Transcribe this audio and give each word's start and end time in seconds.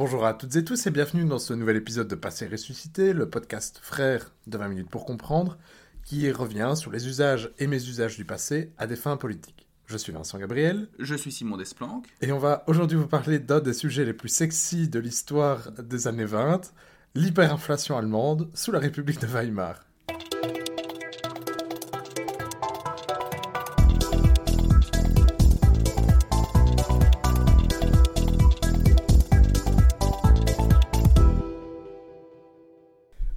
Bonjour 0.00 0.24
à 0.24 0.32
toutes 0.32 0.56
et 0.56 0.64
tous 0.64 0.86
et 0.86 0.90
bienvenue 0.90 1.26
dans 1.26 1.38
ce 1.38 1.52
nouvel 1.52 1.76
épisode 1.76 2.08
de 2.08 2.14
Passé 2.14 2.46
ressuscité, 2.46 3.12
le 3.12 3.28
podcast 3.28 3.80
frère 3.82 4.32
de 4.46 4.56
20 4.56 4.68
minutes 4.68 4.88
pour 4.88 5.04
comprendre, 5.04 5.58
qui 6.06 6.30
revient 6.30 6.72
sur 6.74 6.90
les 6.90 7.06
usages 7.06 7.50
et 7.58 7.66
mésusages 7.66 8.16
du 8.16 8.24
passé 8.24 8.72
à 8.78 8.86
des 8.86 8.96
fins 8.96 9.18
politiques. 9.18 9.68
Je 9.84 9.98
suis 9.98 10.10
Vincent 10.10 10.38
Gabriel. 10.38 10.88
Je 10.98 11.14
suis 11.14 11.30
Simon 11.30 11.58
Desplanques. 11.58 12.08
Et 12.22 12.32
on 12.32 12.38
va 12.38 12.64
aujourd'hui 12.66 12.96
vous 12.96 13.08
parler 13.08 13.40
d'un 13.40 13.60
des 13.60 13.74
sujets 13.74 14.06
les 14.06 14.14
plus 14.14 14.30
sexy 14.30 14.88
de 14.88 14.98
l'histoire 14.98 15.70
des 15.72 16.08
années 16.08 16.24
20, 16.24 16.72
l'hyperinflation 17.14 17.98
allemande 17.98 18.48
sous 18.54 18.72
la 18.72 18.78
République 18.78 19.20
de 19.20 19.26
Weimar. 19.26 19.84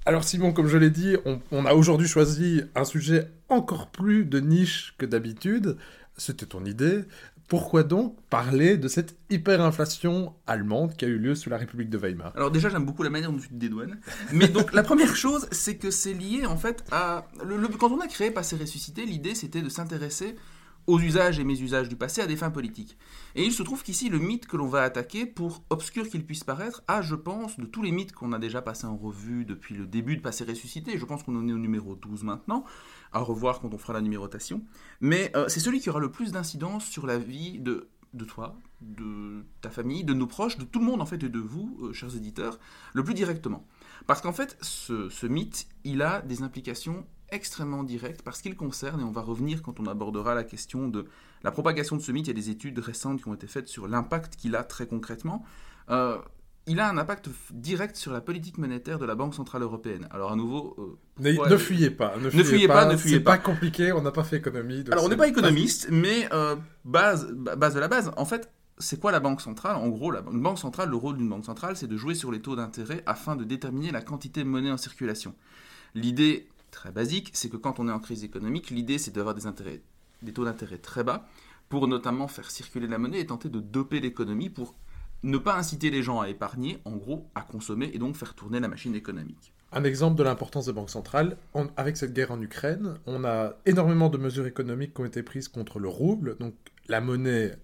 Alors 0.05 0.25
Simon, 0.25 0.52
comme 0.52 0.67
je 0.67 0.77
l'ai 0.77 0.89
dit, 0.89 1.16
on, 1.52 1.66
a 1.66 1.73
aujourd'hui 1.73 2.09
choisi 2.09 2.61
un 2.75 2.84
sujet 2.84 3.31
encore 3.48 3.88
plus 3.89 4.25
de 4.25 4.41
niche 4.41 4.95
que 4.98 5.05
d'habitude. 5.05 5.77
C'était 6.17 6.45
ton 6.45 6.66
idée. 6.66 7.05
Pourquoi 7.48 7.84
donc 7.84 8.17
parler 8.30 8.77
de 8.77 8.89
cette 8.89 9.16
hyperinflation 9.30 10.34
allemande 10.45 10.95
qui 10.97 11.05
a 11.05 11.08
eu 11.08 11.17
lieu 11.17 11.35
sous 11.35 11.49
la 11.49 11.58
République 11.58 11.89
de 11.89 11.97
Weimar? 11.97 12.34
Alors 12.35 12.52
déjà, 12.52 12.67
j'aime 12.67 12.85
beaucoup 12.85 13.03
la 13.03 13.09
manière 13.09 13.31
dont 13.31 13.39
tu 13.39 13.47
te 13.47 13.53
dédouanes. 13.53 13.97
Mais 14.34 14.49
donc 14.49 14.73
la 14.73 14.84
première 14.84 15.16
chose, 15.16 15.47
c'est 15.52 15.77
que 15.77 15.89
c'est 15.89 16.13
lié 16.13 16.45
en 16.45 16.58
fait 16.58 16.83
à... 16.91 17.25
quand 17.80 17.91
on 17.91 18.02
a 18.02 18.08
créé 18.08 18.30
Passé 18.30 18.58
Ressuscité, 18.58 19.05
l'idée 19.05 19.35
c'était 19.35 19.61
de 19.61 19.70
s'intéresser 19.70 20.35
aux 20.87 20.99
usages 20.99 21.39
et 21.39 21.43
mésusages 21.43 21.89
du 21.89 21.95
passé 21.95 22.21
à 22.21 22.27
des 22.27 22.35
fins 22.35 22.51
politiques. 22.51 22.97
Et 23.35 23.43
il 23.43 23.51
se 23.51 23.63
trouve 23.63 23.83
qu'ici, 23.83 24.09
le 24.09 24.19
mythe 24.19 24.47
que 24.47 24.57
l'on 24.57 24.67
va 24.67 24.83
attaquer, 24.83 25.25
pour 25.25 25.63
obscur 25.69 26.07
qu'il 26.07 26.25
puisse 26.25 26.43
paraître, 26.43 26.83
a, 26.87 27.01
je 27.01 27.15
pense, 27.15 27.59
de 27.59 27.65
tous 27.65 27.81
les 27.81 27.91
mythes 27.91 28.13
qu'on 28.13 28.33
a 28.33 28.39
déjà 28.39 28.61
passés 28.61 28.88
en 28.88 28.97
revue 28.97 29.45
depuis 29.45 29.75
le 29.75 29.85
début 29.85 30.17
de 30.17 30.21
Passé 30.21 30.43
Ressuscité, 30.43 30.97
je 30.97 31.05
pense 31.05 31.23
qu'on 31.23 31.35
en 31.35 31.47
est 31.47 31.53
au 31.53 31.58
numéro 31.58 31.95
12 31.95 32.23
maintenant, 32.23 32.63
à 33.11 33.19
revoir 33.19 33.59
quand 33.59 33.73
on 33.73 33.77
fera 33.77 33.93
la 33.93 34.02
numérotation, 34.02 34.63
mais 35.02 35.31
euh, 35.35 35.47
c'est 35.47 35.59
celui 35.59 35.80
qui 35.80 35.89
aura 35.89 35.99
le 35.99 36.11
plus 36.11 36.31
d'incidence 36.31 36.86
sur 36.86 37.05
la 37.05 37.17
vie 37.17 37.59
de, 37.59 37.89
de 38.13 38.25
toi, 38.25 38.55
de 38.81 39.45
ta 39.61 39.69
famille, 39.69 40.03
de 40.03 40.13
nos 40.13 40.27
proches, 40.27 40.58
de 40.58 40.65
tout 40.65 40.80
le 40.80 40.86
monde 40.86 41.02
en 41.02 41.05
fait, 41.05 41.23
et 41.23 41.30
de 41.30 41.39
vous, 41.39 41.77
euh, 41.81 41.93
chers 41.93 42.15
éditeurs, 42.15 42.59
le 42.93 43.03
plus 43.03 43.13
directement. 43.13 43.65
Parce 44.08 44.21
qu'en 44.21 44.33
fait, 44.33 44.58
ce, 44.61 45.09
ce 45.09 45.27
mythe, 45.27 45.67
il 45.83 46.02
a 46.02 46.21
des 46.21 46.41
implications 46.43 47.05
extrêmement 47.34 47.84
direct 47.84 48.22
parce 48.22 48.42
qu'il 48.42 48.56
concerne, 48.56 49.02
et 49.02 49.03
on 49.03 49.12
va 49.12 49.22
revenir 49.22 49.62
quand 49.62 49.80
on 49.80 49.86
abordera 49.86 50.36
la 50.36 50.44
question 50.44 50.88
de 50.88 51.06
la 51.44 51.52
propagation 51.52 51.98
de 51.98 52.02
ce 52.02 52.12
mythe, 52.12 52.28
il 52.28 52.30
y 52.30 52.31
a 52.31 52.42
des 52.42 52.50
études 52.50 52.80
récentes 52.80 53.22
qui 53.22 53.28
ont 53.28 53.34
été 53.34 53.48
faites 53.48 53.67
sur 53.67 53.88
l'impact 53.88 54.36
qu'il 54.36 54.56
a 54.56 54.64
très 54.64 54.88
concrètement. 54.88 55.44
Euh, 55.89 56.17
il 56.66 56.80
a 56.80 56.88
un 56.88 56.98
impact 56.98 57.30
direct 57.52 57.98
sur 57.98 58.14
la 58.14 58.22
politique 58.22 58.58
monétaire 58.58 58.98
de 58.98 59.06
la 59.06 59.16
Banque 59.16 59.36
Centrale 59.36 59.64
Européenne. 59.64 60.08
Alors 60.11 60.31
à 60.31 60.36
nouveau... 60.36 60.76
Euh, 60.80 60.98
ne, 61.20 61.58
fuyez 61.58 61.89
pas. 61.89 62.16
Ne 62.17 62.30
fuyez, 62.30 62.67
pas, 62.67 62.86
ne 62.86 62.95
fuyez 62.95 63.20
pas. 63.20 63.34
C'est 63.34 63.38
pas 63.38 63.38
compliqué, 63.38 63.92
on 63.92 64.02
n'a 64.02 64.11
pas 64.11 64.23
fait 64.23 64.38
économie. 64.38 64.86
Alors 64.89 65.04
on 65.04 65.09
n'est 65.09 65.17
pas 65.17 65.28
économiste, 65.28 65.89
mais 65.92 66.30
euh, 66.31 66.56
base, 66.86 67.30
base 67.31 67.76
de 67.76 67.80
la 67.81 67.89
base. 67.89 68.11
En 68.16 68.26
fait, 68.26 68.50
c'est 68.78 69.00
quoi 69.00 69.11
la 69.11 69.20
banque 69.20 69.42
centrale? 69.42 69.76
En 69.76 69.89
gros, 69.89 70.11
la, 70.11 70.23
une 70.31 70.42
banque 70.42 70.59
centrale, 70.59 70.89
le 70.89 70.95
rôle 70.95 71.17
d'une 71.17 71.30
banque 71.30 71.45
centrale, 71.45 71.76
c'est 71.76 71.88
de 71.88 71.98
jouer 71.98 72.16
sur 72.16 72.31
les 72.31 72.42
taux 72.42 72.56
d'intérêt 72.56 73.04
afin 73.06 73.36
de 73.36 73.44
déterminer 73.44 73.92
la 73.92 74.02
quantité 74.02 74.44
de 74.44 74.50
monnaie 74.50 74.72
en 74.72 74.78
circulation. 74.78 75.36
L'idée 75.95 76.48
très 76.73 76.91
basique, 76.91 77.29
c'est 77.33 77.49
que 77.49 77.57
quand 77.57 77.79
on 77.79 77.88
est 77.88 77.91
en 77.91 77.99
crise 77.99 78.23
économique, 78.25 78.69
l'idée 78.71 78.97
c'est 78.97 79.11
d'avoir 79.11 79.35
des, 79.35 79.43
des 80.21 80.33
taux 80.33 80.43
d'intérêt 80.43 80.80
très 80.80 81.03
bas 81.03 81.25
pour 81.69 81.88
notamment 81.88 82.27
faire 82.27 82.52
circuler 82.52 82.88
la 82.88 82.97
monnaie 82.97 83.21
et 83.21 83.27
tenter 83.27 83.47
de 83.47 83.59
doper 83.59 83.99
l'économie 84.02 84.49
pour 84.49 84.75
ne 85.23 85.38
pas 85.38 85.55
inciter 85.55 85.89
les 85.89 86.03
gens 86.03 86.19
à 86.19 86.27
épargner, 86.27 86.80
en 86.83 86.97
gros 86.97 87.30
à 87.35 87.41
consommer 87.41 87.89
et 87.93 87.97
donc 87.97 88.15
faire 88.17 88.33
tourner 88.33 88.59
la 88.59 88.67
machine 88.67 88.95
économique. 88.95 89.53
Un 89.71 89.85
exemple 89.85 90.17
de 90.17 90.23
l'importance 90.23 90.65
des 90.65 90.73
banques 90.73 90.89
centrales, 90.89 91.38
avec 91.77 91.95
cette 91.95 92.13
guerre 92.13 92.31
en 92.31 92.41
Ukraine, 92.41 92.95
on 93.08 93.23
a 93.23 93.53
énormément 93.65 94.09
de 94.09 94.17
mesures 94.17 94.45
économiques 94.45 94.93
qui 94.93 95.02
ont 95.02 95.05
été 95.05 95.23
prises 95.23 95.48
contre 95.48 95.80
le 95.80 95.87
rouble, 95.87 96.37
donc 96.39 96.53
la 96.87 97.02
monnaie 97.02 97.55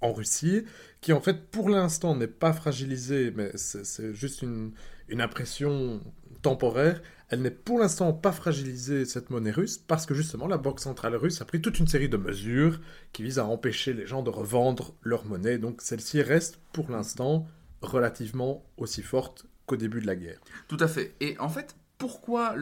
en 0.00 0.12
Russie, 0.12 0.64
qui 1.00 1.12
en 1.12 1.20
fait 1.20 1.50
pour 1.50 1.70
l'instant 1.70 2.16
n'est 2.16 2.26
pas 2.26 2.52
fragilisée, 2.52 3.32
mais 3.34 3.52
c'est 3.56 4.12
juste 4.12 4.42
une 4.42 5.20
impression 5.20 6.00
temporaire, 6.42 7.00
elle 7.34 7.42
n'est 7.42 7.50
pour 7.50 7.80
l'instant 7.80 8.12
pas 8.12 8.30
fragilisée, 8.30 9.04
cette 9.04 9.30
monnaie 9.30 9.50
russe, 9.50 9.76
parce 9.76 10.06
que 10.06 10.14
justement 10.14 10.46
la 10.46 10.56
Banque 10.56 10.78
centrale 10.78 11.16
russe 11.16 11.40
a 11.40 11.44
pris 11.44 11.60
toute 11.60 11.80
une 11.80 11.88
série 11.88 12.08
de 12.08 12.16
mesures 12.16 12.80
qui 13.12 13.24
visent 13.24 13.40
à 13.40 13.44
empêcher 13.44 13.92
les 13.92 14.06
gens 14.06 14.22
de 14.22 14.30
revendre 14.30 14.94
leur 15.02 15.24
monnaie. 15.24 15.58
Donc 15.58 15.82
celle-ci 15.82 16.22
reste 16.22 16.60
pour 16.72 16.90
l'instant 16.92 17.48
relativement 17.82 18.64
aussi 18.76 19.02
forte 19.02 19.46
qu'au 19.66 19.74
début 19.74 20.00
de 20.00 20.06
la 20.06 20.14
guerre. 20.14 20.38
Tout 20.68 20.76
à 20.78 20.86
fait. 20.86 21.16
Et 21.20 21.36
en 21.40 21.48
fait, 21.48 21.74
pourquoi 21.98 22.54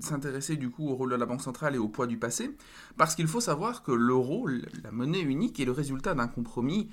s'intéresser 0.00 0.56
du 0.56 0.70
coup 0.70 0.88
au 0.88 0.94
rôle 0.94 1.10
de 1.10 1.16
la 1.16 1.26
Banque 1.26 1.42
centrale 1.42 1.74
et 1.74 1.78
au 1.78 1.88
poids 1.88 2.06
du 2.06 2.16
passé? 2.16 2.56
Parce 2.96 3.14
qu'il 3.14 3.26
faut 3.26 3.42
savoir 3.42 3.82
que 3.82 3.92
l'euro, 3.92 4.46
la 4.46 4.90
monnaie 4.90 5.20
unique, 5.20 5.60
est 5.60 5.66
le 5.66 5.72
résultat 5.72 6.14
d'un 6.14 6.28
compromis 6.28 6.88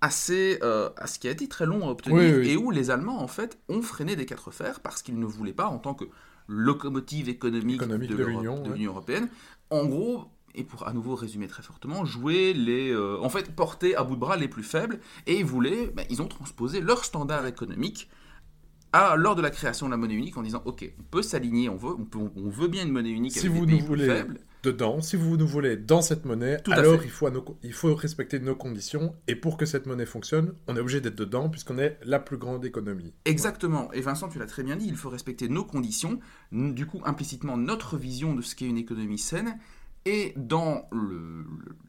assez 0.00 0.58
euh, 0.62 0.88
à 0.96 1.06
ce 1.06 1.18
qui 1.18 1.28
a 1.28 1.30
été 1.30 1.48
très 1.48 1.66
long 1.66 1.86
à 1.86 1.90
obtenir 1.90 2.40
et 2.40 2.56
où 2.56 2.70
les 2.70 2.90
Allemands 2.90 3.20
en 3.20 3.28
fait 3.28 3.58
ont 3.68 3.82
freiné 3.82 4.16
des 4.16 4.24
quatre 4.24 4.50
fers 4.50 4.80
parce 4.80 5.02
qu'ils 5.02 5.18
ne 5.18 5.26
voulaient 5.26 5.52
pas 5.52 5.66
en 5.66 5.78
tant 5.78 5.94
que 5.94 6.04
locomotive 6.46 7.28
économique, 7.28 7.82
de, 7.82 8.24
l'Union 8.24 8.92
européenne. 8.92 9.28
En 9.70 9.86
gros, 9.86 10.26
et 10.54 10.64
pour 10.64 10.86
à 10.88 10.92
nouveau 10.92 11.14
résumer 11.14 11.48
très 11.48 11.62
fortement, 11.62 12.04
jouer 12.04 12.52
les, 12.54 12.90
euh, 12.90 13.18
en 13.20 13.28
fait, 13.28 13.54
porter 13.54 13.94
à 13.94 14.02
bout 14.04 14.14
de 14.14 14.20
bras 14.20 14.36
les 14.36 14.48
plus 14.48 14.62
faibles, 14.62 15.00
et 15.26 15.38
ils 15.38 15.44
voulaient, 15.44 15.88
ben, 15.88 16.06
ils 16.10 16.22
ont 16.22 16.28
transposé 16.28 16.80
leur 16.80 17.04
standard 17.04 17.46
économique 17.46 18.08
à, 18.92 19.16
lors 19.16 19.34
de 19.34 19.42
la 19.42 19.50
création 19.50 19.86
de 19.86 19.90
la 19.90 19.96
monnaie 19.96 20.14
unique 20.14 20.36
en 20.36 20.42
disant, 20.42 20.62
ok, 20.64 20.90
on 20.98 21.02
peut 21.04 21.22
s'aligner, 21.22 21.68
on 21.68 21.76
veut, 21.76 21.94
on, 22.14 22.48
veut 22.48 22.68
bien 22.68 22.84
une 22.84 22.92
monnaie 22.92 23.10
unique 23.10 23.32
si 23.32 23.46
avec 23.46 23.52
vous 23.52 23.66
des 23.66 23.76
pays 23.76 23.82
plus 23.82 24.06
faibles 24.06 24.40
dedans. 24.66 25.00
Si 25.00 25.16
vous 25.16 25.36
nous 25.36 25.46
voulez 25.46 25.76
dans 25.76 26.02
cette 26.02 26.24
monnaie, 26.24 26.58
alors 26.70 27.02
il 27.02 27.10
faut, 27.10 27.28
il 27.62 27.72
faut 27.72 27.94
respecter 27.94 28.38
nos 28.40 28.56
conditions. 28.56 29.14
Et 29.28 29.36
pour 29.36 29.56
que 29.56 29.64
cette 29.64 29.86
monnaie 29.86 30.06
fonctionne, 30.06 30.54
on 30.66 30.76
est 30.76 30.80
obligé 30.80 31.00
d'être 31.00 31.16
dedans 31.16 31.48
puisqu'on 31.48 31.78
est 31.78 31.98
la 32.04 32.18
plus 32.18 32.36
grande 32.36 32.64
économie. 32.64 33.14
Exactement. 33.24 33.92
Et 33.92 34.00
Vincent, 34.00 34.28
tu 34.28 34.38
l'as 34.38 34.46
très 34.46 34.62
bien 34.62 34.76
dit, 34.76 34.86
il 34.88 34.96
faut 34.96 35.08
respecter 35.08 35.48
nos 35.48 35.64
conditions, 35.64 36.20
du 36.52 36.86
coup 36.86 37.00
implicitement 37.04 37.56
notre 37.56 37.96
vision 37.96 38.34
de 38.34 38.42
ce 38.42 38.54
qu'est 38.54 38.66
une 38.66 38.78
économie 38.78 39.18
saine. 39.18 39.58
Et 40.04 40.34
dans 40.36 40.88
le, 40.92 41.44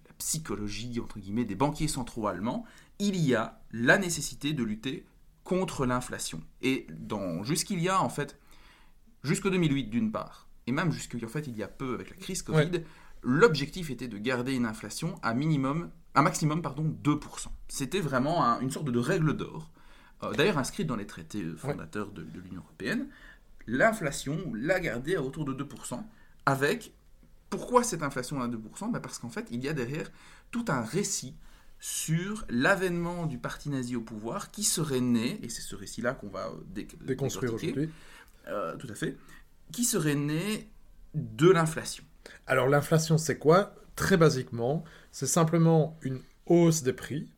la 0.07 0.13
psychologie, 0.17 0.99
entre 0.99 1.19
guillemets, 1.19 1.45
des 1.45 1.55
banquiers 1.55 1.87
centraux 1.87 2.27
allemands, 2.27 2.65
il 2.99 3.15
y 3.17 3.35
a 3.35 3.59
la 3.71 3.97
nécessité 3.97 4.53
de 4.53 4.63
lutter 4.63 5.05
contre 5.43 5.85
l'inflation. 5.85 6.41
Et 6.61 6.87
dans 6.91 7.43
jusqu'il 7.43 7.81
y 7.81 7.89
a, 7.89 8.01
en 8.01 8.09
fait, 8.09 8.39
jusqu'en 9.23 9.49
2008 9.49 9.85
d'une 9.89 10.11
part, 10.11 10.46
et 10.67 10.71
même 10.71 10.91
jusqu'en 10.91 11.27
fait 11.27 11.47
il 11.47 11.57
y 11.57 11.63
a 11.63 11.67
peu 11.67 11.93
avec 11.93 12.09
la 12.09 12.15
crise 12.17 12.41
Covid, 12.41 12.83
l'objectif 13.23 13.89
était 13.89 14.07
de 14.07 14.17
garder 14.17 14.53
une 14.53 14.65
inflation 14.65 15.15
à 15.23 15.33
minimum, 15.33 15.89
un 16.15 16.21
maximum 16.21 16.61
pardon 16.61 16.95
2%. 17.03 17.47
C'était 17.67 17.99
vraiment 17.99 18.43
une 18.59 18.71
sorte 18.71 18.89
de 18.89 18.99
règle 18.99 19.35
d'or, 19.35 19.71
euh, 20.23 20.33
d'ailleurs 20.33 20.57
inscrite 20.57 20.87
dans 20.87 20.95
les 20.95 21.07
traités 21.07 21.43
fondateurs 21.57 22.11
de, 22.11 22.21
l'Union 22.21 22.61
européenne. 22.61 23.07
L'inflation, 23.65 24.37
la 24.53 24.79
garder 24.79 25.15
à 25.15 25.21
autour 25.21 25.45
de 25.45 25.53
2%, 25.53 26.01
avec 26.45 26.93
pourquoi 27.49 27.83
cette 27.83 28.03
inflation 28.03 28.41
à 28.41 28.47
2% 28.47 28.91
ben 28.91 28.99
Parce 28.99 29.19
qu'en 29.19 29.29
fait, 29.29 29.47
il 29.51 29.63
y 29.63 29.69
a 29.69 29.73
derrière 29.73 30.11
tout 30.51 30.65
un 30.69 30.81
récit 30.81 31.35
sur 31.79 32.45
l'avènement 32.49 33.25
du 33.25 33.37
parti 33.37 33.69
nazi 33.69 33.95
au 33.95 34.01
pouvoir 34.01 34.51
qui 34.51 34.63
serait 34.63 35.01
né, 35.01 35.39
et 35.43 35.49
c'est 35.49 35.61
ce 35.61 35.75
récit-là 35.75 36.13
qu'on 36.13 36.29
va 36.29 36.47
euh, 36.47 36.83
déconstruire 37.01 37.53
aujourd'hui. 37.53 37.89
Euh, 38.47 38.75
tout 38.77 38.87
à 38.89 38.95
fait 38.95 39.17
qui 39.71 39.83
serait 39.83 40.15
né 40.15 40.69
de 41.13 41.49
l'inflation. 41.49 42.03
Alors 42.45 42.67
l'inflation, 42.67 43.17
c'est 43.17 43.37
quoi? 43.37 43.75
Très 43.95 44.17
basiquement, 44.17 44.83
c'est 45.11 45.27
simplement 45.27 45.97
une 46.01 46.21
hausse 46.45 46.83
des 46.83 46.93
prix 46.93 47.29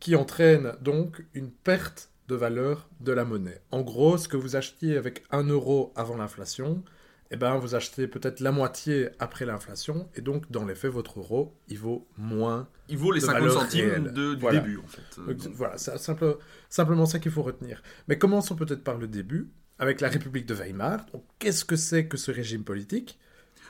qui 0.00 0.14
entraîne 0.14 0.74
donc 0.80 1.24
une 1.34 1.50
perte 1.50 2.10
de 2.28 2.34
valeur 2.36 2.88
de 3.00 3.12
la 3.12 3.24
monnaie. 3.24 3.60
En 3.70 3.80
gros, 3.82 4.18
ce 4.18 4.28
que 4.28 4.36
vous 4.36 4.54
achetiez 4.54 4.96
avec 4.96 5.24
1 5.30 5.44
euro 5.44 5.92
avant 5.96 6.16
l'inflation, 6.16 6.84
eh 7.30 7.36
ben, 7.36 7.56
vous 7.56 7.74
achetez 7.74 8.06
peut-être 8.06 8.40
la 8.40 8.52
moitié 8.52 9.10
après 9.18 9.44
l'inflation, 9.44 10.08
et 10.14 10.20
donc, 10.20 10.50
dans 10.50 10.64
les 10.64 10.74
faits, 10.74 10.90
votre 10.90 11.18
euro, 11.18 11.58
il 11.68 11.78
vaut 11.78 12.08
moins. 12.16 12.68
Il 12.88 12.96
vaut 12.96 13.12
les 13.12 13.20
50 13.20 13.50
centimes 13.50 14.12
de, 14.12 14.34
du 14.34 14.50
début, 14.50 14.78
en 14.78 14.86
fait. 14.86 15.48
voilà, 15.52 15.76
c'est 15.76 15.98
simple, 15.98 16.38
simplement 16.70 17.06
ça 17.06 17.18
qu'il 17.18 17.32
faut 17.32 17.42
retenir. 17.42 17.82
Mais 18.08 18.16
commençons 18.18 18.56
peut-être 18.56 18.82
par 18.82 18.96
le 18.96 19.08
début 19.08 19.50
avec 19.78 20.00
la 20.00 20.08
République 20.08 20.46
de 20.46 20.54
Weimar. 20.54 21.06
Qu'est-ce 21.38 21.64
que 21.64 21.76
c'est 21.76 22.06
que 22.06 22.16
ce 22.16 22.30
régime 22.30 22.64
politique? 22.64 23.18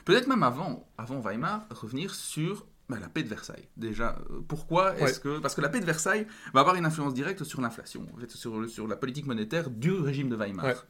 Peut-être 0.05 0.27
même 0.27 0.43
avant, 0.43 0.87
avant 0.97 1.19
Weimar, 1.19 1.67
revenir 1.69 2.15
sur 2.15 2.65
bah, 2.89 2.97
la 2.99 3.07
paix 3.07 3.23
de 3.23 3.27
Versailles. 3.29 3.67
Déjà, 3.77 4.17
euh, 4.31 4.39
pourquoi 4.47 4.97
est-ce 4.99 5.19
que... 5.19 5.39
Parce 5.39 5.53
que 5.53 5.61
la 5.61 5.69
paix 5.69 5.79
de 5.79 5.85
Versailles 5.85 6.25
va 6.53 6.61
avoir 6.61 6.75
une 6.75 6.85
influence 6.85 7.13
directe 7.13 7.43
sur 7.43 7.61
l'inflation, 7.61 8.07
en 8.15 8.19
fait, 8.19 8.31
sur, 8.31 8.67
sur 8.69 8.87
la 8.87 8.95
politique 8.95 9.27
monétaire 9.27 9.69
du 9.69 9.91
régime 9.91 10.29
de 10.29 10.35
Weimar. 10.35 10.85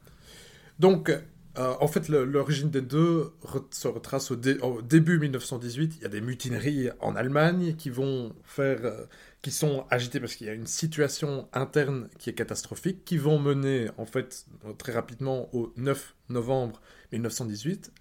Donc, 0.80 1.12
euh, 1.58 1.74
en 1.82 1.88
fait, 1.88 2.08
l'origine 2.08 2.70
des 2.70 2.82
deux 2.82 3.34
se 3.72 3.88
retrace 3.88 4.32
au, 4.32 4.38
début 4.82 5.20
1918. 5.20 5.96
Il 5.98 6.04
y 6.04 6.06
a 6.06 6.10
des 6.10 6.22
mutineries 6.22 6.90
en 7.02 7.16
Allemagne 7.16 7.76
qui 7.76 7.90
vont 7.90 8.34
faire, 8.44 8.80
euh, 8.86 9.06
qui 9.42 9.52
sont 9.52 9.86
agités 9.90 10.20
parce 10.20 10.36
qu'il 10.36 10.48
y 10.48 10.50
a 10.50 10.54
une 10.54 10.68
situation 10.68 11.48
interne 11.54 12.10
qui 12.18 12.30
est 12.30 12.34
catastrophique, 12.34 13.06
qui 13.06 13.18
vont 13.18 13.40
mener, 13.40 13.90
en 13.98 14.06
fait, 14.06 14.46
très 14.78 14.92
rapidement 14.92 15.50
au 15.56 15.72
9 15.78 16.16
novembre 16.28 16.82
1918, 17.14 17.92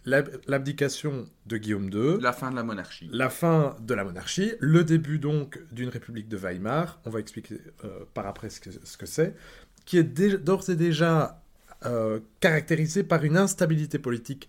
l'abdication 0.47 1.27
de 1.47 1.57
Guillaume 1.57 1.91
II. 1.93 2.21
La 2.21 2.33
fin 2.33 2.51
de 2.51 2.57
la 2.57 2.65
monarchie. 2.65 3.09
La 3.13 3.31
fin 3.31 3.77
de 3.81 3.95
la 3.95 4.05
monarchie, 4.05 4.53
le 4.59 4.83
début 4.83 5.19
donc 5.19 5.61
d'une 5.71 5.89
république 5.89 6.29
de 6.29 6.37
Weimar, 6.37 7.01
on 7.07 7.11
va 7.11 7.21
expliquer 7.21 7.61
euh, 7.85 8.01
par 8.15 8.27
après 8.27 8.51
ce 8.51 8.61
que 8.61 9.07
c'est, 9.07 9.35
qui 9.87 9.97
est 9.97 10.03
d'ores 10.03 10.69
et 10.69 10.77
déjà 10.77 11.43
euh, 11.87 12.19
caractérisée 12.41 13.05
par 13.05 13.25
une 13.25 13.37
instabilité 13.37 14.01
politique 14.01 14.49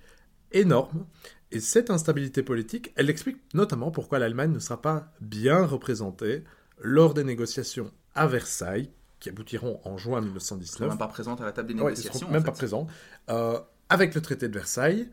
énorme. 0.52 1.06
Et 1.52 1.60
cette 1.60 1.90
instabilité 1.90 2.44
politique, 2.44 2.92
elle 2.96 3.10
explique 3.10 3.38
notamment 3.54 3.92
pourquoi 3.92 4.20
l'Allemagne 4.20 4.52
ne 4.52 4.60
sera 4.60 4.82
pas 4.82 5.12
bien 5.22 5.66
représentée 5.66 6.44
lors 6.82 7.14
des 7.14 7.24
négociations 7.24 7.92
à 8.16 8.28
Versailles, 8.28 8.90
qui 9.20 9.30
aboutiront 9.30 9.80
en 9.84 9.98
juin 9.98 10.22
1919. 10.22 10.80
Ils 10.80 10.90
même 10.90 10.98
pas 10.98 11.08
présente 11.08 11.42
à 11.42 11.46
la 11.46 11.52
table 11.52 11.68
des 11.68 11.74
négociations. 11.74 12.28
ils 12.28 12.34
même 12.34 12.44
pas 12.44 12.52
présents. 12.52 12.88
Euh, 13.30 13.60
avec 13.90 14.16
le 14.16 14.22
traité 14.22 14.48
de 14.48 14.54
Versailles, 14.54 15.10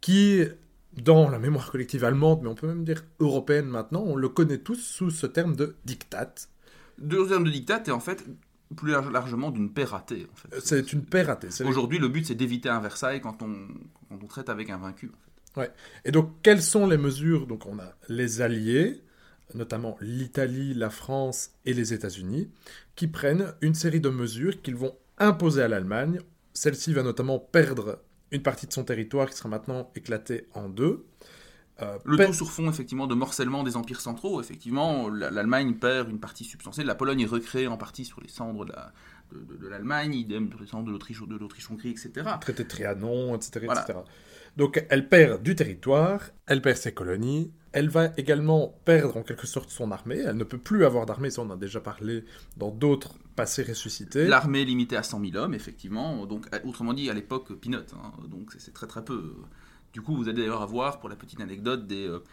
qui, 0.00 0.42
dans 0.96 1.28
la 1.28 1.38
mémoire 1.38 1.70
collective 1.70 2.04
allemande, 2.04 2.40
mais 2.42 2.48
on 2.48 2.54
peut 2.54 2.68
même 2.68 2.84
dire 2.84 3.04
européenne 3.20 3.66
maintenant, 3.66 4.02
on 4.02 4.16
le 4.16 4.28
connaît 4.28 4.58
tous 4.58 4.76
sous 4.76 5.10
ce 5.10 5.26
terme 5.26 5.56
de 5.56 5.76
diktat. 5.84 6.34
Deux 6.98 7.26
termes 7.28 7.44
de 7.44 7.50
diktat, 7.50 7.82
et 7.86 7.90
en 7.90 8.00
fait, 8.00 8.24
plus 8.76 8.92
largement 8.92 9.50
d'une 9.50 9.72
paix 9.72 9.84
ratée. 9.84 10.26
En 10.32 10.36
fait. 10.36 10.60
C'est 10.60 10.92
une 10.92 11.04
paix 11.04 11.22
ratée. 11.22 11.48
Aujourd'hui, 11.64 11.98
le 11.98 12.08
but, 12.08 12.26
c'est 12.26 12.34
d'éviter 12.34 12.68
un 12.68 12.80
Versailles 12.80 13.20
quand 13.20 13.42
on, 13.42 13.54
quand 14.08 14.18
on 14.22 14.26
traite 14.26 14.48
avec 14.48 14.70
un 14.70 14.78
vaincu. 14.78 15.10
ouais. 15.56 15.70
Et 16.04 16.12
donc, 16.12 16.30
quelles 16.42 16.62
sont 16.62 16.86
les 16.86 16.98
mesures? 16.98 17.46
Donc, 17.46 17.66
on 17.66 17.78
a 17.78 17.94
les 18.08 18.40
alliés, 18.40 19.02
notamment 19.54 19.96
l'Italie, 20.00 20.74
la 20.74 20.90
France 20.90 21.50
et 21.64 21.74
les 21.74 21.92
États-Unis, 21.92 22.50
qui 22.94 23.06
prennent 23.06 23.54
une 23.60 23.74
série 23.74 24.00
de 24.00 24.08
mesures 24.08 24.60
qu'ils 24.62 24.76
vont 24.76 24.94
imposer 25.18 25.62
à 25.62 25.68
l'Allemagne. 25.68 26.20
Celle-ci 26.52 26.92
va 26.92 27.02
notamment 27.02 27.38
perdre 27.38 28.00
une 28.30 28.42
partie 28.42 28.66
de 28.66 28.72
son 28.72 28.84
territoire 28.84 29.30
qui 29.30 29.36
sera 29.36 29.48
maintenant 29.48 29.90
éclatée 29.94 30.46
en 30.54 30.68
deux. 30.68 31.06
Euh, 31.80 31.96
le 32.04 32.16
tout 32.26 32.32
sur 32.32 32.50
fond 32.50 32.68
effectivement 32.68 33.06
de 33.06 33.14
morcellement 33.14 33.62
des 33.62 33.76
empires 33.76 34.00
centraux. 34.00 34.40
Effectivement, 34.40 35.08
l'Allemagne 35.08 35.74
perd 35.74 36.08
une 36.10 36.18
partie 36.18 36.44
substantielle. 36.44 36.86
La 36.86 36.96
Pologne 36.96 37.20
est 37.20 37.26
recréée 37.26 37.68
en 37.68 37.76
partie 37.76 38.04
sur 38.04 38.20
les 38.20 38.28
cendres 38.28 38.66
de 39.32 39.68
l'Allemagne, 39.68 40.14
idem 40.14 40.50
sur 40.50 40.60
les 40.60 40.66
cendres 40.66 40.86
de 40.86 40.90
l'Autriche, 40.90 41.22
de 41.22 41.36
l'Autriche-Hongrie, 41.36 41.90
etc. 41.90 42.28
Traité 42.40 42.64
de 42.64 42.68
Trianon, 42.68 43.36
etc., 43.36 43.66
etc. 43.66 43.98
Donc 44.58 44.84
elle 44.90 45.08
perd 45.08 45.40
du 45.44 45.54
territoire, 45.54 46.30
elle 46.46 46.60
perd 46.60 46.76
ses 46.76 46.92
colonies, 46.92 47.52
elle 47.70 47.88
va 47.88 48.10
également 48.16 48.74
perdre 48.84 49.16
en 49.16 49.22
quelque 49.22 49.46
sorte 49.46 49.70
son 49.70 49.92
armée. 49.92 50.18
Elle 50.18 50.36
ne 50.36 50.42
peut 50.42 50.58
plus 50.58 50.84
avoir 50.84 51.06
d'armée, 51.06 51.30
ça 51.30 51.42
on 51.42 51.50
a 51.50 51.56
déjà 51.56 51.80
parlé 51.80 52.24
dans 52.56 52.72
d'autres 52.72 53.14
passés 53.36 53.62
ressuscités. 53.62 54.26
L'armée 54.26 54.62
est 54.62 54.64
limitée 54.64 54.96
à 54.96 55.04
100 55.04 55.20
000 55.30 55.36
hommes, 55.36 55.54
effectivement. 55.54 56.26
Donc, 56.26 56.46
autrement 56.64 56.92
dit, 56.92 57.08
à 57.08 57.14
l'époque, 57.14 57.52
peanut. 57.60 57.94
Hein. 57.94 58.12
donc 58.28 58.50
c'est 58.58 58.74
très 58.74 58.88
très 58.88 59.04
peu. 59.04 59.36
Du 59.92 60.02
coup, 60.02 60.16
vous 60.16 60.28
allez 60.28 60.38
d'ailleurs 60.38 60.62
avoir, 60.62 60.98
pour 60.98 61.08
la 61.08 61.14
petite 61.14 61.40
anecdote, 61.40 61.86
des, 61.86 62.08
euh, 62.08 62.24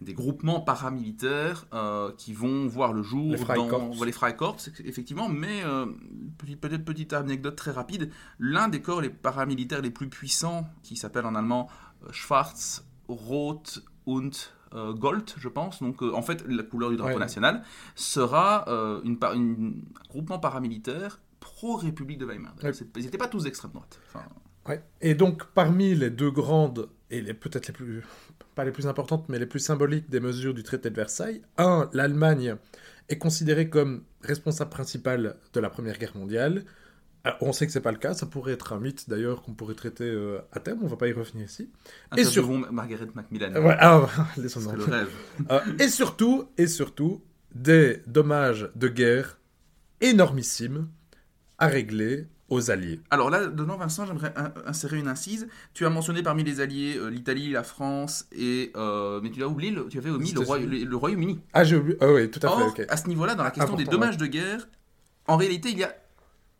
des 0.00 0.14
groupements 0.14 0.60
paramilitaires 0.60 1.66
euh, 1.74 2.12
qui 2.16 2.32
vont 2.32 2.66
voir 2.66 2.92
le 2.92 3.02
jour 3.02 3.32
les 3.32 3.44
dans 3.44 4.04
les 4.04 4.12
Freikorps, 4.12 4.68
effectivement. 4.84 5.28
Mais 5.28 5.62
euh, 5.64 5.86
peut-être 6.60 6.84
petite 6.84 7.12
anecdote 7.12 7.56
très 7.56 7.70
rapide, 7.70 8.10
l'un 8.38 8.68
des 8.68 8.80
corps 8.80 9.00
les 9.00 9.10
paramilitaires 9.10 9.82
les 9.82 9.90
plus 9.90 10.08
puissants, 10.08 10.66
qui 10.82 10.96
s'appelle 10.96 11.26
en 11.26 11.34
allemand 11.34 11.68
Schwarz, 12.10 12.84
Rot 13.08 13.62
und 14.06 14.30
Gold, 14.72 15.32
je 15.36 15.48
pense, 15.48 15.82
donc 15.82 16.00
en 16.00 16.22
fait 16.22 16.44
la 16.46 16.62
couleur 16.62 16.90
du 16.90 16.96
drapeau 16.96 17.18
national, 17.18 17.62
sera 17.94 18.64
une, 19.04 19.18
un 19.22 19.72
groupement 20.08 20.38
paramilitaire 20.38 21.20
pro-République 21.40 22.18
de 22.18 22.26
Weimar. 22.26 22.54
Ils 22.96 23.04
n'étaient 23.04 23.18
pas 23.18 23.28
tous 23.28 23.44
d'extrême 23.44 23.72
droite. 23.72 23.98
Et 25.00 25.14
donc 25.14 25.46
parmi 25.54 25.94
les 25.94 26.10
deux 26.10 26.30
grandes 26.30 26.88
et 27.10 27.20
les 27.20 27.34
peut-être 27.34 27.66
les 27.68 27.72
plus 27.72 28.04
pas 28.54 28.64
les 28.64 28.72
plus 28.72 28.86
importantes 28.86 29.28
mais 29.28 29.38
les 29.38 29.46
plus 29.46 29.58
symboliques 29.60 30.10
des 30.10 30.20
mesures 30.20 30.54
du 30.54 30.62
traité 30.62 30.90
de 30.90 30.96
Versailles, 30.96 31.42
un, 31.58 31.88
l'Allemagne 31.92 32.56
est 33.08 33.18
considérée 33.18 33.68
comme 33.68 34.04
responsable 34.22 34.70
principale 34.70 35.36
de 35.52 35.60
la 35.60 35.70
Première 35.70 35.98
Guerre 35.98 36.16
mondiale. 36.16 36.64
on 37.40 37.52
sait 37.52 37.66
que 37.66 37.72
c'est 37.72 37.80
pas 37.80 37.92
le 37.92 37.98
cas, 37.98 38.14
ça 38.14 38.26
pourrait 38.26 38.52
être 38.52 38.72
un 38.72 38.80
mythe 38.80 39.08
d'ailleurs 39.08 39.42
qu'on 39.42 39.52
pourrait 39.54 39.74
traiter 39.74 40.04
euh, 40.04 40.38
à 40.52 40.60
terme, 40.60 40.80
on 40.82 40.86
va 40.86 40.96
pas 40.96 41.08
y 41.08 41.12
revenir 41.12 41.46
ici. 41.46 41.70
et 42.16 42.24
sur 42.24 42.48
Margaret 42.72 43.08
Macmillan. 43.14 43.52
ah, 43.80 44.08
le 44.36 44.84
rêve. 44.84 45.08
Euh, 45.50 45.60
et 45.78 45.88
surtout, 45.88 46.48
et 46.56 46.68
surtout, 46.68 47.22
des 47.54 48.02
dommages 48.06 48.70
de 48.76 48.88
guerre 48.88 49.38
énormissimes 50.00 50.88
à 51.58 51.66
régler 51.66 52.28
aux 52.50 52.70
alliés. 52.70 53.00
Alors 53.10 53.30
là, 53.30 53.46
dedans, 53.46 53.76
Vincent, 53.76 54.04
j'aimerais 54.04 54.34
insérer 54.66 54.98
une 54.98 55.08
incise. 55.08 55.48
Tu 55.72 55.86
as 55.86 55.90
mentionné 55.90 56.22
parmi 56.22 56.44
les 56.44 56.60
alliés 56.60 56.96
euh, 56.98 57.08
l'Italie, 57.08 57.50
la 57.50 57.62
France 57.62 58.26
et. 58.32 58.72
Euh, 58.76 59.20
mais 59.22 59.30
tu 59.30 59.42
as 59.42 59.48
oublié, 59.48 59.74
tu 59.88 59.98
avais 59.98 60.10
omis 60.10 60.32
le, 60.32 60.96
Royaume-Uni. 60.96 61.40
ah, 61.52 61.64
j'ai 61.64 61.76
oublié. 61.76 61.96
Ah 62.00 62.12
oui, 62.12 62.30
tout 62.30 62.40
à 62.46 62.72
fait. 62.74 62.90
À 62.90 62.96
ce 62.96 63.08
niveau-là, 63.08 63.34
dans 63.34 63.44
la 63.44 63.52
question 63.52 63.76
des 63.76 63.84
dommages 63.84 64.18
de 64.18 64.26
guerre, 64.26 64.68
en 65.26 65.36
réalité, 65.36 65.70
il 65.70 65.78
y, 65.78 65.84
a, 65.84 65.94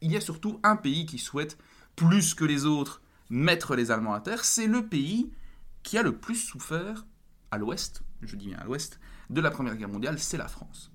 il 0.00 0.12
y 0.12 0.16
a 0.16 0.20
surtout 0.20 0.60
un 0.62 0.76
pays 0.76 1.06
qui 1.06 1.18
souhaite, 1.18 1.58
plus 1.96 2.34
que 2.34 2.44
les 2.44 2.64
autres, 2.64 3.02
mettre 3.28 3.74
les 3.74 3.90
Allemands 3.90 4.14
à 4.14 4.20
terre. 4.20 4.44
C'est 4.44 4.68
le 4.68 4.86
pays 4.86 5.30
qui 5.82 5.98
a 5.98 6.02
le 6.02 6.12
plus 6.12 6.36
souffert 6.36 7.04
à 7.50 7.58
l'ouest, 7.58 8.02
je 8.22 8.36
dis 8.36 8.46
bien 8.48 8.58
à 8.58 8.64
l'ouest, 8.64 9.00
de 9.28 9.40
la 9.40 9.50
Première 9.50 9.76
Guerre 9.76 9.88
mondiale, 9.88 10.18
c'est 10.18 10.36
la 10.36 10.46
France. 10.46 10.92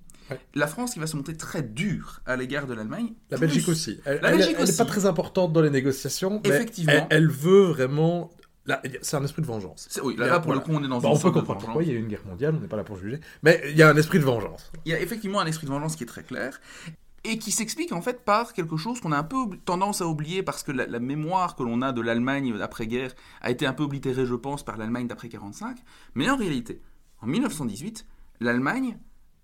La 0.54 0.68
France 0.68 0.94
qui 0.94 1.00
va 1.00 1.08
se 1.08 1.16
monter 1.16 1.36
très 1.36 1.62
dure 1.62 2.22
à 2.26 2.36
l'égard 2.36 2.68
de 2.68 2.74
l'Allemagne. 2.74 3.14
La 3.30 3.38
Belgique 3.38 3.68
aussi. 3.68 4.00
Elle, 4.06 4.22
n'est 4.22 4.74
pas 4.78 4.86
très 4.86 5.06
importante 5.06 5.54
dans 5.54 5.62
les 5.62 5.70
négociations, 5.70 6.42
mais 6.44 6.50
Effectivement. 6.50 7.08
Elle, 7.10 7.30
veut 7.30 7.64
vraiment 7.64 8.32
c'est 9.02 9.16
un 9.16 9.24
esprit 9.24 9.42
de 9.42 9.48
vengeance. 9.48 9.88
Oui, 10.04 10.16
là, 10.18 10.40
pour 10.40 10.54
le 10.54 10.60
coup, 10.60 10.72
on 10.74 10.84
est 10.84 10.88
dans 10.88 11.00
une 11.00 11.06
On 11.06 11.20
peut 11.20 11.32
comprendre 11.32 11.62
pourquoi 11.62 11.84
il 11.84 11.90
y 11.90 11.92
a 11.92 11.96
eu 11.96 12.00
une 12.00 12.08
guerre 12.08 12.26
mondiale, 12.26 12.56
on 12.58 12.60
n'est 12.60 12.68
pas 12.68 12.78
là 12.78 12.84
pour 12.84 12.98
juger. 12.98 13.20
Mais 13.44 13.62
il 13.70 13.78
y 13.78 13.84
a 13.84 13.90
un 13.90 13.96
esprit 13.96 14.20
de 14.20 14.24
vengeance. 14.24 14.72
Il 14.86 14.92
y 14.92 14.96
a 14.96 15.00
effectivement 15.00 15.40
un 15.40 15.46
esprit 15.46 15.68
de 15.68 15.72
vengeance 15.72 15.96
qui 15.96 16.04
est 16.04 16.08
très 16.08 16.24
clair 16.24 16.60
et 17.24 17.38
qui 17.38 17.52
s'explique 17.52 17.92
en 17.92 18.02
fait 18.02 18.24
par 18.24 18.54
quelque 18.54 18.78
chose 18.78 19.02
qu'on 19.02 19.12
a 19.12 19.18
un 19.18 19.24
peu 19.24 19.38
tendance 19.66 20.02
à 20.02 20.08
oublier 20.08 20.44
parce 20.44 20.64
que 20.64 20.72
la, 20.72 21.00
mémoire 21.00 21.56
que 21.56 21.64
l'on 21.64 21.82
a 21.82 21.92
de 21.92 22.02
l'Allemagne 22.02 22.56
d'après-guerre 22.58 23.14
a 23.42 23.52
été 23.52 23.66
un 23.66 23.74
peu 23.74 23.84
oblitérée, 23.84 24.26
je 24.26 24.36
pense, 24.36 24.64
par 24.64 24.78
l'Allemagne 24.78 25.08
d'après 25.08 25.30
45. 25.30 25.78
Mais 26.14 26.30
en 26.30 26.38
réalité, 26.38 26.82
en 27.22 27.28
1918, 27.28 28.06
l'Allemagne 28.40 28.98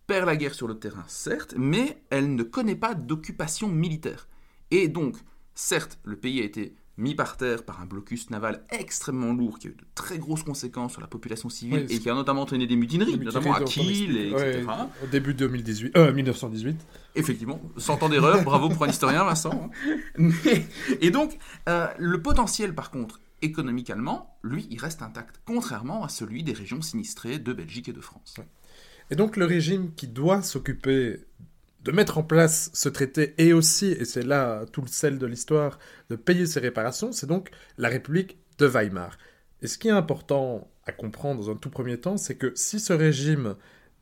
perd 0.07 0.25
la 0.25 0.35
guerre 0.35 0.53
sur 0.53 0.67
le 0.67 0.77
terrain, 0.77 1.03
certes, 1.07 1.55
mais 1.57 2.03
elle 2.09 2.35
ne 2.35 2.43
connaît 2.43 2.75
pas 2.75 2.93
d'occupation 2.95 3.67
militaire. 3.67 4.27
Et 4.71 4.87
donc, 4.87 5.17
certes, 5.55 5.99
le 6.03 6.15
pays 6.15 6.41
a 6.41 6.43
été 6.43 6.75
mis 6.97 7.15
par 7.15 7.37
terre 7.37 7.63
par 7.63 7.81
un 7.81 7.85
blocus 7.85 8.29
naval 8.29 8.63
extrêmement 8.69 9.33
lourd 9.33 9.59
qui 9.59 9.67
a 9.67 9.71
eu 9.71 9.73
de 9.73 9.85
très 9.95 10.19
grosses 10.19 10.43
conséquences 10.43 10.91
sur 10.91 11.01
la 11.01 11.07
population 11.07 11.49
civile 11.49 11.87
et 11.89 11.99
qui 11.99 12.09
a 12.09 12.13
notamment 12.13 12.41
entraîné 12.41 12.67
des 12.67 12.75
mutineries, 12.75 13.17
notamment 13.17 13.53
à 13.53 13.61
Kiel, 13.61 14.17
et, 14.17 14.29
etc. 14.29 14.65
au 15.03 15.07
début 15.07 15.33
de 15.33 15.39
2018, 15.39 15.97
euh, 15.97 16.13
1918. 16.13 16.79
Effectivement, 17.15 17.61
100 17.77 18.03
ans 18.03 18.09
d'erreur, 18.09 18.43
bravo 18.43 18.69
pour 18.69 18.83
un 18.83 18.89
historien, 18.89 19.23
Vincent. 19.23 19.69
et 21.01 21.11
donc, 21.11 21.37
euh, 21.67 21.87
le 21.97 22.21
potentiel, 22.21 22.75
par 22.75 22.91
contre, 22.91 23.19
économique 23.41 23.89
allemand, 23.89 24.37
lui, 24.43 24.67
il 24.69 24.79
reste 24.79 25.01
intact, 25.01 25.41
contrairement 25.45 26.03
à 26.03 26.09
celui 26.09 26.43
des 26.43 26.53
régions 26.53 26.81
sinistrées 26.81 27.39
de 27.39 27.53
Belgique 27.53 27.89
et 27.89 27.93
de 27.93 28.01
France. 28.01 28.35
Et 29.11 29.15
donc 29.15 29.35
le 29.35 29.45
régime 29.45 29.93
qui 29.93 30.07
doit 30.07 30.41
s'occuper 30.41 31.25
de 31.83 31.91
mettre 31.91 32.17
en 32.17 32.23
place 32.23 32.71
ce 32.73 32.87
traité 32.87 33.33
et 33.37 33.53
aussi, 33.53 33.87
et 33.87 34.05
c'est 34.05 34.23
là 34.23 34.65
tout 34.71 34.81
le 34.81 34.87
sel 34.87 35.17
de 35.17 35.25
l'histoire, 35.25 35.79
de 36.09 36.15
payer 36.15 36.45
ses 36.45 36.61
réparations, 36.61 37.11
c'est 37.11 37.27
donc 37.27 37.51
la 37.77 37.89
République 37.89 38.37
de 38.57 38.65
Weimar. 38.65 39.17
Et 39.61 39.67
ce 39.67 39.77
qui 39.77 39.89
est 39.89 39.91
important 39.91 40.71
à 40.85 40.93
comprendre 40.93 41.41
dans 41.41 41.51
un 41.51 41.55
tout 41.55 41.69
premier 41.69 41.99
temps, 41.99 42.17
c'est 42.17 42.35
que 42.35 42.53
si 42.55 42.79
ce 42.79 42.93
régime 42.93 43.55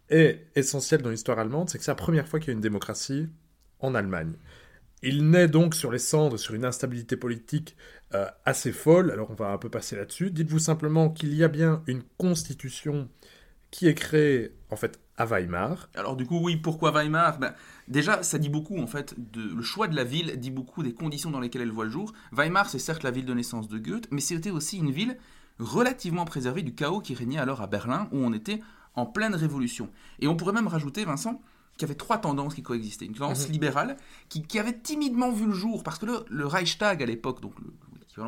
est 0.10 0.46
essentiel 0.56 1.02
dans 1.02 1.10
l'histoire 1.10 1.40
allemande, 1.40 1.70
c'est 1.70 1.80
que 1.80 1.84
c'est 1.84 1.92
la 1.92 1.96
première 1.96 2.28
fois 2.28 2.40
qu'il 2.40 2.50
y 2.50 2.52
a 2.52 2.54
une 2.54 2.62
démocratie 2.62 3.30
en 3.80 3.96
Allemagne. 3.96 4.34
Il 5.02 5.30
naît 5.30 5.48
donc 5.48 5.74
sur 5.74 5.92
les 5.92 6.00
cendres, 6.00 6.38
sur 6.38 6.54
une 6.54 6.66
instabilité 6.66 7.16
politique 7.16 7.76
euh, 8.14 8.28
assez 8.46 8.72
folle, 8.72 9.12
alors 9.12 9.32
on 9.32 9.36
va 9.36 9.52
un 9.52 9.58
peu 9.58 9.70
passer 9.70 9.96
là-dessus. 9.96 10.30
Dites-vous 10.30 10.60
simplement 10.60 11.10
qu'il 11.10 11.34
y 11.34 11.44
a 11.44 11.48
bien 11.48 11.82
une 11.88 12.04
constitution 12.18 13.10
qui 13.72 13.88
est 13.88 13.96
créé 13.96 14.52
en 14.70 14.76
fait 14.76 15.00
à 15.18 15.26
Weimar. 15.26 15.90
Alors 15.96 16.16
du 16.16 16.26
coup 16.26 16.40
oui, 16.42 16.58
pourquoi 16.58 16.92
Weimar? 16.92 17.40
Ben, 17.40 17.54
Déjà 17.88 18.24
ça 18.24 18.38
dit 18.38 18.50
beaucoup 18.50 18.80
en 18.80 18.88
fait, 18.88 19.16
de, 19.18 19.42
le 19.56 19.64
choix 19.64 19.88
de 19.88 19.96
la 19.96 20.04
ville 20.04 20.38
dit 20.38 20.52
beaucoup 20.52 20.84
des 20.84 20.94
conditions 20.94 21.32
dans 21.32 21.40
lesquelles 21.40 21.64
elle 21.64 21.72
voit 21.72 21.86
le 21.86 21.92
jour. 21.92 22.14
Weimar 22.32 22.70
c'est 22.70 22.80
certes 22.80 23.04
la 23.04 23.12
ville 23.12 23.26
de 23.26 23.34
naissance 23.34 23.68
de 23.68 23.78
Goethe, 23.78 24.08
mais 24.12 24.22
c'était 24.22 24.52
aussi 24.52 24.78
une 24.78 24.92
ville 24.92 25.18
relativement 25.60 26.26
préservée 26.26 26.62
du 26.62 26.74
chaos 26.74 27.02
qui 27.02 27.14
régnait 27.14 27.40
alors 27.40 27.62
à 27.62 27.68
Berlin 27.68 28.08
où 28.12 28.18
on 28.18 28.32
était 28.34 28.62
en 28.96 29.06
pleine 29.06 29.36
révolution. 29.36 29.90
Et 30.20 30.28
on 30.28 30.36
pourrait 30.36 30.54
même 30.54 30.68
rajouter 30.68 31.06
Vincent 31.06 31.42
qu'il 31.74 31.88
y 31.88 31.92
avait 31.92 31.98
trois 31.98 32.18
tendances 32.18 32.54
qui 32.54 32.62
coexistaient. 32.62 33.06
Une 33.06 33.16
tendance 33.16 33.48
mhm. 33.48 33.54
libérale 33.54 33.98
qui, 34.28 34.60
avait 34.60 34.78
timidement 34.78 35.32
vu 35.32 35.46
le 35.46 35.54
jour 35.54 35.84
parce 35.84 35.98
que 35.98 36.06
le, 36.28 36.46
Reichstag 36.46 37.02
à 37.02 37.06
l'époque, 37.06 37.42
donc 37.42 37.54
le, 37.60 37.74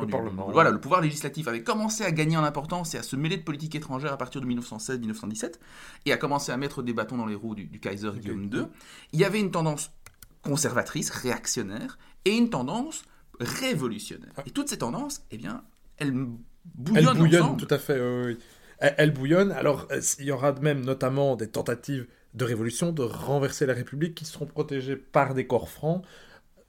Le 0.00 0.06
du- 0.06 0.12
Parlement. 0.12 0.50
Voilà, 0.52 0.70
le 0.70 0.80
pouvoir 0.80 1.00
législatif 1.00 1.46
avait 1.48 1.62
commencé 1.62 2.04
à 2.04 2.10
gagner 2.10 2.36
en 2.36 2.44
importance 2.44 2.94
et 2.94 2.98
à 2.98 3.02
se 3.02 3.16
mêler 3.16 3.36
de 3.36 3.42
politique 3.42 3.74
étrangère 3.74 4.12
à 4.12 4.18
partir 4.18 4.40
de 4.40 4.46
1916-1917 4.46 5.54
et 6.06 6.12
a 6.12 6.16
commencé 6.16 6.50
à 6.52 6.56
mettre 6.56 6.82
des 6.82 6.92
bâtons 6.92 7.16
dans 7.16 7.26
les 7.26 7.34
roues 7.34 7.54
du, 7.54 7.64
du 7.66 7.78
Kaiser 7.80 8.10
Guillaume 8.18 8.44
II. 8.52 8.64
Il 9.12 9.20
y 9.20 9.24
avait 9.24 9.40
une 9.40 9.50
tendance 9.50 9.90
conservatrice, 10.42 11.10
réactionnaire, 11.10 11.98
et 12.24 12.36
une 12.36 12.50
tendance 12.50 13.02
révolutionnaire. 13.40 14.32
Et 14.46 14.50
toutes 14.50 14.68
ces 14.68 14.78
tendances, 14.78 15.22
eh 15.30 15.36
bien, 15.38 15.62
elles 15.98 16.08
Elle 16.08 16.26
bouillonnent, 16.74 17.18
bouillonne, 17.18 17.42
ensemble. 17.42 17.66
tout 17.66 17.74
à 17.74 17.78
fait. 17.78 18.00
oui, 18.00 18.26
oui. 18.32 18.38
Elle, 18.78 18.94
elle 18.98 19.10
bouillonne. 19.12 19.52
Alors, 19.52 19.86
il 20.18 20.24
y 20.24 20.32
aura 20.32 20.52
même 20.52 20.84
notamment 20.84 21.36
des 21.36 21.48
tentatives 21.48 22.06
de 22.34 22.44
révolution, 22.44 22.92
de 22.92 23.02
renverser 23.02 23.66
la 23.66 23.74
République, 23.74 24.14
qui 24.14 24.24
seront 24.24 24.46
protégées 24.46 24.96
par 24.96 25.34
des 25.34 25.46
corps 25.46 25.68
francs. 25.68 26.02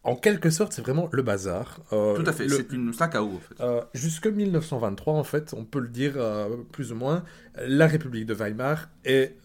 En 0.05 0.15
quelque 0.17 0.49
sorte, 0.49 0.73
c'est 0.73 0.81
vraiment 0.81 1.07
le 1.13 1.21
bazar. 1.23 1.79
Euh, 1.93 2.15
Tout 2.15 2.29
à 2.29 2.33
fait, 2.33 2.43
le- 2.45 2.55
c'est 2.57 2.73
une- 2.73 2.93
chaos 2.93 3.35
en 3.35 3.39
fait. 3.39 3.61
Euh, 3.61 3.81
jusque 3.93 4.27
1923, 4.27 5.13
en 5.13 5.23
fait, 5.23 5.53
on 5.53 5.63
peut 5.63 5.79
le 5.79 5.87
dire 5.87 6.13
euh, 6.17 6.57
plus 6.73 6.91
ou 6.91 6.95
moins, 6.95 7.23
la 7.55 7.87
République 7.87 8.25
de 8.25 8.33
Weimar 8.33 8.89
est 9.05 9.37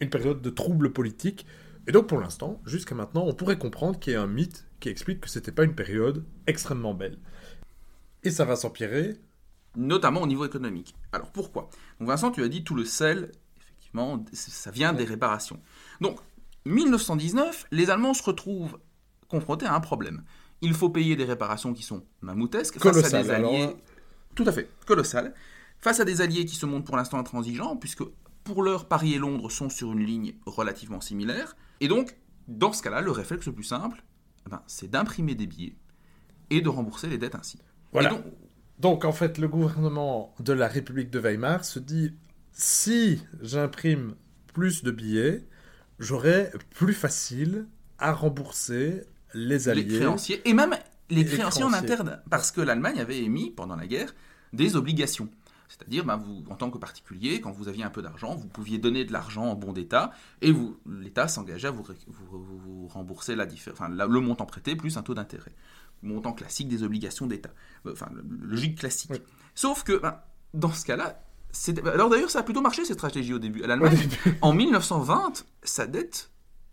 une 0.00 0.08
période 0.10 0.40
de 0.42 0.50
troubles 0.50 0.92
politiques. 0.92 1.44
Et 1.88 1.92
donc, 1.92 2.06
pour 2.08 2.20
l'instant, 2.20 2.60
jusqu'à 2.66 2.94
maintenant, 2.94 3.24
on 3.26 3.32
pourrait 3.34 3.58
comprendre 3.58 3.98
qu'il 3.98 4.12
y 4.12 4.16
a 4.16 4.22
un 4.22 4.26
mythe 4.28 4.64
qui 4.78 4.88
explique 4.90 5.20
que 5.22 5.28
c'était 5.28 5.52
pas 5.52 5.64
une 5.64 5.74
période 5.74 6.24
extrêmement 6.46 6.94
belle. 6.94 7.18
Et 8.22 8.30
ça 8.30 8.44
va 8.44 8.54
s'empirer. 8.56 9.16
notamment 9.76 10.22
au 10.22 10.26
niveau 10.26 10.44
économique. 10.46 10.94
Alors 11.12 11.30
pourquoi? 11.32 11.68
Donc 12.00 12.08
Vincent, 12.08 12.30
tu 12.30 12.42
as 12.42 12.48
dit 12.48 12.64
tout 12.64 12.74
le 12.74 12.84
sel, 12.86 13.30
effectivement, 13.60 14.24
ça 14.32 14.70
vient 14.70 14.92
des 14.94 15.04
réparations. 15.04 15.60
Donc 16.00 16.18
1919, 16.64 17.66
les 17.72 17.90
Allemands 17.90 18.14
se 18.14 18.22
retrouvent 18.22 18.78
confrontés 19.28 19.66
à 19.66 19.74
un 19.74 19.80
problème. 19.80 20.22
Il 20.60 20.74
faut 20.74 20.88
payer 20.88 21.16
des 21.16 21.24
réparations 21.24 21.74
qui 21.74 21.82
sont 21.82 22.04
mammouthesques 22.20 22.78
face 22.78 23.12
à 23.12 23.22
des 23.22 23.30
alliés. 23.30 23.62
hein. 23.62 23.74
Tout 24.34 24.44
à 24.46 24.52
fait, 24.52 24.68
colossales. 24.86 25.34
Face 25.78 26.00
à 26.00 26.04
des 26.04 26.20
alliés 26.20 26.44
qui 26.46 26.56
se 26.56 26.66
montrent 26.66 26.84
pour 26.84 26.96
l'instant 26.96 27.18
intransigeants, 27.18 27.76
puisque 27.76 28.02
pour 28.44 28.62
l'heure, 28.62 28.86
Paris 28.86 29.14
et 29.14 29.18
Londres 29.18 29.50
sont 29.50 29.68
sur 29.68 29.92
une 29.92 30.04
ligne 30.04 30.34
relativement 30.46 31.00
similaire. 31.00 31.56
Et 31.80 31.88
donc, 31.88 32.16
dans 32.48 32.72
ce 32.72 32.82
cas-là, 32.82 33.00
le 33.00 33.10
réflexe 33.10 33.46
le 33.46 33.52
plus 33.52 33.64
simple, 33.64 34.02
eh 34.46 34.50
ben, 34.50 34.62
c'est 34.66 34.90
d'imprimer 34.90 35.34
des 35.34 35.46
billets 35.46 35.76
et 36.50 36.60
de 36.60 36.68
rembourser 36.68 37.08
les 37.08 37.18
dettes 37.18 37.34
ainsi. 37.34 37.58
Voilà. 37.92 38.22
Donc, 38.78 39.04
en 39.04 39.12
fait, 39.12 39.38
le 39.38 39.48
gouvernement 39.48 40.34
de 40.40 40.52
la 40.52 40.68
République 40.68 41.10
de 41.10 41.18
Weimar 41.18 41.64
se 41.64 41.78
dit 41.78 42.12
si 42.52 43.22
j'imprime 43.42 44.14
plus 44.54 44.82
de 44.82 44.90
billets, 44.90 45.44
j'aurai 45.98 46.50
plus 46.70 46.94
facile 46.94 47.66
à 47.98 48.12
rembourser 48.12 49.02
les 49.36 49.68
alliés. 49.68 49.84
les 49.84 49.96
créanciers, 49.98 50.42
et 50.48 50.54
même 50.54 50.76
les 51.10 51.24
créanciers 51.24 51.62
en 51.64 51.72
interne, 51.72 52.20
parce 52.30 52.50
que 52.50 52.60
l'Allemagne 52.60 52.98
avait 53.00 53.18
émis, 53.22 53.50
pendant 53.50 53.76
la 53.76 53.86
guerre, 53.86 54.14
des 54.52 54.74
obligations. 54.76 55.28
C'est-à-dire, 55.68 56.04
ben, 56.04 56.16
vous, 56.16 56.44
en 56.48 56.54
tant 56.54 56.70
que 56.70 56.78
particulier, 56.78 57.40
quand 57.40 57.50
vous 57.50 57.66
aviez 57.68 57.82
un 57.84 57.90
peu 57.90 58.00
d'argent, 58.00 58.34
vous 58.36 58.46
pouviez 58.46 58.78
donner 58.78 59.04
de 59.04 59.12
l'argent 59.12 59.44
en 59.46 59.54
bon 59.56 59.72
d'État, 59.72 60.12
et 60.40 60.52
vous, 60.52 60.76
l'État 60.88 61.26
s'engageait 61.28 61.68
à 61.68 61.70
vous, 61.72 61.82
rembourser 62.88 63.34
la 63.34 63.46
diffé- 63.46 63.72
enfin, 63.72 63.88
la- 63.88 64.06
le 64.06 64.20
montant 64.20 64.46
prêté 64.46 64.76
plus 64.76 64.96
un 64.96 65.02
taux 65.02 65.14
d'intérêt. 65.14 65.52
Montant 66.02 66.32
classique 66.32 66.68
des 66.68 66.82
obligations 66.82 67.26
d'État. 67.26 67.50
Euh, 67.86 67.92
Enfin, 67.92 68.10
logique 68.40 68.78
classique. 68.78 69.10
Oui. 69.12 69.18
Sauf 69.54 69.82
que, 69.82 69.98
ben, 69.98 70.20
dans 70.54 70.72
ce 70.72 70.84
cas-là, 70.84 71.20
alors 71.86 72.10
d'ailleurs, 72.10 72.30
ça 72.30 72.40
a 72.40 72.42
plutôt 72.42 72.60
marché 72.60 72.84
cette 72.84 72.98
stratégie 72.98 73.32
au 73.32 73.38
début. 73.38 73.60
L'Allemagne, 73.60 73.94
Au 73.94 73.96
début. 73.96 74.38
en 74.42 74.52
1920, 74.52 75.46
sa 75.62 75.86
dette, 75.86 76.30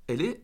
elle 0.08 0.22
est 0.22 0.42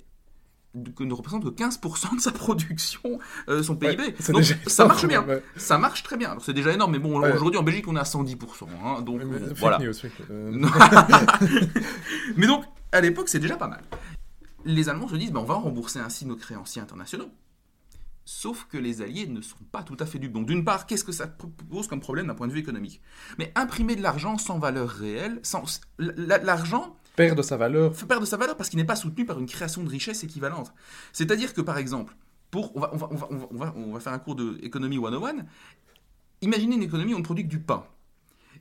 que 0.96 1.04
ne 1.04 1.14
représente 1.14 1.44
que 1.44 1.50
15% 1.50 2.16
de 2.18 2.22
sa 2.22 2.32
production, 2.32 3.18
euh, 3.48 3.64
son 3.64 3.76
PIB. 3.76 3.98
Ouais, 4.04 4.16
donc 4.34 4.44
ça 4.68 4.86
marche 4.86 5.08
bien. 5.08 5.26
ouais. 5.26 5.44
Ça 5.56 5.78
marche 5.80 6.04
très 6.04 6.16
bien. 6.16 6.38
C'est 6.42 6.54
déjà 6.54 6.72
énorme, 6.74 6.92
mais 6.92 7.00
bon, 7.00 7.20
Ouais. 7.20 7.34
aujourd'hui 7.34 7.60
en 7.60 7.64
Belgique 7.64 7.88
on 7.88 7.96
est 7.96 8.00
à 8.00 8.04
110%. 8.06 8.68
hein, 8.86 9.02
donc 9.02 9.20
Mais- 9.20 9.26
mais 9.26 9.40
bon, 9.40 9.54
voilà. 9.58 9.80
news. 9.80 9.94
Euh, 10.30 10.52
mais 12.38 12.48
donc 12.48 12.66
à 12.92 13.02
l'époque 13.02 13.30
c'est 13.30 13.40
déjà 13.40 13.56
pas 13.58 13.68
mal. 13.68 13.82
Les 14.66 14.90
Allemands 14.90 15.08
se 15.08 15.16
disent, 15.16 15.32
ben, 15.32 15.40
on 15.40 15.46
va 15.46 15.56
rembourser 15.56 16.00
ainsi 16.00 16.26
nos 16.26 16.36
créanciers 16.36 16.82
internationaux. 16.82 17.30
Sauf 18.26 18.68
que 18.70 18.78
les 18.78 19.02
Alliés 19.02 19.26
ne 19.28 19.42
sont 19.42 19.58
pas 19.72 19.82
tout 19.82 19.98
à 20.00 20.06
fait 20.06 20.20
dupes. 20.20 20.34
Donc 20.34 20.46
d'une 20.46 20.64
part, 20.64 20.86
qu'est-ce 20.86 21.04
que 21.04 21.12
ça 21.12 21.26
pose 21.28 21.88
comme 21.88 22.00
problème 22.00 22.28
d'un 22.28 22.36
point 22.36 22.48
de 22.48 22.54
vue 22.54 22.60
économique? 22.60 23.02
Mais 23.40 23.52
imprimer 23.56 23.96
de 23.96 24.04
l'argent 24.04 24.38
sans 24.38 24.60
valeur 24.60 24.88
réelle, 24.90 25.40
sans 25.42 25.64
la- 25.98 26.38
l'argent 26.38 26.96
perd 27.20 27.38
de 27.38 27.42
sa 27.42 27.58
valeur. 27.58 27.92
de 27.92 28.26
sa 28.26 28.38
valeur 28.38 28.56
parce 28.56 28.70
qu'il 28.70 28.80
n'est 28.80 28.86
pas 28.86 28.96
soutenu 28.96 29.26
par 29.26 29.40
une 29.40 29.46
création 29.46 29.84
de 29.84 29.90
richesse 29.90 30.24
équivalente. 30.24 30.74
C'est-à-dire 31.12 31.54
que, 31.54 31.62
par 31.62 31.78
exemple, 31.78 32.16
pour, 32.50 32.76
on, 32.76 32.80
va, 32.80 32.92
on, 32.94 32.98
va, 32.98 33.10
on, 33.12 33.58
va, 33.58 33.74
on, 33.76 33.94
va, 33.94 34.00
faire 34.00 34.14
un 34.14 34.20
cours 34.20 34.36
d'économie 34.36 34.98
101. 34.98 35.46
Imaginez 36.42 36.76
une 36.76 36.84
économie 36.84 37.14
où 37.14 37.18
on 37.18 37.22
produit 37.22 37.44
du 37.44 37.60
pain. 37.60 37.84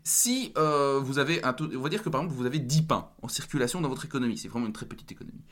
Si 0.03 0.53
euh, 0.59 0.99
vous 1.01 1.19
avez 1.19 1.45
un 1.45 1.55
on 1.77 1.81
va 1.81 1.89
dire 1.89 2.03
que 2.03 2.09
par 2.09 2.23
exemple 2.23 2.39
vous 2.39 2.47
avez 2.47 2.59
10 2.59 2.83
pains 2.83 3.09
en 3.21 3.29
circulation 3.29 3.81
dans 3.81 3.89
votre 3.89 4.05
économie, 4.05 4.39
c'est 4.39 4.49
vraiment 4.49 4.67
une 4.67 4.73
très 4.73 4.87
petite 4.87 5.11
économie. 5.13 5.43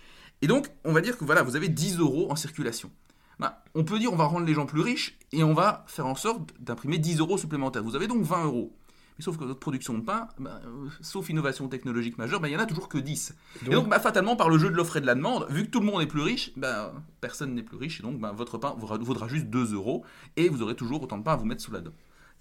Et 0.41 0.47
donc 0.47 0.71
on 0.85 0.93
va 0.93 1.01
dire 1.01 1.19
que 1.19 1.25
voilà, 1.25 1.43
vous 1.43 1.57
avez 1.57 1.69
10 1.69 1.99
euros 1.99 2.31
en 2.31 2.37
circulation. 2.37 2.91
Ben, 3.39 3.53
on 3.75 3.85
peut 3.85 3.99
dire 3.99 4.13
on 4.13 4.17
va 4.17 4.25
rendre 4.25 4.47
les 4.47 4.55
gens 4.55 4.67
plus 4.67 4.81
riches 4.81 5.19
et 5.33 5.45
on 5.45 5.53
va 5.53 5.85
faire 5.89 6.07
en 6.07 6.15
sorte 6.15 6.55
d'imprimer 6.59 6.99
10 6.99 7.19
euros 7.19 7.39
supplémentaires. 7.39 7.83
Vous 7.83 7.97
avez 7.97 8.07
donc 8.07 8.23
20 8.23 8.45
euros. 8.45 8.73
Mais 9.19 9.25
sauf 9.25 9.39
que 9.39 9.45
votre 9.45 9.61
production 9.61 9.95
de 9.95 10.03
pain, 10.03 10.29
ben, 10.39 10.61
euh, 10.67 10.89
sauf 11.01 11.31
innovation 11.31 11.69
technologique 11.69 12.19
majeure, 12.19 12.41
ben, 12.41 12.49
il 12.49 12.53
y 12.53 12.57
en 12.57 12.61
a 12.61 12.67
toujours 12.67 12.89
que 12.89 12.99
10. 12.99 13.35
Et 13.67 13.71
donc, 13.71 13.89
bah, 13.89 13.99
fatalement, 13.99 14.37
par 14.37 14.51
le 14.51 14.59
jeu 14.59 14.71
de 14.71 14.77
l'offre 14.77 14.99
et 14.99 15.01
de 15.01 15.07
la 15.07 15.15
demande, 15.15 15.47
vu 15.49 15.65
que 15.65 15.71
tout 15.71 15.81
le 15.81 15.87
monde 15.87 16.03
est 16.03 16.07
plus 16.07 16.21
riche, 16.21 16.53
bah, 16.57 16.93
personne 17.21 17.55
n'est 17.55 17.63
plus 17.63 17.77
riche, 17.77 18.01
et 18.01 18.03
donc 18.03 18.21
bah, 18.21 18.33
votre 18.33 18.59
pain 18.59 18.75
vaudra, 18.79 18.99
vaudra 18.99 19.29
juste 19.29 19.47
2 19.47 19.73
euros, 19.75 20.05
et 20.37 20.49
vous 20.49 20.63
aurez 20.63 20.77
toujours 20.77 21.03
autant 21.03 21.19
de 21.19 21.23
pain 21.23 21.33
à 21.33 21.37
vous 21.37 21.47
mettre 21.47 21.63
sous 21.63 21.73
la 21.73 21.81
dent. 21.81 21.93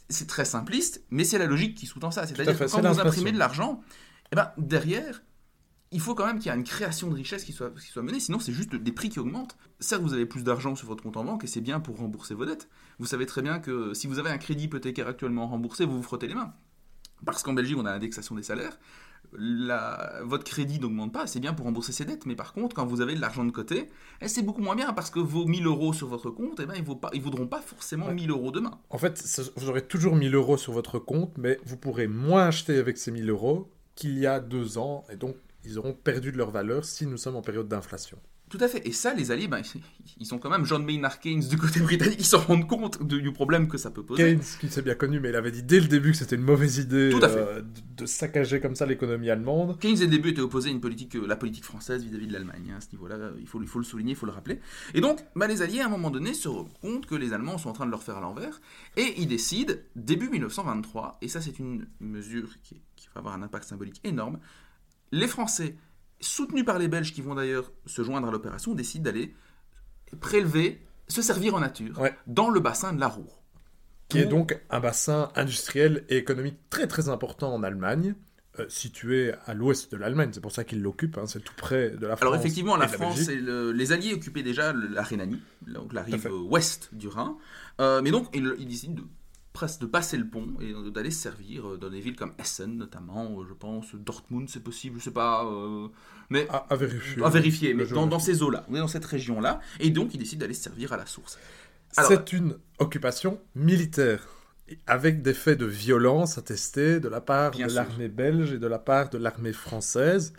C'est 0.09 0.27
très 0.27 0.45
simpliste, 0.45 1.03
mais 1.09 1.23
c'est 1.23 1.37
la 1.37 1.45
logique 1.45 1.75
qui 1.75 1.85
sous-tend 1.85 2.11
ça. 2.11 2.27
C'est-à-dire 2.27 2.59
que 2.59 2.69
quand 2.69 2.81
vous 2.81 2.99
imprimez 2.99 3.31
de 3.31 3.39
l'argent, 3.39 3.81
eh 4.31 4.35
ben, 4.35 4.51
derrière, 4.57 5.21
il 5.91 6.01
faut 6.01 6.13
quand 6.13 6.25
même 6.25 6.39
qu'il 6.39 6.51
y 6.51 6.53
ait 6.53 6.57
une 6.57 6.65
création 6.65 7.09
de 7.09 7.15
richesse 7.15 7.43
qui 7.45 7.53
soit, 7.53 7.73
qui 7.73 7.87
soit 7.87 8.01
menée, 8.01 8.19
sinon 8.19 8.39
c'est 8.39 8.51
juste 8.51 8.75
des 8.75 8.91
prix 8.91 9.09
qui 9.09 9.19
augmentent. 9.19 9.57
Certes, 9.79 10.01
vous 10.01 10.13
avez 10.13 10.25
plus 10.25 10.43
d'argent 10.43 10.75
sur 10.75 10.87
votre 10.87 11.01
compte 11.03 11.15
en 11.15 11.23
banque, 11.23 11.43
et 11.45 11.47
c'est 11.47 11.61
bien 11.61 11.79
pour 11.79 11.97
rembourser 11.97 12.33
vos 12.33 12.45
dettes. 12.45 12.67
Vous 12.99 13.05
savez 13.05 13.25
très 13.25 13.41
bien 13.41 13.59
que 13.59 13.93
si 13.93 14.07
vous 14.07 14.19
avez 14.19 14.29
un 14.29 14.37
crédit 14.37 14.65
hypothécaire 14.65 15.07
actuellement 15.07 15.47
remboursé, 15.47 15.85
vous 15.85 15.97
vous 15.97 16.03
frottez 16.03 16.27
les 16.27 16.35
mains. 16.35 16.53
Parce 17.25 17.43
qu'en 17.43 17.53
Belgique, 17.53 17.77
on 17.77 17.85
a 17.85 17.91
l'indexation 17.91 18.35
des 18.35 18.43
salaires. 18.43 18.77
La- 19.37 20.21
votre 20.23 20.43
crédit 20.43 20.79
n'augmente 20.79 21.11
pas, 21.11 21.27
c'est 21.27 21.39
bien 21.39 21.53
pour 21.53 21.65
rembourser 21.65 21.91
ses 21.91 22.05
dettes, 22.05 22.25
mais 22.25 22.35
par 22.35 22.53
contre, 22.53 22.75
quand 22.75 22.85
vous 22.85 23.01
avez 23.01 23.15
de 23.15 23.19
l'argent 23.19 23.43
de 23.43 23.51
côté, 23.51 23.89
eh, 24.21 24.27
c'est 24.27 24.43
beaucoup 24.43 24.61
moins 24.61 24.75
bien 24.75 24.93
parce 24.93 25.09
que 25.09 25.19
vos 25.19 25.45
1000 25.45 25.65
euros 25.65 25.91
sur 25.93 26.07
votre 26.07 26.29
compte, 26.29 26.59
eh 26.61 26.65
ben, 26.65 26.75
ils 26.75 26.83
ne 27.19 27.21
vaudront 27.23 27.47
pas 27.47 27.59
forcément 27.61 28.07
Ouais. 28.07 28.13
1000 28.13 28.29
euros 28.29 28.51
demain. 28.51 28.79
En 28.91 28.97
fait, 28.97 29.21
vous 29.57 29.67
aurez 29.69 29.81
toujours 29.85 30.15
1000 30.15 30.35
euros 30.35 30.57
sur 30.57 30.71
votre 30.71 30.99
compte, 30.99 31.37
mais 31.37 31.59
vous 31.65 31.75
pourrez 31.75 32.07
moins 32.07 32.45
acheter 32.45 32.77
avec 32.77 32.97
ces 32.97 33.11
1000 33.11 33.29
euros 33.29 33.69
qu'il 33.95 34.17
y 34.17 34.25
a 34.27 34.39
deux 34.39 34.77
ans, 34.77 35.03
et 35.11 35.15
donc 35.17 35.35
ils 35.65 35.79
auront 35.79 35.93
perdu 35.93 36.31
de 36.31 36.37
leur 36.37 36.51
valeur 36.51 36.85
si 36.85 37.05
nous 37.07 37.17
sommes 37.17 37.35
en 37.35 37.41
période 37.41 37.67
d'inflation. 37.67 38.17
Tout 38.47 38.59
à 38.61 38.67
fait. 38.67 38.87
Et 38.87 38.91
ça, 38.91 39.13
les 39.13 39.31
alliés, 39.31 39.47
ben, 39.47 39.61
ils 40.19 40.25
sont 40.25 40.37
quand 40.37 40.51
même 40.51 40.65
John 40.65 40.85
Maynard 40.85 41.19
Keynes 41.19 41.41
du 41.49 41.57
côté 41.57 41.79
britannique, 41.79 42.17
ils 42.19 42.25
se 42.25 42.35
rendent 42.35 42.67
compte 42.67 43.01
de- 43.05 43.17
du 43.19 43.33
problème 43.33 43.67
que 43.67 43.77
ça 43.77 43.89
peut 43.89 44.03
poser. 44.03 44.21
Keynes, 44.23 44.41
qui 44.61 44.69
s'est 44.69 44.83
bien 44.83 44.93
connu, 44.95 45.19
mais 45.19 45.29
il 45.29 45.35
avait 45.35 45.51
dit 45.51 45.63
dès 45.63 45.79
le 45.79 45.87
début 45.87 46.11
que 46.11 46.17
c'était 46.17 46.35
une 46.35 46.43
mauvaise 46.43 46.77
idée 46.77 47.09
Tout 47.11 47.25
à 47.25 47.29
fait. 47.29 47.39
euh, 47.39 47.61
de, 47.97 48.05
saccager 48.05 48.59
comme 48.61 48.75
ça 48.75 48.85
l'économie 48.85 49.29
allemande. 49.31 49.79
Keynes, 49.79 49.95
dès 49.95 50.05
le 50.05 50.11
début, 50.11 50.29
était 50.29 50.41
opposé 50.41 50.69
à 50.69 50.71
une 50.71 50.79
politique, 50.79 51.15
euh, 51.15 51.25
la 51.25 51.35
politique 51.35 51.63
française 51.63 52.03
vis-à-vis 52.03 52.27
de 52.27 52.33
l'Allemagne. 52.33 52.69
hein, 52.71 52.77
à 52.77 52.81
ce 52.81 52.91
niveau-là, 52.91 53.17
il 53.39 53.47
faut, 53.47 53.61
il 53.63 53.67
faut 53.67 53.79
le 53.79 53.85
souligner, 53.85 54.11
il 54.11 54.15
faut 54.15 54.27
le 54.27 54.31
rappeler. 54.31 54.59
Et 54.93 55.01
donc, 55.01 55.25
bah, 55.35 55.47
les 55.47 55.61
Alliés, 55.63 55.81
à 55.81 55.87
un 55.87 55.89
moment 55.89 56.11
donné, 56.11 56.33
se 56.35 56.47
rendent 56.47 56.71
compte 56.81 57.07
que 57.07 57.15
les 57.15 57.33
Allemands 57.33 57.57
sont 57.57 57.69
en 57.69 57.73
train 57.73 57.85
de 57.87 57.91
leur 57.91 58.03
faire 58.03 58.17
à 58.17 58.21
l'envers, 58.21 58.61
et 58.95 59.15
ils 59.17 59.27
décident, 59.27 59.73
début 59.95 60.29
1923, 60.29 61.17
et 61.21 61.27
ça 61.29 61.41
c'est 61.41 61.57
une 61.57 61.87
mesure 61.99 62.49
qui, 62.61 62.81
qui 62.95 63.07
va 63.15 63.19
avoir 63.19 63.33
un 63.33 63.41
impact 63.41 63.65
symbolique 63.67 63.99
énorme, 64.03 64.39
les 65.11 65.27
Français, 65.27 65.75
soutenus 66.19 66.65
par 66.65 66.79
les 66.79 66.87
Belges 66.87 67.13
qui 67.13 67.21
vont 67.21 67.35
d'ailleurs 67.35 67.71
se 67.85 68.03
joindre 68.03 68.27
à 68.27 68.31
l'opération, 68.31 68.73
décident 68.73 69.03
d'aller 69.05 69.33
prélever, 70.19 70.81
se 71.07 71.21
servir 71.21 71.55
en 71.55 71.59
nature, 71.59 71.99
Ouais. 71.99 72.15
dans 72.27 72.49
le 72.49 72.59
bassin 72.59 72.93
de 72.93 72.99
la 72.99 73.07
Roure. 73.07 73.41
qui 74.07 74.19
est 74.19 74.25
donc 74.25 74.59
un 74.69 74.79
bassin 74.79 75.31
industriel 75.35 76.05
et 76.09 76.17
économique 76.17 76.57
très 76.69 76.85
très 76.87 77.09
important 77.09 77.51
en 77.55 77.63
Allemagne, 77.63 78.13
euh, 78.59 78.65
situé 78.69 79.33
à 79.47 79.55
l'ouest 79.55 79.91
de 79.91 79.97
l'Allemagne. 79.97 80.29
C'est 80.31 80.41
pour 80.41 80.51
ça 80.51 80.63
qu'ils 80.63 80.81
l'occupent, 80.83 81.17
hein, 81.17 81.25
c'est 81.25 81.43
tout 81.43 81.55
près 81.57 81.89
de 81.89 82.05
la 82.05 82.15
France. 82.15 82.21
Alors 82.21 82.35
effectivement, 82.35 82.77
la 82.77 82.85
et 82.85 82.87
France 82.87 83.27
et 83.29 83.35
le- 83.35 83.71
les 83.71 83.91
Alliés 83.93 84.13
occupaient 84.13 84.43
déjà 84.43 84.73
la 84.73 85.01
Rhénanie, 85.01 85.41
donc 85.67 85.91
la 85.91 86.03
rive 86.03 86.29
ouest 86.47 86.89
du 86.93 87.07
Rhin. 87.07 87.35
Euh, 87.81 88.01
mais 88.03 88.11
donc, 88.11 88.27
ils, 88.35 88.53
ils 88.59 88.67
décident 88.67 88.93
de, 88.93 89.03
de 89.79 89.85
passer 89.85 90.17
le 90.17 90.27
pont 90.27 90.47
et 90.61 90.91
d'aller 90.91 91.11
se 91.11 91.21
servir 91.21 91.65
euh, 91.67 91.77
dans 91.77 91.89
des 91.89 91.99
villes 92.01 92.15
comme 92.15 92.33
Essen 92.37 92.77
notamment, 92.77 93.39
euh, 93.39 93.45
je 93.47 93.53
pense, 93.53 93.95
Dortmund 93.95 94.49
c'est 94.49 94.63
possible, 94.63 94.99
je 94.99 95.05
sais 95.05 95.11
pas, 95.11 95.45
euh, 95.45 95.87
mais 96.29 96.45
À, 96.49 96.65
à 96.69 96.75
vérifier. 96.75 97.23
à 97.23 97.29
vérifier, 97.29 97.73
mais 97.73 97.85
dans, 97.85 98.19
ces 98.19 98.43
eaux-là, 98.43 98.65
on 98.69 98.75
est 98.75 98.79
dans 98.79 98.87
cette 98.87 99.05
région-là, 99.05 99.61
et 99.79 99.89
donc 99.91 100.13
ils 100.13 100.17
décident 100.17 100.41
d'aller 100.41 100.53
se 100.53 100.63
servir 100.63 100.91
à 100.93 100.97
la 100.97 101.05
source. 101.05 101.39
C'est 101.91 102.33
une 102.33 102.57
occupation 102.79 103.39
militaire, 103.55 104.27
avec 104.87 105.21
des 105.21 105.33
faits 105.33 105.59
de 105.59 105.65
violence 105.65 106.37
attestés 106.37 106.99
de 106.99 107.07
la 107.07 107.21
part 107.21 107.51
Bien 107.51 107.67
de 107.67 107.73
l'armée 107.73 108.09
belge 108.09 108.51
et 108.53 108.59
de 108.59 108.67
la 108.67 108.79
part 108.79 109.09
de 109.09 109.17
l'armée 109.17 109.53
française. 109.53 110.33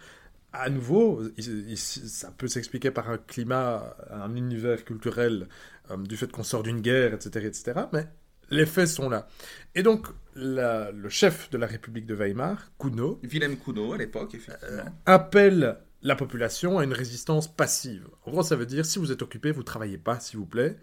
À 0.52 0.68
nouveau, 0.70 1.22
il- 1.38 1.70
il- 1.70 1.76
ça 1.78 2.30
peut 2.30 2.48
s'expliquer 2.48 2.90
par 2.90 3.08
un 3.10 3.18
climat, 3.18 3.96
un 4.10 4.34
univers 4.36 4.84
culturel, 4.84 5.48
euh, 5.90 5.96
du 5.98 6.16
fait 6.16 6.30
qu'on 6.30 6.42
sort 6.42 6.62
d'une 6.62 6.80
guerre, 6.80 7.14
etc., 7.14 7.46
etc. 7.46 7.80
Mais 7.92 8.06
les 8.50 8.66
faits 8.66 8.88
sont 8.88 9.08
là. 9.08 9.28
Et 9.74 9.82
donc, 9.82 10.06
la- 10.34 10.90
le 10.92 11.08
chef 11.08 11.50
de 11.50 11.58
la 11.58 11.66
République 11.66 12.06
de 12.06 12.14
Weimar, 12.14 12.70
Kuno, 12.78 13.20
Wilhelm 13.22 13.56
Kuno 13.56 13.92
à 13.92 13.98
l'époque, 13.98 14.34
effectivement. 14.34 14.84
appelle 15.06 15.78
la 16.02 16.14
population 16.16 16.78
à 16.78 16.84
une 16.84 16.92
résistance 16.92 17.48
passive. 17.48 18.06
En 18.24 18.30
gros, 18.30 18.42
ça 18.42 18.54
veut 18.56 18.66
dire 18.66 18.84
si 18.86 18.98
vous 18.98 19.10
êtes 19.12 19.22
occupé, 19.22 19.50
vous 19.50 19.62
travaillez 19.62 19.98
pas, 19.98 20.20
s'il 20.20 20.38
vous 20.38 20.46
plaît. 20.46 20.76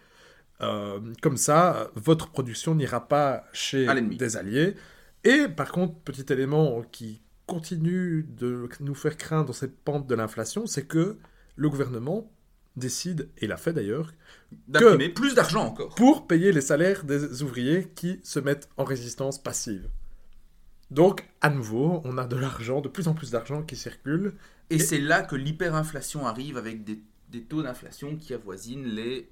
Euh, 0.62 1.00
comme 1.22 1.38
ça, 1.38 1.90
votre 1.96 2.30
production 2.30 2.76
n'ira 2.76 3.08
pas 3.08 3.46
chez 3.54 3.88
des 4.18 4.38
alliés. 4.38 4.76
Et 5.24 5.48
par 5.48 5.72
contre, 5.72 5.96
petit 6.02 6.32
élément 6.32 6.82
qui 6.92 7.22
continue 7.46 8.24
de 8.24 8.68
nous 8.80 8.96
faire 8.96 9.18
craindre 9.18 9.48
dans 9.48 9.54
cette 9.54 9.78
pente 9.78 10.08
de 10.08 10.16
l'inflation, 10.16 10.66
c'est 10.66 10.86
que 10.86 11.18
le 11.56 11.70
gouvernement 11.70 12.32
décide, 12.76 13.30
et 13.38 13.48
l'a 13.48 13.58
fait 13.58 13.74
d'ailleurs, 13.74 14.12
D'imprimer 14.68 15.10
plus 15.10 15.36
d'argent 15.36 15.66
encore. 15.66 15.96
pour 15.96 16.28
payer 16.28 16.52
les 16.52 16.62
salaires 16.62 17.04
des 17.04 17.42
ouvriers 17.44 17.88
qui 17.96 18.20
se 18.24 18.40
mettent 18.40 18.70
en 18.78 18.84
résistance 18.84 19.42
passive. 19.42 19.88
Donc, 20.92 21.28
à 21.42 21.50
nouveau, 21.50 22.02
on 22.04 22.18
a 22.18 22.26
de 22.28 22.36
l'argent, 22.36 22.82
de 22.82 22.88
plus 22.90 23.08
en 23.08 23.14
plus 23.14 23.32
d'argent 23.32 23.64
qui 23.64 23.76
circule. 23.76 24.34
Et, 24.70 24.76
Et- 24.76 24.80
c'est 24.80 25.00
là 25.00 25.22
que 25.24 25.36
l'hyperinflation 25.36 26.28
arrive 26.28 26.58
avec 26.58 26.84
des, 26.84 27.00
des 27.30 27.44
taux 27.44 27.64
d'inflation 27.64 28.16
qui 28.16 28.34
avoisinent 28.34 28.86
les 28.86 29.28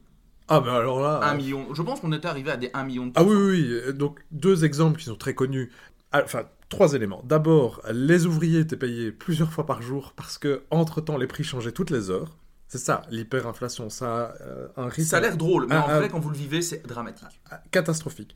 Ah, 0.47 0.59
ben 0.59 0.73
alors 0.73 1.01
là. 1.01 1.19
1 1.23 1.35
million. 1.35 1.73
Je 1.73 1.81
pense 1.83 1.99
qu'on 1.99 2.11
était 2.13 2.27
arrivé 2.27 2.49
à 2.51 2.57
des 2.57 2.71
1 2.73 2.83
million 2.83 3.07
de 3.07 3.11
Ah 3.15 3.23
oui, 3.23 3.35
oui, 3.35 3.79
oui. 3.87 3.93
Donc, 3.93 4.19
deux 4.31 4.65
exemples 4.65 4.97
qui 4.99 5.05
sont 5.05 5.15
très 5.15 5.35
connus. 5.35 5.71
Ah, 6.11 6.21
Enfin, 6.25 6.45
trois 6.69 6.93
éléments. 6.93 7.21
D'abord, 7.25 7.81
les 7.93 8.25
ouvriers 8.25 8.59
étaient 8.61 8.75
payés 8.77 9.11
plusieurs 9.11 9.53
fois 9.53 9.65
par 9.65 9.81
jour 9.81 10.13
parce 10.15 10.37
que, 10.37 10.63
entre-temps, 10.71 11.17
les 11.17 11.27
prix 11.27 11.43
changeaient 11.43 11.71
toutes 11.71 11.91
les 11.91 12.09
heures. 12.09 12.37
C'est 12.71 12.77
ça, 12.77 13.01
l'hyperinflation. 13.09 13.89
Ça 13.89 14.27
a 14.27 14.41
euh, 14.43 14.67
un 14.77 14.87
risque 14.87 15.09
Ça 15.09 15.17
a 15.17 15.19
l'air 15.19 15.35
drôle, 15.35 15.67
mais 15.67 15.75
Ah, 15.75 15.85
en 15.85 15.89
ah. 15.89 15.97
vrai, 15.99 16.07
quand 16.07 16.21
vous 16.21 16.29
le 16.29 16.37
vivez, 16.37 16.61
c'est 16.61 16.87
dramatique. 16.87 17.27
catastrophique. 17.69 18.33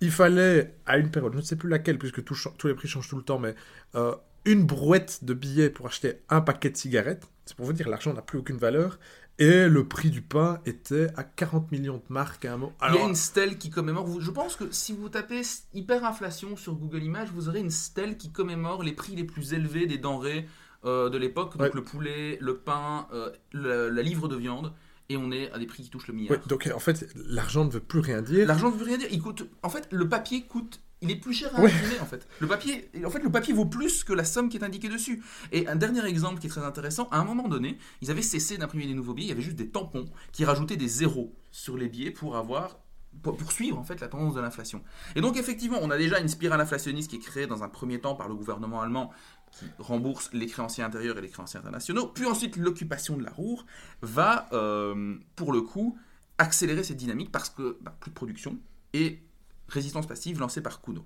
Il 0.00 0.10
fallait, 0.10 0.74
à 0.86 0.96
une 0.96 1.10
période, 1.10 1.34
je 1.34 1.38
ne 1.38 1.42
sais 1.42 1.56
plus 1.56 1.68
laquelle, 1.68 1.98
puisque 1.98 2.24
tout 2.24 2.34
tous 2.56 2.66
les 2.66 2.72
prix 2.72 2.88
changent 2.88 3.10
tout 3.10 3.18
le 3.18 3.22
temps, 3.22 3.38
mais 3.38 3.54
euh, 3.94 4.14
une 4.46 4.64
brouette 4.64 5.22
de 5.22 5.34
billets 5.34 5.68
pour 5.68 5.86
acheter 5.86 6.22
un 6.30 6.40
paquet 6.40 6.70
de 6.70 6.78
cigarettes. 6.78 7.28
C'est 7.44 7.58
pour 7.58 7.66
vous 7.66 7.74
dire, 7.74 7.90
l'argent 7.90 8.14
n'a 8.14 8.22
plus 8.22 8.38
aucune 8.38 8.56
valeur. 8.56 8.98
Et 9.38 9.68
le 9.68 9.86
prix 9.86 10.10
du 10.10 10.22
pain 10.22 10.60
était 10.64 11.08
à 11.16 11.22
40 11.22 11.70
millions 11.70 11.98
de 11.98 12.12
marques 12.12 12.46
à 12.46 12.54
un 12.54 12.56
moment. 12.56 12.72
Il 12.88 12.94
y 12.94 12.98
a 12.98 13.04
une 13.06 13.14
stèle 13.14 13.58
qui 13.58 13.68
commémore. 13.68 14.18
Je 14.18 14.30
pense 14.30 14.56
que 14.56 14.64
si 14.70 14.94
vous 14.94 15.10
tapez 15.10 15.42
hyperinflation 15.74 16.56
sur 16.56 16.74
Google 16.74 17.02
Images, 17.02 17.28
vous 17.34 17.50
aurez 17.50 17.60
une 17.60 17.70
stèle 17.70 18.16
qui 18.16 18.32
commémore 18.32 18.82
les 18.82 18.92
prix 18.92 19.14
les 19.14 19.24
plus 19.24 19.52
élevés 19.52 19.86
des 19.86 19.98
denrées 19.98 20.48
euh, 20.84 21.08
de 21.10 21.18
l'époque. 21.18 21.52
Donc 21.56 21.60
Ouais. 21.68 21.70
le 21.74 21.82
poulet, 21.84 22.38
le 22.40 22.56
pain, 22.58 23.06
euh, 23.12 23.30
le- 23.52 23.88
la 23.88 24.02
livre 24.02 24.28
de 24.28 24.36
viande. 24.36 24.72
Et 25.10 25.16
on 25.16 25.32
est 25.32 25.50
à 25.52 25.58
des 25.58 25.64
prix 25.66 25.82
qui 25.84 25.88
touchent 25.88 26.08
le 26.08 26.12
milliard. 26.14 26.32
Ouais, 26.38 26.42
donc 26.48 26.70
en 26.74 26.78
fait, 26.78 27.08
l'argent 27.16 27.64
ne 27.64 27.70
veut 27.70 27.80
plus 27.80 28.00
rien 28.00 28.20
dire. 28.20 28.46
L'argent 28.46 28.70
ne 28.70 28.76
veut 28.76 28.84
rien 28.84 28.98
dire. 28.98 29.08
Il 29.10 29.22
coûte. 29.22 29.48
En 29.62 29.70
fait, 29.70 29.88
le 29.90 30.06
papier 30.06 30.42
coûte. 30.42 30.80
Il 31.00 31.10
est 31.12 31.16
plus 31.16 31.32
cher 31.32 31.50
à 31.56 31.60
Ouais. 31.62 31.70
imprimer 31.72 32.00
en 32.00 32.04
fait. 32.06 32.26
Le 32.40 32.46
papier, 32.48 32.90
en 33.06 33.08
fait, 33.08 33.20
le 33.22 33.30
papier 33.30 33.54
vaut 33.54 33.64
plus 33.64 34.02
que 34.04 34.12
la 34.12 34.24
somme 34.24 34.48
qui 34.50 34.56
est 34.58 34.64
indiquée 34.64 34.88
dessus. 34.90 35.22
Et 35.52 35.66
un 35.68 35.76
dernier 35.76 36.04
exemple 36.04 36.40
qui 36.40 36.48
est 36.48 36.50
très 36.50 36.64
intéressant. 36.64 37.08
À 37.10 37.20
un 37.20 37.24
moment 37.24 37.48
donné, 37.48 37.78
ils 38.02 38.10
avaient 38.10 38.20
cessé 38.20 38.58
d'imprimer 38.58 38.86
des 38.86 38.94
nouveaux 38.94 39.14
billets. 39.14 39.28
Il 39.28 39.30
y 39.30 39.32
avait 39.32 39.42
juste 39.42 39.56
des 39.56 39.68
tampons 39.70 40.06
qui 40.32 40.44
rajoutaient 40.44 40.76
des 40.76 40.88
zéros 40.88 41.34
sur 41.52 41.76
les 41.78 41.88
billets 41.88 42.10
pour 42.10 42.36
avoir 42.36 42.80
pour 43.22 43.36
pour 43.36 43.52
suivre 43.52 43.78
en 43.78 43.84
fait 43.84 44.00
la 44.00 44.08
tendance 44.08 44.34
de 44.34 44.40
l'inflation. 44.40 44.82
Et 45.16 45.20
donc 45.20 45.36
effectivement, 45.36 45.78
on 45.80 45.90
a 45.90 45.96
déjà 45.96 46.18
une 46.20 46.28
spirale 46.28 46.60
inflationniste 46.60 47.10
qui 47.10 47.16
est 47.16 47.20
créée 47.20 47.46
dans 47.46 47.62
un 47.62 47.68
premier 47.68 48.00
temps 48.00 48.14
par 48.14 48.28
le 48.28 48.34
gouvernement 48.34 48.80
allemand 48.80 49.10
qui 49.52 49.66
rembourse 49.78 50.30
les 50.32 50.46
créanciers 50.46 50.84
intérieurs 50.84 51.18
et 51.18 51.22
les 51.22 51.28
créanciers 51.28 51.58
internationaux. 51.58 52.06
Puis 52.08 52.26
ensuite, 52.26 52.56
l'occupation 52.56 53.16
de 53.16 53.24
la 53.24 53.30
Roure 53.30 53.64
va, 54.02 54.48
euh, 54.52 55.16
pour 55.36 55.52
le 55.52 55.62
coup, 55.62 55.98
accélérer 56.38 56.84
cette 56.84 56.96
dynamique 56.96 57.32
parce 57.32 57.50
que 57.50 57.78
bah, 57.80 57.96
plus 58.00 58.10
de 58.10 58.14
production 58.14 58.58
et 58.92 59.22
résistance 59.68 60.06
passive 60.06 60.40
lancée 60.40 60.62
par 60.62 60.80
Kuno. 60.80 61.04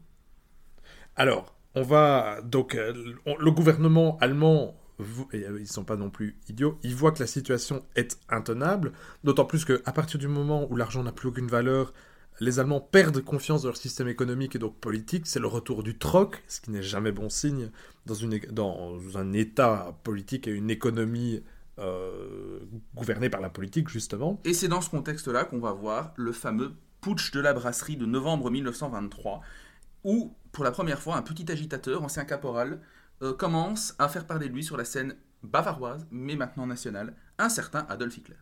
Alors, 1.17 1.55
on 1.75 1.83
va. 1.83 2.41
Donc, 2.43 2.75
euh, 2.75 2.93
le 3.39 3.51
gouvernement 3.51 4.19
allemand, 4.21 4.77
et, 5.33 5.45
euh, 5.45 5.61
ils 5.61 5.69
sont 5.69 5.85
pas 5.85 5.97
non 5.97 6.11
plus 6.11 6.37
idiots, 6.49 6.79
ils 6.83 6.95
voient 6.95 7.13
que 7.13 7.21
la 7.21 7.27
situation 7.27 7.85
est 7.97 8.19
intenable, 8.29 8.93
d'autant 9.25 9.45
plus 9.45 9.65
qu'à 9.65 9.93
partir 9.93 10.19
du 10.19 10.29
moment 10.29 10.67
où 10.71 10.77
l'argent 10.77 11.03
n'a 11.03 11.13
plus 11.13 11.29
aucune 11.29 11.49
valeur, 11.49 11.93
les 12.41 12.59
Allemands 12.59 12.81
perdent 12.81 13.23
confiance 13.23 13.63
dans 13.63 13.69
leur 13.69 13.77
système 13.77 14.09
économique 14.09 14.57
et 14.57 14.59
donc 14.59 14.77
politique. 14.79 15.27
C'est 15.27 15.39
le 15.39 15.47
retour 15.47 15.83
du 15.83 15.99
troc, 15.99 16.43
ce 16.49 16.61
qui 16.61 16.71
n'est 16.71 16.83
jamais 16.83 17.13
bon 17.13 17.29
signe 17.29 17.71
dans, 18.07 18.99
un 19.15 19.33
État 19.33 19.97
politique 20.03 20.49
et 20.49 20.51
une 20.51 20.71
économie 20.71 21.43
euh, 21.79 22.59
gouvernée 22.95 23.31
par 23.31 23.41
la 23.41 23.51
politique, 23.51 23.89
justement. 23.89 24.41
Et 24.45 24.55
c'est 24.55 24.69
dans 24.69 24.81
ce 24.81 24.91
contexte-là 24.91 25.45
qu'on 25.45 25.61
va 25.61 25.73
voir 25.73 26.13
le 26.17 26.33
fameux 26.33 26.73
putsch 27.01 27.33
de 27.33 27.41
la 27.41 27.53
brasserie 27.53 27.97
de 27.97 28.07
novembre 28.07 28.51
1923, 28.51 29.41
où, 30.05 30.35
pour 30.53 30.65
la 30.65 30.71
première 30.71 31.01
fois, 31.01 31.17
un 31.17 31.23
petit 31.23 31.51
agitateur, 31.51 32.03
ancien 32.03 32.25
caporal, 32.25 32.81
euh, 33.23 33.33
commence 33.33 33.95
à 33.99 34.09
faire 34.09 34.27
parler 34.27 34.49
de 34.49 34.55
lui 34.55 34.65
sur 34.65 34.77
la 34.77 34.85
scène 34.85 35.17
bavaroise, 35.43 36.07
mais 36.11 36.37
maintenant 36.37 36.67
nationale, 36.67 37.15
un 37.39 37.49
certain 37.49 37.87
Adolf 37.89 38.17
Hitler. 38.17 38.37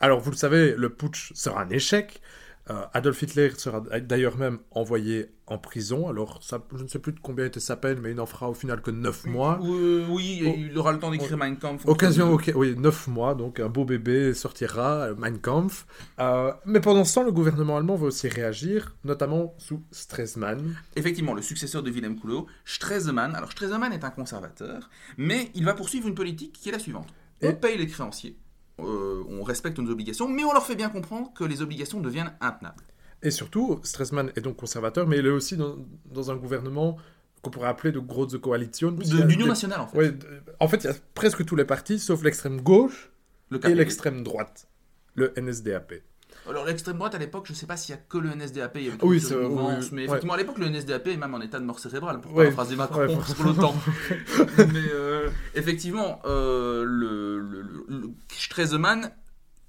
Alors, 0.00 0.20
vous 0.20 0.30
le 0.30 0.36
savez, 0.36 0.74
le 0.76 0.90
putsch 0.90 1.32
sera 1.34 1.62
un 1.62 1.70
échec. 1.70 2.20
Euh, 2.70 2.82
Adolf 2.92 3.22
Hitler 3.22 3.50
sera 3.56 3.80
d'ailleurs 4.00 4.36
même 4.36 4.58
envoyé 4.70 5.30
en 5.46 5.56
prison. 5.56 6.08
Alors, 6.08 6.42
ça, 6.42 6.62
je 6.76 6.82
ne 6.82 6.88
sais 6.88 6.98
plus 6.98 7.12
de 7.12 7.20
combien 7.20 7.46
était 7.46 7.60
sa 7.60 7.76
peine, 7.76 7.98
mais 8.02 8.10
il 8.10 8.16
n'en 8.16 8.26
fera 8.26 8.50
au 8.50 8.54
final 8.54 8.82
que 8.82 8.90
9 8.90 9.24
mois. 9.26 9.58
Euh, 9.62 10.04
oui, 10.10 10.42
Oh. 10.46 10.54
il 10.56 10.76
aura 10.76 10.92
le 10.92 10.98
temps 10.98 11.10
d'écrire 11.10 11.36
Mein 11.38 11.56
Kampf. 11.56 11.86
Occasion, 11.86 12.30
ok, 12.34 12.52
oui, 12.54 12.74
9 12.76 13.08
mois, 13.08 13.34
donc 13.34 13.58
un 13.58 13.68
beau 13.70 13.86
bébé 13.86 14.34
sortira, 14.34 15.04
euh, 15.06 15.14
Mein 15.16 15.38
Kampf. 15.38 15.86
Euh, 16.20 16.52
mais 16.66 16.80
pendant 16.80 17.04
ce 17.04 17.14
temps, 17.14 17.22
le 17.24 17.32
gouvernement 17.32 17.78
allemand 17.78 17.96
va 17.96 18.06
aussi 18.08 18.28
réagir, 18.28 18.94
notamment 19.04 19.54
sous 19.56 19.82
Stresemann. 19.90 20.76
Effectivement, 20.96 21.32
le 21.32 21.40
successeur 21.42 21.82
de 21.82 21.90
Wilhelm 21.90 22.20
Kuno, 22.20 22.46
Stresemann. 22.66 23.34
Alors, 23.34 23.52
Stresemann 23.52 23.92
est 23.94 24.04
un 24.04 24.10
conservateur, 24.10 24.90
mais 25.16 25.50
il 25.54 25.64
va 25.64 25.72
poursuivre 25.72 26.06
une 26.08 26.14
politique 26.14 26.52
qui 26.52 26.68
est 26.68 26.72
la 26.72 26.78
suivante. 26.78 27.08
On 27.40 27.48
Et- 27.50 27.54
paye 27.54 27.78
les 27.78 27.86
créanciers, 27.86 28.36
euh, 28.80 29.24
on 29.28 29.42
respecte 29.42 29.78
nos 29.78 29.90
obligations, 29.90 30.28
mais 30.28 30.44
on 30.44 30.52
leur 30.52 30.64
fait 30.64 30.76
bien 30.76 30.88
comprendre 30.88 31.32
que 31.34 31.44
les 31.44 31.62
obligations 31.62 32.00
deviennent 32.00 32.32
intenables. 32.40 32.84
Et 33.22 33.30
surtout, 33.30 33.80
Stresemann 33.82 34.30
est 34.36 34.40
donc 34.40 34.56
conservateur, 34.56 35.06
mais 35.06 35.18
il 35.18 35.26
est 35.26 35.30
aussi 35.30 35.56
dans, 35.56 35.76
dans 36.06 36.30
un 36.30 36.36
gouvernement 36.36 36.96
qu'on 37.42 37.50
pourrait 37.50 37.68
appeler 37.68 37.92
de 37.92 37.98
puisqu'il 38.96 39.18
y 39.18 39.22
De- 39.22 39.26
des- 39.26 39.48
nationale, 39.48 39.80
en 39.80 39.86
fait. 39.88 39.98
Ouais, 39.98 40.12
en 40.60 40.68
fait, 40.68 40.84
il 40.84 40.86
y 40.86 40.90
a 40.90 40.94
presque 41.14 41.44
tous 41.44 41.56
les 41.56 41.64
partis, 41.64 41.98
sauf 41.98 42.22
l'extrême 42.22 42.60
gauche 42.60 43.10
Le 43.50 43.58
et 43.66 43.74
l'extrême 43.74 44.22
droite, 44.22 44.68
le 45.14 45.32
NSDAP. 45.36 45.94
Alors, 46.48 46.64
l'extrême 46.64 46.96
droite, 46.96 47.14
à 47.14 47.18
l'époque, 47.18 47.44
je 47.46 47.52
ne 47.52 47.56
sais 47.56 47.66
pas 47.66 47.76
s'il 47.76 47.94
y 47.94 47.98
a 47.98 48.00
que 48.00 48.18
le 48.18 48.30
NSDAP, 48.34 48.76
il 48.76 48.82
y 48.84 48.88
avait 48.88 49.04
Oui, 49.04 49.20
c'est- 49.20 49.34
oui, 49.36 49.48
mais 49.92 50.02
ouais. 50.02 50.04
effectivement, 50.06 50.34
à 50.34 50.36
l'époque, 50.36 50.58
le 50.58 50.66
NSDAP 50.68 51.06
est 51.08 51.16
même 51.16 51.34
en 51.34 51.40
état 51.40 51.58
de 51.60 51.64
mort 51.64 51.78
cérébrale, 51.78 52.20
pour 52.20 52.32
Ouais, 52.34 52.44
paraphraser 52.44 52.76
Macron 52.76 53.00
ouais, 53.00 53.16
l'OTAN. 53.44 53.74
mais 54.72 54.88
euh, 54.92 55.28
effectivement, 55.54 56.20
euh, 56.24 56.84
le, 56.84 57.38
le, 57.40 57.62
le- 57.62 57.84
le- 57.88 58.10
Stresemann 58.36 59.12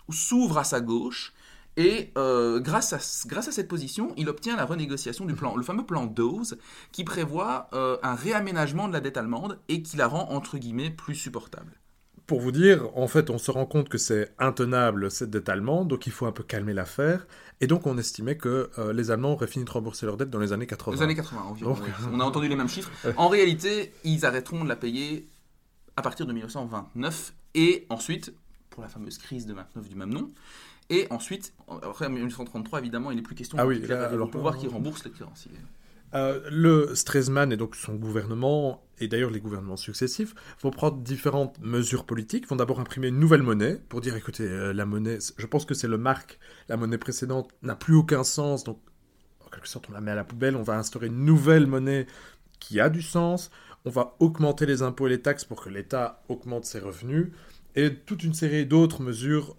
s'ouvre 0.09 0.57
à 0.57 0.63
sa 0.63 0.81
gauche, 0.81 1.33
et 1.77 2.11
euh, 2.17 2.59
grâce, 2.59 2.93
à, 2.93 2.99
grâce 3.27 3.47
à 3.47 3.51
cette 3.51 3.67
position, 3.67 4.13
il 4.17 4.27
obtient 4.27 4.55
la 4.57 4.65
renégociation 4.65 5.25
du 5.25 5.33
plan, 5.33 5.55
le 5.55 5.63
fameux 5.63 5.85
plan 5.85 6.05
Dawes, 6.05 6.55
qui 6.91 7.03
prévoit 7.03 7.69
euh, 7.73 7.97
un 8.03 8.15
réaménagement 8.15 8.87
de 8.87 8.93
la 8.93 8.99
dette 8.99 9.17
allemande 9.17 9.59
et 9.69 9.81
qui 9.81 9.95
la 9.95 10.07
rend, 10.07 10.29
entre 10.31 10.57
guillemets, 10.57 10.89
plus 10.89 11.15
supportable. 11.15 11.73
Pour 12.29 12.41
vous 12.41 12.51
dire, 12.51 12.95
en 12.95 13.07
fait, 13.07 13.31
on 13.31 13.39
se 13.39 13.49
rend 13.49 13.65
compte 13.65 13.89
que 13.89 13.97
c'est 13.97 14.31
intenable 14.37 15.09
cette 15.09 15.31
dette 15.31 15.49
allemande, 15.49 15.87
donc 15.87 16.05
il 16.05 16.11
faut 16.11 16.27
un 16.27 16.31
peu 16.31 16.43
calmer 16.43 16.73
l'affaire. 16.73 17.25
Et 17.59 17.65
donc 17.65 17.87
on 17.87 17.97
estimait 17.97 18.37
que 18.37 18.69
euh, 18.77 18.93
les 18.93 19.09
Allemands 19.09 19.33
auraient 19.33 19.47
fini 19.47 19.65
de 19.65 19.71
rembourser 19.71 20.05
leur 20.05 20.15
dette 20.15 20.29
dans 20.29 20.37
les 20.37 20.53
années 20.53 20.67
80. 20.67 20.95
Les 20.95 21.01
années 21.01 21.15
80 21.15 21.41
environ. 21.41 21.73
Donc- 21.73 21.83
oui. 21.83 21.89
On 22.13 22.19
a 22.19 22.23
entendu 22.23 22.47
les 22.47 22.55
mêmes 22.55 22.69
chiffres. 22.69 22.91
En 23.17 23.29
réalité, 23.29 23.93
ils 24.03 24.27
arrêteront 24.27 24.63
de 24.63 24.69
la 24.69 24.75
payer 24.75 25.27
à 25.97 26.03
partir 26.03 26.27
de 26.27 26.31
1929 26.33 27.33
et 27.55 27.87
ensuite, 27.89 28.31
pour 28.69 28.83
la 28.83 28.89
fameuse 28.89 29.17
crise 29.17 29.47
de 29.47 29.55
29 29.55 29.89
du 29.89 29.95
même 29.95 30.13
nom. 30.13 30.29
Et 30.91 31.07
ensuite, 31.09 31.53
après 31.67 32.05
en 32.05 32.09
1933, 32.11 32.77
évidemment, 32.77 33.09
il 33.09 33.15
n'est 33.17 33.23
plus 33.23 33.33
question 33.33 33.57
Ah 33.59 33.65
oui, 33.65 33.81
là, 33.87 34.05
alors, 34.09 34.29
pouvoir 34.29 34.53
euh, 34.53 34.57
qui 34.57 34.67
rembourse 34.67 35.03
les 35.03 35.09
créanciers. 35.11 35.51
Euh, 36.15 36.41
le 36.49 36.95
Stresemann 36.95 37.51
et 37.51 37.57
donc 37.57 37.75
son 37.75 37.93
gouvernement, 37.93 38.83
et 38.99 39.07
d'ailleurs 39.07 39.29
les 39.29 39.39
gouvernements 39.39 39.77
successifs, 39.77 40.33
vont 40.61 40.71
prendre 40.71 40.97
différentes 40.97 41.59
mesures 41.61 42.05
politiques, 42.05 42.47
vont 42.47 42.55
d'abord 42.55 42.79
imprimer 42.79 43.09
une 43.09 43.19
nouvelle 43.19 43.43
monnaie, 43.43 43.79
pour 43.89 44.01
dire, 44.01 44.15
écoutez, 44.15 44.43
euh, 44.43 44.73
la 44.73 44.85
monnaie, 44.85 45.19
je 45.37 45.45
pense 45.45 45.65
que 45.65 45.73
c'est 45.73 45.87
le 45.87 45.97
marque, 45.97 46.39
la 46.67 46.77
monnaie 46.77 46.97
précédente 46.97 47.51
n'a 47.61 47.75
plus 47.75 47.95
aucun 47.95 48.23
sens, 48.23 48.63
donc 48.63 48.79
en 49.45 49.49
quelque 49.49 49.67
sorte 49.67 49.87
on 49.89 49.93
la 49.93 50.01
met 50.01 50.11
à 50.11 50.15
la 50.15 50.23
poubelle, 50.23 50.55
on 50.55 50.63
va 50.63 50.77
instaurer 50.77 51.07
une 51.07 51.25
nouvelle 51.25 51.67
monnaie 51.67 52.07
qui 52.59 52.79
a 52.79 52.89
du 52.89 53.03
sens, 53.03 53.51
on 53.85 53.91
va 53.91 54.15
augmenter 54.19 54.65
les 54.65 54.81
impôts 54.81 55.07
et 55.07 55.11
les 55.11 55.21
taxes 55.21 55.45
pour 55.45 55.63
que 55.63 55.69
l'État 55.69 56.23
augmente 56.27 56.65
ses 56.65 56.79
revenus, 56.79 57.27
et 57.75 57.93
toute 57.93 58.23
une 58.23 58.33
série 58.33 58.65
d'autres 58.65 59.03
mesures 59.03 59.55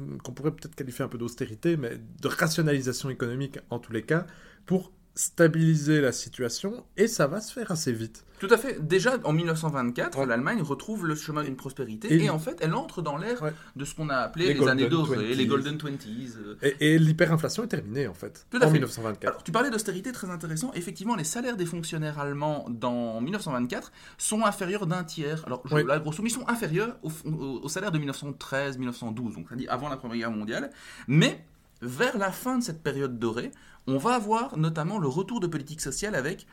hum, 0.00 0.20
qu'on 0.20 0.32
pourrait 0.32 0.52
peut-être 0.52 0.74
qualifier 0.74 1.02
un 1.02 1.08
peu 1.08 1.16
d'austérité, 1.16 1.78
mais 1.78 1.98
de 2.20 2.28
rationalisation 2.28 3.08
économique 3.08 3.58
en 3.70 3.78
tous 3.78 3.92
les 3.92 4.02
cas, 4.02 4.26
pour 4.66 4.92
stabiliser 5.18 6.00
la 6.00 6.12
situation 6.12 6.84
et 6.96 7.08
ça 7.08 7.26
va 7.26 7.40
se 7.40 7.52
faire 7.52 7.72
assez 7.72 7.92
vite. 7.92 8.24
Tout 8.38 8.46
à 8.52 8.56
fait. 8.56 8.78
Déjà, 8.86 9.16
en 9.24 9.32
1924, 9.32 10.16
Ouais. 10.20 10.26
l'Allemagne 10.26 10.62
retrouve 10.62 11.04
le 11.06 11.16
chemin 11.16 11.42
d'une 11.42 11.56
prospérité 11.56 12.06
Et- 12.14 12.24
et, 12.26 12.30
en 12.30 12.38
fait, 12.38 12.56
elle 12.60 12.72
entre 12.74 13.02
dans 13.02 13.16
l'ère 13.16 13.42
Ouais. 13.42 13.52
de 13.74 13.84
ce 13.84 13.96
qu'on 13.96 14.10
a 14.10 14.14
appelé 14.14 14.46
Les 14.46 14.54
les, 14.54 14.68
années 14.68 14.82
Golden 14.88 14.90
dorées, 14.90 15.16
20s. 15.32 15.36
les 15.36 15.46
Golden 15.46 15.76
Twenties. 15.76 16.34
euh. 16.38 16.54
Et, 16.62 16.94
et 16.94 16.98
l'hyperinflation 17.00 17.64
est 17.64 17.68
terminée 17.68 18.06
en 18.06 18.14
fait, 18.14 18.46
Tout 18.48 18.58
à 18.58 18.60
en 18.60 18.68
fait. 18.68 18.74
1924. 18.74 19.28
Alors, 19.28 19.42
tu 19.42 19.50
parlais 19.50 19.70
d'austérité, 19.70 20.12
très 20.12 20.30
intéressant. 20.30 20.70
Effectivement, 20.74 21.16
les 21.16 21.24
salaires 21.24 21.56
des 21.56 21.66
fonctionnaires 21.66 22.20
allemands 22.20 22.66
dans 22.70 23.20
1924 23.20 23.90
sont 24.18 24.44
inférieurs 24.44 24.86
d'un 24.86 25.02
tiers. 25.02 25.42
Alors, 25.46 25.62
je, 25.64 25.74
Oui. 25.74 25.84
là, 25.84 25.98
grosso 25.98 26.18
modo, 26.22 26.28
ils 26.28 26.30
sont 26.30 26.48
inférieurs 26.48 26.96
au, 27.02 27.10
au- 27.28 27.60
au 27.64 27.68
salaire 27.68 27.90
de 27.90 27.98
1913-1912, 27.98 29.34
donc 29.34 29.46
avant 29.68 29.88
la 29.88 29.96
Première 29.96 30.16
Guerre 30.16 30.30
mondiale. 30.30 30.70
Mais, 31.08 31.44
vers 31.82 32.16
la 32.18 32.30
fin 32.30 32.58
de 32.58 32.62
cette 32.62 32.82
période 32.84 33.18
dorée, 33.18 33.50
on 33.88 33.96
va 33.96 34.14
avoir 34.14 34.56
notamment 34.58 34.98
le 34.98 35.08
retour 35.08 35.40
de 35.40 35.46
politique 35.46 35.80
sociale 35.80 36.14
avec 36.14 36.46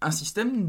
un 0.00 0.12
système 0.12 0.68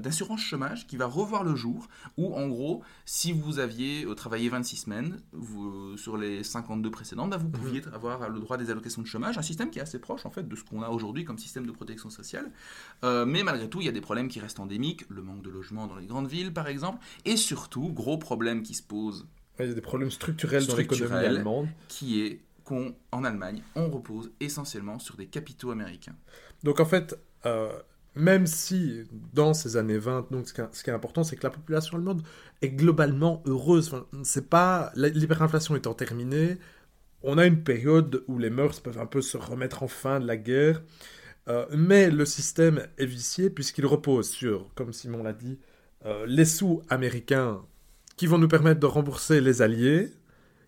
d'assurance 0.00 0.40
chômage 0.40 0.88
qui 0.88 0.96
va 0.96 1.06
revoir 1.06 1.44
le 1.44 1.54
jour, 1.54 1.86
où 2.16 2.34
en 2.34 2.48
gros, 2.48 2.82
si 3.04 3.32
vous 3.32 3.60
aviez 3.60 4.04
euh, 4.04 4.16
travaillé 4.16 4.48
26 4.48 4.76
semaines 4.76 5.20
vous, 5.30 5.92
euh, 5.92 5.96
sur 5.96 6.16
les 6.16 6.42
52 6.42 6.90
précédentes, 6.90 7.30
bah, 7.30 7.36
vous 7.36 7.48
pouviez 7.48 7.82
avoir 7.92 8.28
le 8.28 8.40
droit 8.40 8.56
des 8.56 8.70
allocations 8.70 9.00
de 9.00 9.06
chômage, 9.06 9.38
un 9.38 9.42
système 9.42 9.70
qui 9.70 9.78
est 9.78 9.82
assez 9.82 10.00
proche 10.00 10.26
en 10.26 10.30
fait 10.30 10.48
de 10.48 10.56
ce 10.56 10.64
qu'on 10.64 10.82
a 10.82 10.88
aujourd'hui 10.88 11.24
comme 11.24 11.38
système 11.38 11.66
de 11.66 11.70
protection 11.70 12.10
sociale. 12.10 12.50
Euh, 13.04 13.24
mais 13.24 13.44
malgré 13.44 13.68
tout, 13.70 13.80
il 13.80 13.84
y 13.84 13.88
a 13.88 13.92
des 13.92 14.00
problèmes 14.00 14.26
qui 14.26 14.40
restent 14.40 14.58
endémiques, 14.58 15.04
le 15.08 15.22
manque 15.22 15.42
de 15.42 15.50
logement 15.50 15.86
dans 15.86 15.96
les 15.96 16.06
grandes 16.06 16.26
villes 16.26 16.52
par 16.52 16.66
exemple, 16.66 16.98
et 17.24 17.36
surtout, 17.36 17.92
gros 17.92 18.18
problème 18.18 18.64
qui 18.64 18.74
se 18.74 18.82
pose, 18.82 19.24
Il 19.60 19.68
y 19.68 19.70
a 19.70 19.74
des 19.74 19.80
problèmes 19.80 20.10
structurels 20.10 20.66
dans 20.66 20.74
l'économie 20.74 21.06
Structurels. 21.06 21.36
allemande. 21.36 21.68
qui 21.86 22.22
est 22.22 22.40
qu'en 22.64 23.24
Allemagne, 23.24 23.62
on 23.76 23.88
repose 23.90 24.32
essentiellement 24.40 24.98
sur 24.98 25.16
des 25.16 25.26
capitaux 25.26 25.70
américains. 25.70 26.16
Donc 26.62 26.80
en 26.80 26.84
fait, 26.84 27.18
euh, 27.46 27.72
même 28.14 28.46
si 28.46 29.04
dans 29.32 29.54
ces 29.54 29.76
années 29.76 29.98
20, 29.98 30.30
donc 30.30 30.48
ce 30.48 30.52
qui 30.54 30.90
est, 30.90 30.92
important, 30.94 31.24
c'est 31.24 31.36
que 31.36 31.42
la 31.44 31.50
population 31.50 31.96
allemande 31.96 32.22
est 32.62 32.70
globalement 32.70 33.42
heureuse. 33.46 33.88
Enfin, 33.92 34.06
c'est 34.22 34.48
pas 34.48 34.92
la- 34.94 35.08
l'hyperinflation 35.08 35.76
étant 35.76 35.94
terminée, 35.94 36.58
on 37.22 37.38
a 37.38 37.46
une 37.46 37.62
période 37.64 38.24
où 38.28 38.38
les 38.38 38.50
mœurs 38.50 38.80
peuvent 38.80 38.98
un 38.98 39.06
peu 39.06 39.22
se 39.22 39.36
remettre 39.36 39.82
en 39.82 39.88
fin 39.88 40.20
de 40.20 40.26
la 40.26 40.36
guerre, 40.36 40.82
Euh, 41.48 41.66
mais 41.76 42.10
le 42.10 42.24
système 42.24 42.86
est 42.98 43.04
vicié 43.06 43.50
puisqu'il 43.50 43.84
repose 43.86 44.30
sur, 44.30 44.72
comme 44.74 44.92
Simon 44.94 45.22
l'a 45.22 45.34
dit, 45.34 45.58
euh, 46.06 46.24
les 46.26 46.46
sous 46.46 46.82
américains 46.88 47.60
qui 48.16 48.26
vont 48.26 48.38
nous 48.38 48.48
permettre 48.48 48.80
de 48.80 48.86
rembourser 48.86 49.40
les 49.42 49.60
alliés, 49.62 50.10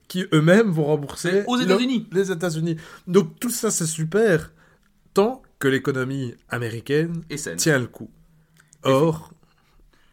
qui 0.08 0.24
eux-mêmes 0.32 0.70
vont 0.70 0.84
rembourser 0.84 1.44
Aux 1.46 1.56
le- 1.56 1.62
États-Unis. 1.64 2.08
les 2.12 2.30
États-Unis. 2.32 2.76
Donc 3.06 3.38
tout 3.40 3.50
ça 3.50 3.70
c'est 3.70 3.86
super 3.86 4.52
tant 5.14 5.42
que 5.58 5.68
l'économie 5.68 6.34
américaine 6.48 7.22
Et 7.30 7.36
tient 7.56 7.78
le 7.78 7.86
coup. 7.86 8.10
Or, 8.82 9.32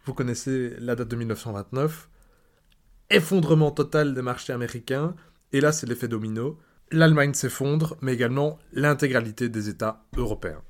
vous 0.06 0.14
connaissez 0.14 0.74
la 0.80 0.96
date 0.96 1.10
de 1.10 1.16
1929, 1.16 2.10
effondrement 3.10 3.72
total 3.72 4.14
des 4.14 4.22
marchés 4.22 4.54
américains, 4.54 5.16
et 5.52 5.62
là 5.62 5.72
c'est 5.72 5.88
l'effet 5.88 6.08
domino. 6.08 6.58
L'Allemagne 6.92 7.34
s'effondre, 7.34 7.98
mais 8.02 8.14
également 8.14 8.60
l'intégralité 8.72 9.50
des 9.50 9.70
États 9.70 10.04
européens. 10.16 10.62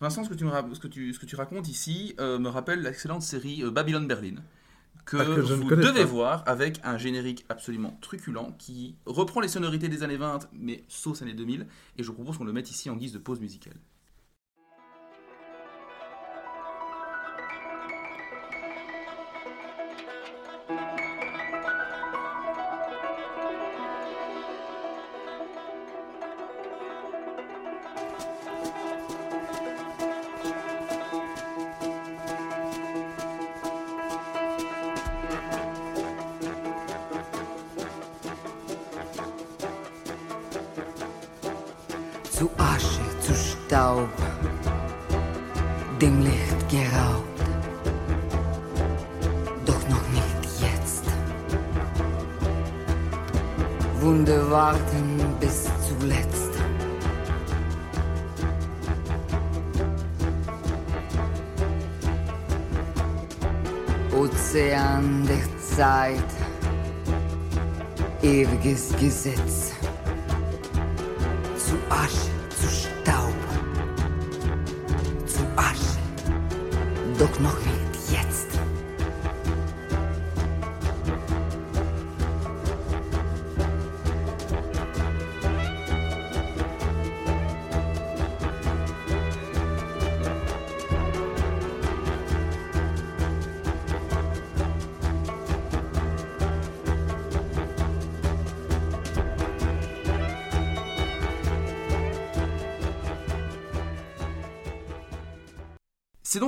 Vincent, 0.00 0.24
ce 0.24 0.28
que 0.30 0.34
tu, 0.34 0.44
me 0.44 0.50
ra- 0.50 0.66
ce 0.72 0.80
que 0.80 0.86
tu, 0.88 1.12
ce 1.12 1.18
que 1.18 1.26
tu 1.26 1.36
racontes 1.36 1.68
ici 1.68 2.14
euh, 2.18 2.38
me 2.38 2.48
rappelle 2.48 2.82
l'excellente 2.82 3.22
série 3.22 3.62
euh, 3.62 3.70
Babylon 3.70 4.02
Berlin 4.06 4.36
que, 5.04 5.16
Ah, 5.16 5.24
que 5.24 5.40
vous 5.40 5.64
devez 5.76 6.00
pas. 6.00 6.04
voir 6.06 6.42
avec 6.46 6.80
un 6.84 6.96
générique 6.98 7.44
absolument 7.48 7.96
truculent 8.00 8.54
qui 8.58 8.96
reprend 9.06 9.40
les 9.40 9.48
sonorités 9.48 9.88
des 9.88 10.02
années 10.02 10.16
20 10.16 10.48
mais 10.52 10.84
sauce 10.88 11.22
années 11.22 11.34
2000 11.34 11.66
et 11.98 12.02
je 12.02 12.08
vous 12.08 12.14
propose 12.14 12.38
qu'on 12.38 12.44
le 12.44 12.52
mette 12.52 12.70
ici 12.70 12.88
en 12.90 12.96
guise 12.96 13.12
de 13.12 13.18
pause 13.18 13.40
musicale. 13.40 13.76
Asche, 71.88 72.30
zu 72.50 72.68
Staub, 72.68 73.34
zu 75.26 75.42
Asche, 75.56 75.98
doch 77.18 77.40
noch 77.40 77.58
nicht 77.60 77.73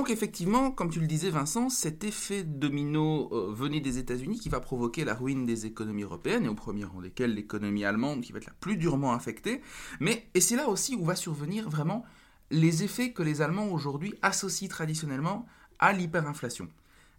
donc 0.07 0.15
effectivement, 0.15 0.71
comme 0.71 0.89
tu 0.89 1.01
le 1.01 1.05
disais 1.05 1.29
Vincent, 1.29 1.67
cet 1.67 2.05
effet 2.05 2.45
domino 2.45 3.27
euh, 3.33 3.51
venu 3.53 3.81
des 3.81 3.97
États-Unis 3.97 4.39
qui 4.39 4.47
va 4.47 4.61
provoquer 4.61 5.03
la 5.03 5.13
ruine 5.13 5.45
des 5.45 5.65
économies 5.65 6.03
européennes, 6.03 6.45
et 6.45 6.47
au 6.47 6.55
premier 6.55 6.85
rang 6.85 7.01
desquelles 7.01 7.33
l'économie 7.33 7.83
allemande 7.83 8.21
qui 8.21 8.31
va 8.31 8.37
être 8.37 8.47
la 8.47 8.53
plus 8.53 8.77
durement 8.77 9.11
affectée. 9.11 9.59
Mais, 9.99 10.29
et 10.33 10.39
c'est 10.39 10.55
là 10.55 10.69
aussi 10.69 10.95
où 10.95 11.03
va 11.03 11.17
survenir 11.17 11.69
vraiment 11.69 12.05
les 12.51 12.83
effets 12.83 13.11
que 13.11 13.21
les 13.21 13.41
Allemands 13.41 13.67
aujourd'hui 13.67 14.13
associent 14.21 14.69
traditionnellement 14.69 15.45
à 15.77 15.91
l'hyperinflation. 15.91 16.69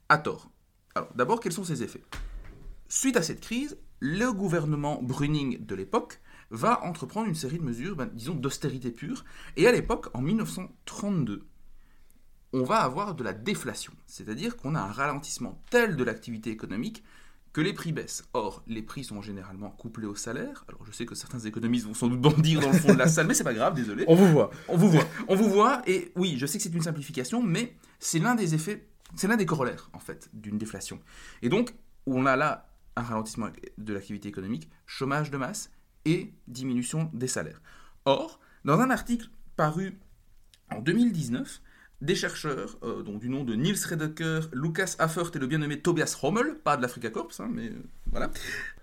À 0.08 0.16
tort. 0.16 0.50
Alors, 0.94 1.10
d'abord, 1.14 1.40
quels 1.40 1.52
sont 1.52 1.64
ces 1.64 1.82
effets? 1.82 2.02
Suite 2.88 3.18
à 3.18 3.22
cette 3.22 3.42
crise, 3.42 3.76
le 4.00 4.32
gouvernement 4.32 5.02
Brüning 5.02 5.62
de 5.62 5.74
l'époque 5.74 6.22
va 6.50 6.82
entreprendre 6.86 7.28
une 7.28 7.34
série 7.34 7.58
de 7.58 7.64
mesures, 7.64 7.96
ben, 7.96 8.08
disons, 8.10 8.34
d'austérité 8.34 8.90
pure. 8.90 9.26
Et 9.58 9.66
à 9.66 9.72
l'époque, 9.72 10.08
en 10.14 10.22
1932, 10.22 11.44
on 12.52 12.62
va 12.62 12.80
avoir 12.80 13.14
de 13.14 13.22
la 13.22 13.32
déflation, 13.32 13.92
c'est-à-dire 14.06 14.56
qu'on 14.56 14.74
a 14.74 14.80
un 14.80 14.90
ralentissement 14.90 15.62
tel 15.70 15.96
de 15.96 16.04
l'activité 16.04 16.50
économique 16.50 17.04
que 17.52 17.60
les 17.60 17.72
prix 17.72 17.92
baissent. 17.92 18.24
Or, 18.34 18.62
les 18.66 18.82
prix 18.82 19.04
sont 19.04 19.20
généralement 19.22 19.70
couplés 19.70 20.06
au 20.06 20.14
salaire. 20.14 20.64
Alors, 20.68 20.84
je 20.84 20.92
sais 20.92 21.06
que 21.06 21.14
certains 21.14 21.40
économistes 21.40 21.86
vont 21.86 21.94
sans 21.94 22.08
doute 22.08 22.20
bondir 22.22 22.60
dans 22.60 22.70
le 22.70 22.78
fond 22.78 22.92
de 22.92 22.98
la 22.98 23.08
salle, 23.08 23.26
mais 23.26 23.34
c'est 23.34 23.44
pas 23.44 23.54
grave, 23.54 23.74
désolé. 23.74 24.04
On 24.06 24.14
vous 24.14 24.28
voit. 24.28 24.50
On 24.68 24.76
vous 24.76 24.90
voit. 24.90 25.04
On 25.28 25.34
vous 25.34 25.48
voit, 25.48 25.82
et 25.86 26.12
oui, 26.16 26.36
je 26.38 26.46
sais 26.46 26.58
que 26.58 26.64
c'est 26.64 26.74
une 26.74 26.82
simplification, 26.82 27.42
mais 27.42 27.76
c'est 27.98 28.18
l'un 28.18 28.34
des 28.34 28.54
effets, 28.54 28.88
c'est 29.14 29.28
l'un 29.28 29.36
des 29.36 29.46
corollaires, 29.46 29.90
en 29.92 29.98
fait, 29.98 30.28
d'une 30.32 30.58
déflation. 30.58 31.00
Et 31.42 31.48
donc, 31.48 31.74
on 32.06 32.26
a 32.26 32.36
là 32.36 32.70
un 32.96 33.02
ralentissement 33.02 33.48
de 33.76 33.92
l'activité 33.92 34.28
économique, 34.28 34.68
chômage 34.86 35.30
de 35.30 35.36
masse 35.36 35.70
et 36.04 36.32
diminution 36.46 37.10
des 37.12 37.28
salaires. 37.28 37.60
Or, 38.04 38.40
dans 38.64 38.80
un 38.80 38.90
article 38.90 39.30
paru 39.56 39.98
en 40.70 40.80
2019, 40.80 41.60
des 42.00 42.14
chercheurs, 42.14 42.78
euh, 42.82 43.02
du 43.02 43.28
nom 43.28 43.44
de 43.44 43.54
Niels 43.54 43.78
Redeker, 43.88 44.48
Lucas 44.52 44.94
Affert 44.98 45.30
et 45.34 45.38
le 45.38 45.46
bien 45.46 45.58
nommé 45.58 45.80
Tobias 45.80 46.16
Rommel, 46.20 46.56
pas 46.62 46.76
de 46.76 46.82
l'Africa 46.82 47.10
Corps, 47.10 47.30
hein, 47.40 47.48
mais 47.50 47.68
euh, 47.68 47.82
voilà, 48.10 48.30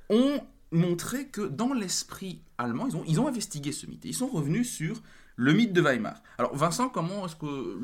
ont 0.10 0.42
montré 0.72 1.28
que 1.28 1.42
dans 1.42 1.74
l'esprit 1.74 2.42
allemand, 2.58 2.88
ils 2.88 2.96
ont, 2.96 3.04
ils 3.08 3.20
ont 3.20 3.28
investigué 3.28 3.72
ce 3.72 3.86
mythe. 3.88 4.06
Ils 4.06 4.14
sont 4.14 4.28
revenus 4.28 4.70
sur 4.70 5.02
le 5.38 5.54
mythe 5.54 5.74
de 5.74 5.82
Weimar. 5.82 6.22
Alors 6.38 6.56
Vincent, 6.56 6.90
comment 6.90 7.26
est-ce 7.26 7.36
que, 7.36 7.78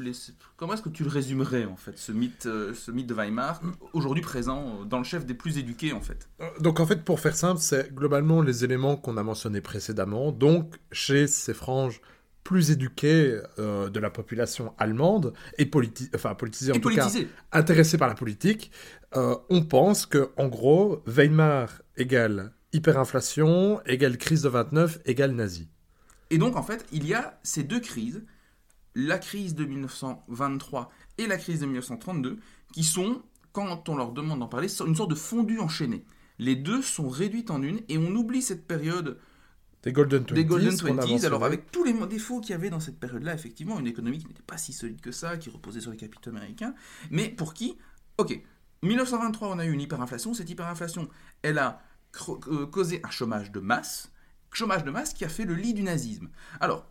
comment 0.56 0.74
est-ce 0.74 0.82
que 0.82 0.90
tu 0.90 1.04
le 1.04 1.10
résumerais 1.10 1.66
en 1.66 1.76
fait, 1.76 1.98
ce 1.98 2.12
mythe, 2.12 2.46
euh, 2.46 2.74
ce 2.74 2.92
mythe 2.92 3.08
de 3.08 3.14
Weimar, 3.14 3.62
aujourd'hui 3.94 4.24
présent 4.24 4.82
euh, 4.82 4.86
dans 4.86 4.98
le 4.98 5.04
chef 5.04 5.26
des 5.26 5.34
plus 5.34 5.58
éduqués 5.58 5.94
en 5.94 6.02
fait? 6.02 6.30
Donc 6.60 6.80
en 6.80 6.86
fait, 6.86 7.04
pour 7.04 7.20
faire 7.20 7.36
simple, 7.36 7.60
c'est 7.60 7.94
globalement 7.94 8.42
les 8.42 8.64
éléments 8.64 8.96
qu'on 8.96 9.18
a 9.18 9.24
mentionnés 9.24 9.62
précédemment. 9.62 10.32
Donc 10.32 10.76
chez 10.92 11.28
ces 11.28 11.54
franges 11.54 12.02
plus 12.44 12.72
éduquée 12.72 13.40
euh, 13.60 13.90
de 13.90 14.00
la 14.00 14.10
population 14.10 14.74
allemande 14.78 15.34
et 15.58 15.66
politi 15.66 16.10
enfin 16.16 16.36
politisée 16.36 16.72
en 16.72 16.76
Et 16.76 16.82
tout 16.82 16.90
cas 16.90 17.10
intéressée 17.52 17.98
par 17.98 18.08
la 18.08 18.16
politique, 18.16 18.72
euh, 19.16 19.36
on 19.50 19.64
pense 19.64 20.06
que 20.06 20.32
en 20.38 20.48
gros 20.48 21.04
Weimar 21.06 21.82
égale 21.98 22.54
hyperinflation 22.74 23.82
égale 23.86 24.18
crise 24.18 24.44
de 24.44 24.50
29 24.50 25.00
égale 25.06 25.32
nazi. 25.34 25.68
Et 26.30 26.38
donc, 26.38 26.56
en 26.56 26.64
fait, 26.64 26.86
il 26.92 27.06
y 27.06 27.14
a 27.14 27.40
ces 27.44 27.64
deux 27.64 27.80
crises, 27.82 28.24
la 28.96 29.18
crise 29.18 29.54
de 29.56 29.66
1923 29.66 30.90
et 31.18 31.28
la 31.28 31.38
crise 31.38 31.60
de 31.60 31.66
1932, 31.66 32.40
qui 32.74 32.84
sont, 32.84 33.22
quand 33.52 33.90
on 33.90 33.98
leur 33.98 34.14
demande 34.14 34.40
d'en 34.40 34.48
parler, 34.48 34.70
une 34.86 34.96
sorte 34.96 35.10
de 35.10 35.16
fondu 35.16 35.60
enchaîné. 35.60 36.06
Les 36.40 36.56
deux 36.56 36.82
sont 36.82 37.10
réduites 37.10 37.52
en 37.52 37.62
une, 37.62 37.82
et 37.90 37.98
on 37.98 38.16
oublie 38.16 38.42
cette 38.42 38.66
période 38.66 39.20
Des 39.84 39.92
Golden 39.92 40.24
Twenties. 40.24 40.44
des 40.44 40.46
Golden 40.46 40.78
Twenties, 40.78 41.26
alors 41.26 41.44
avec 41.44 41.72
tous 41.72 41.84
les 41.84 41.94
défauts 42.08 42.40
qu'il 42.40 42.52
y 42.52 42.54
avait 42.54 42.70
dans 42.70 42.80
cette 42.80 43.00
période-là, 43.00 43.34
effectivement, 43.34 43.80
une 43.80 43.88
économie 43.88 44.20
qui 44.20 44.28
n'était 44.28 44.44
pas 44.44 44.58
si 44.58 44.74
solide 44.74 45.02
que 45.02 45.12
ça, 45.12 45.38
qui 45.38 45.50
reposait 45.50 45.82
sur 45.82 45.92
les 45.92 45.98
capitaux 45.98 46.30
américains, 46.30 46.76
mais 47.10 47.30
pour 47.30 47.54
qui, 47.54 47.78
ok, 48.18 48.40
1923, 48.84 49.50
on 49.50 49.60
a 49.60 49.66
eu 49.66 49.72
une 49.72 49.82
hyperinflation, 49.82 50.34
cette 50.34 50.50
hyperinflation, 50.50 51.08
elle 51.42 51.58
a 51.58 51.82
euh, 52.48 52.66
causé 52.68 53.02
un 53.04 53.10
chômage 53.10 53.52
de 53.52 53.60
masse, 53.60 54.12
chômage 54.52 54.84
de 54.84 54.92
masse 54.92 55.14
qui 55.14 55.26
a 55.26 55.30
fait 55.30 55.46
le 55.46 55.56
lit 55.56 55.74
du 55.74 55.84
nazisme. 55.84 56.30
Alors, 56.60 56.86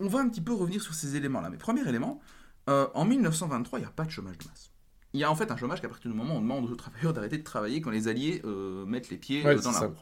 on 0.00 0.08
va 0.08 0.20
un 0.20 0.28
petit 0.28 0.40
peu 0.40 0.52
revenir 0.52 0.82
sur 0.82 0.94
ces 0.94 1.16
éléments-là, 1.16 1.50
mais 1.50 1.58
premier 1.58 1.86
élément, 1.88 2.20
euh, 2.68 2.88
en 2.94 3.04
1923, 3.04 3.78
il 3.78 3.82
n'y 3.82 3.88
a 3.88 3.92
pas 3.92 4.04
de 4.04 4.10
chômage 4.10 4.38
de 4.38 4.46
masse. 4.46 4.72
Il 5.12 5.20
y 5.20 5.24
a 5.24 5.30
en 5.30 5.34
fait 5.34 5.50
un 5.50 5.56
chômage 5.56 5.80
qu'à 5.80 5.88
partir 5.88 6.10
du 6.10 6.16
moment 6.16 6.34
où 6.34 6.38
on 6.38 6.40
demande 6.40 6.70
aux 6.70 6.76
travailleurs 6.76 7.12
d'arrêter 7.12 7.36
de 7.36 7.42
travailler 7.42 7.80
quand 7.80 7.90
les 7.90 8.06
Alliés 8.06 8.40
euh, 8.44 8.86
mettent 8.86 9.10
les 9.10 9.16
pieds 9.16 9.44
Ouais, 9.44 9.56
dans 9.56 9.72
la 9.72 9.80
roue. 9.80 9.94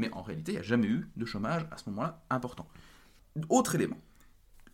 Mais 0.00 0.10
en 0.14 0.22
réalité, 0.22 0.52
il 0.52 0.54
n'y 0.54 0.60
a 0.60 0.62
jamais 0.62 0.86
eu 0.86 1.10
de 1.14 1.26
chômage 1.26 1.66
à 1.70 1.76
ce 1.76 1.90
moment-là 1.90 2.24
important. 2.30 2.66
Autre 3.50 3.74
élément. 3.74 3.98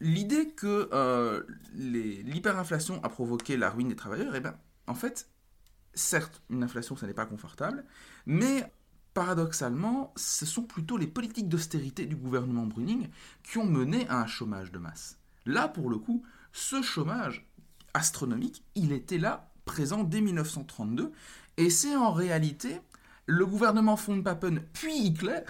L'idée 0.00 0.50
que 0.50 0.88
euh, 0.92 1.42
l'hyperinflation 1.74 3.02
a 3.02 3.08
provoqué 3.08 3.56
la 3.56 3.70
ruine 3.70 3.88
des 3.88 3.96
travailleurs, 3.96 4.36
eh 4.36 4.40
ben, 4.40 4.56
en 4.86 4.94
fait, 4.94 5.28
certes, 5.94 6.42
une 6.48 6.62
inflation, 6.62 6.94
ça 6.94 7.08
n'est 7.08 7.14
pas 7.14 7.26
confortable, 7.26 7.84
mais 8.24 8.70
paradoxalement, 9.14 10.12
ce 10.14 10.46
sont 10.46 10.62
plutôt 10.62 10.96
les 10.96 11.08
politiques 11.08 11.48
d'austérité 11.48 12.06
du 12.06 12.14
gouvernement 12.14 12.66
Bruning 12.66 13.08
qui 13.42 13.58
ont 13.58 13.66
mené 13.66 14.06
à 14.08 14.20
un 14.20 14.26
chômage 14.28 14.70
de 14.70 14.78
masse. 14.78 15.18
Là, 15.44 15.66
pour 15.66 15.90
le 15.90 15.98
coup, 15.98 16.22
ce 16.52 16.82
chômage 16.82 17.50
astronomique, 17.94 18.62
il 18.76 18.92
était 18.92 19.18
là, 19.18 19.50
présent 19.64 20.04
dès 20.04 20.20
1932, 20.20 21.10
et 21.56 21.70
c'est 21.70 21.96
en 21.96 22.12
réalité 22.12 22.80
le 23.26 23.44
gouvernement 23.46 23.96
von 23.96 24.22
Papen 24.22 24.60
puis 24.72 24.96
Hitler 24.98 25.40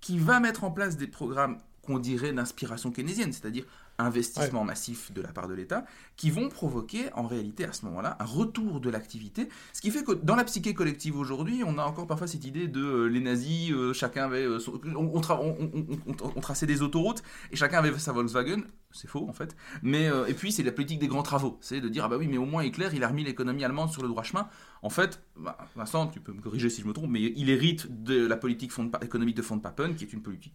qui 0.00 0.18
va 0.18 0.40
mettre 0.40 0.64
en 0.64 0.70
place 0.70 0.96
des 0.96 1.06
programmes 1.06 1.58
qu'on 1.82 1.98
dirait 1.98 2.32
d'inspiration 2.32 2.90
keynésienne, 2.90 3.32
c'est-à-dire 3.32 3.64
investissement 3.98 4.62
massif 4.64 5.10
de 5.12 5.22
la 5.22 5.28
part 5.28 5.48
de 5.48 5.54
l'État, 5.54 5.86
qui 6.16 6.30
vont 6.30 6.48
provoquer 6.50 7.10
en 7.14 7.26
réalité 7.26 7.64
à 7.64 7.72
ce 7.72 7.86
moment-là 7.86 8.16
un 8.20 8.24
retour 8.26 8.80
de 8.80 8.90
l'activité, 8.90 9.48
ce 9.72 9.80
qui 9.80 9.90
fait 9.90 10.04
que 10.04 10.12
dans 10.12 10.36
la 10.36 10.44
psyché 10.44 10.74
collective 10.74 11.16
aujourd'hui, 11.16 11.62
on 11.64 11.78
a 11.78 11.84
encore 11.84 12.06
parfois 12.06 12.26
cette 12.26 12.44
idée 12.44 12.68
de 12.68 12.82
euh, 12.84 13.06
les 13.06 13.20
nazis, 13.20 13.70
euh, 13.70 13.94
chacun 13.94 14.24
avait, 14.24 14.44
euh, 14.44 14.58
son- 14.58 14.78
on, 14.84 14.96
on 15.14 15.20
tra- 15.20 15.38
on- 15.40 15.56
on- 15.72 15.98
on- 16.12 16.32
on 16.36 16.40
traçait 16.40 16.66
des 16.66 16.82
autoroutes 16.82 17.22
et 17.52 17.56
chacun 17.56 17.78
avait 17.78 17.96
sa 17.98 18.12
Volkswagen, 18.12 18.62
c'est 18.92 19.08
faux 19.08 19.26
en 19.28 19.32
fait, 19.32 19.56
mais 19.82 20.08
euh, 20.08 20.26
et 20.26 20.34
puis 20.34 20.52
c'est 20.52 20.62
la 20.62 20.72
politique 20.72 20.98
des 20.98 21.08
grands 21.08 21.22
travaux, 21.22 21.58
c'est 21.60 21.80
de 21.80 21.88
dire 21.88 22.04
ah 22.04 22.08
bah 22.08 22.16
oui 22.16 22.28
mais 22.28 22.38
au 22.38 22.46
moins 22.46 22.64
Hitler 22.64 22.88
il 22.94 23.04
a 23.04 23.08
remis 23.08 23.24
l'économie 23.24 23.64
allemande 23.64 23.90
sur 23.90 24.02
le 24.02 24.08
droit 24.08 24.22
chemin. 24.22 24.48
En 24.82 24.90
fait, 24.90 25.20
bah, 25.36 25.58
Vincent, 25.74 26.06
tu 26.06 26.20
peux 26.20 26.32
me 26.32 26.40
corriger 26.40 26.70
si 26.70 26.82
je 26.82 26.86
me 26.86 26.92
trompe, 26.92 27.10
mais 27.10 27.20
il 27.20 27.50
hérite 27.50 28.04
de 28.04 28.24
la 28.26 28.36
politique 28.36 28.72
économique 29.02 29.36
de 29.36 29.42
von 29.42 29.58
Papen, 29.58 29.96
qui 29.96 30.04
est 30.04 30.12
une 30.12 30.22
politique 30.22 30.54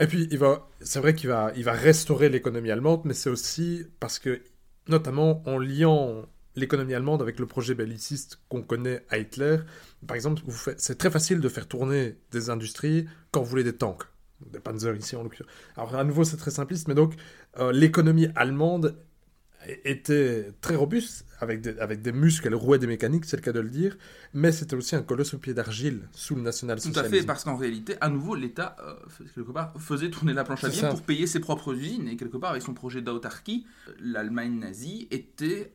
Et 0.00 0.06
puis, 0.06 0.28
il 0.30 0.38
va, 0.38 0.68
c'est 0.80 1.00
vrai 1.00 1.14
qu'il 1.14 1.28
va, 1.28 1.52
il 1.56 1.64
va 1.64 1.72
restaurer 1.72 2.28
l'économie 2.28 2.70
allemande, 2.70 3.02
mais 3.04 3.12
c'est 3.12 3.28
aussi 3.28 3.84
parce 4.00 4.18
que, 4.18 4.40
notamment 4.88 5.42
en 5.46 5.58
liant 5.58 6.24
l'économie 6.54 6.94
allemande 6.94 7.20
avec 7.20 7.38
le 7.38 7.46
projet 7.46 7.74
belliciste 7.74 8.40
qu'on 8.48 8.62
connaît 8.62 9.04
à 9.10 9.18
Hitler, 9.18 9.58
par 10.06 10.14
exemple, 10.14 10.42
c'est 10.78 10.96
très 10.96 11.10
facile 11.10 11.40
de 11.40 11.48
faire 11.48 11.68
tourner 11.68 12.16
des 12.30 12.50
industries 12.50 13.06
quand 13.30 13.42
vous 13.42 13.50
voulez 13.50 13.64
des 13.64 13.76
tanks, 13.76 14.04
des 14.44 14.60
Panzer 14.60 14.94
ici 14.96 15.16
en 15.16 15.22
l'occurrence. 15.22 15.52
Alors 15.76 15.94
à 15.94 16.04
nouveau, 16.04 16.24
c'est 16.24 16.36
très 16.36 16.50
simpliste, 16.50 16.88
mais 16.88 16.94
donc 16.94 17.14
euh, 17.58 17.72
l'économie 17.72 18.28
allemande 18.34 18.96
était 19.84 20.52
très 20.60 20.76
robuste, 20.76 21.26
avec 21.40 21.60
des, 21.60 21.78
avec 21.78 22.02
des 22.02 22.12
muscles, 22.12 22.46
elle 22.46 22.54
rouait 22.54 22.78
des 22.78 22.86
mécaniques, 22.86 23.24
c'est 23.24 23.36
le 23.36 23.42
cas 23.42 23.52
de 23.52 23.60
le 23.60 23.68
dire, 23.68 23.96
mais 24.32 24.52
c'était 24.52 24.76
aussi 24.76 24.94
un 24.96 25.02
colosse 25.02 25.34
au 25.34 25.38
pied 25.38 25.54
d'argile 25.54 26.08
sous 26.12 26.34
le 26.34 26.40
Tout 26.40 26.44
national-socialisme. 26.44 27.14
à 27.14 27.18
fait, 27.18 27.26
parce 27.26 27.44
qu'en 27.44 27.56
réalité, 27.56 27.96
à 28.00 28.08
nouveau, 28.08 28.34
l'État, 28.34 28.76
euh, 28.80 28.94
quelque 29.34 29.50
part, 29.50 29.72
faisait 29.78 30.10
tourner 30.10 30.32
la 30.34 30.44
planche 30.44 30.64
à 30.64 30.68
billets 30.68 30.88
pour 30.88 31.02
payer 31.02 31.26
ses 31.26 31.40
propres 31.40 31.74
usines, 31.74 32.08
et 32.08 32.16
quelque 32.16 32.36
part, 32.36 32.50
avec 32.50 32.62
son 32.62 32.74
projet 32.74 33.02
d'autarkie, 33.02 33.66
euh, 33.88 33.92
l'Allemagne 34.00 34.58
nazie 34.58 35.08
était, 35.10 35.72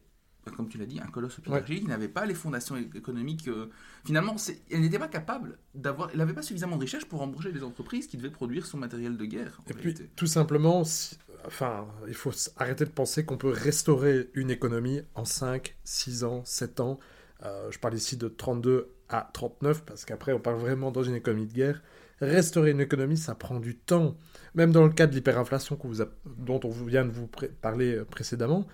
comme 0.56 0.68
tu 0.68 0.78
l'as 0.78 0.86
dit, 0.86 1.00
un 1.00 1.08
colosse 1.12 1.38
au 1.40 1.42
pied 1.42 1.52
Ouais. 1.52 1.64
il 1.70 1.88
n'avait 1.88 2.08
pas 2.08 2.26
les 2.26 2.34
fondations 2.34 2.76
économiques. 2.76 3.48
euh, 3.48 3.68
finalement, 4.06 4.36
elle 4.72 4.82
n'était 4.82 4.98
pas 5.00 5.08
capable 5.08 5.58
d'avoir, 5.76 6.10
elle 6.12 6.18
n'avait 6.18 6.34
pas 6.34 6.42
suffisamment 6.42 6.78
de 6.78 6.82
richesse 6.82 7.06
pour 7.06 7.22
embaucher 7.22 7.52
des 7.52 7.64
entreprises 7.64 8.08
qui 8.08 8.18
devaient 8.18 8.32
produire 8.32 8.66
son 8.66 8.78
matériel 8.78 9.18
de 9.18 9.26
guerre. 9.26 9.60
Et 9.70 9.74
puis, 9.74 9.94
tout 10.16 10.26
simplement, 10.28 10.84
si- 10.84 11.18
enfin, 11.46 11.88
il 12.08 12.14
faut 12.16 12.32
arrêter 12.58 12.86
de 12.86 12.90
penser 12.90 13.24
qu'on 13.26 13.38
peut 13.38 13.50
restaurer 13.52 14.30
une 14.34 14.50
économie 14.50 15.02
en 15.16 15.26
5, 15.26 15.76
6 15.84 16.24
ans, 16.24 16.42
7 16.46 16.80
ans. 16.80 17.00
Euh, 17.44 17.70
je 17.72 17.80
parle 17.80 17.96
ici 17.96 18.18
de 18.18 18.28
32 18.28 18.90
à 19.10 19.30
39, 19.34 19.84
parce 19.84 20.06
qu'après, 20.06 20.34
on 20.34 20.40
parle 20.40 20.58
vraiment 20.58 20.92
dans 20.92 21.04
une 21.04 21.16
économie 21.16 21.48
de 21.48 21.54
guerre. 21.54 21.82
Restaurer 22.20 22.70
une 22.72 22.82
économie, 22.82 23.18
ça 23.18 23.34
prend 23.34 23.60
du 23.60 23.76
temps. 23.76 24.16
Même 24.54 24.72
dans 24.72 24.84
le 24.84 24.92
cas 24.92 25.08
de 25.08 25.16
l'hyperinflation 25.16 25.78
dont 26.38 26.60
on 26.64 26.70
vient 26.70 27.04
de 27.06 27.10
vous 27.12 27.28
parler 27.62 27.96
euh, 27.96 28.06
précédemment, 28.06 28.68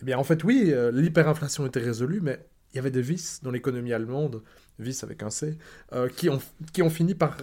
eh 0.00 0.04
bien, 0.04 0.18
en 0.18 0.24
fait, 0.24 0.42
oui, 0.44 0.70
euh, 0.72 0.90
l'hyperinflation 0.90 1.66
était 1.66 1.80
résolue, 1.80 2.20
mais 2.20 2.44
il 2.72 2.76
y 2.76 2.78
avait 2.78 2.90
des 2.90 3.02
vices 3.02 3.40
dans 3.42 3.50
l'économie 3.50 3.92
allemande, 3.92 4.42
vices 4.78 5.02
avec 5.04 5.22
un 5.22 5.30
C, 5.30 5.58
euh, 5.92 6.08
qui, 6.08 6.28
ont, 6.28 6.40
qui 6.72 6.82
ont 6.82 6.90
fini 6.90 7.14
par 7.14 7.36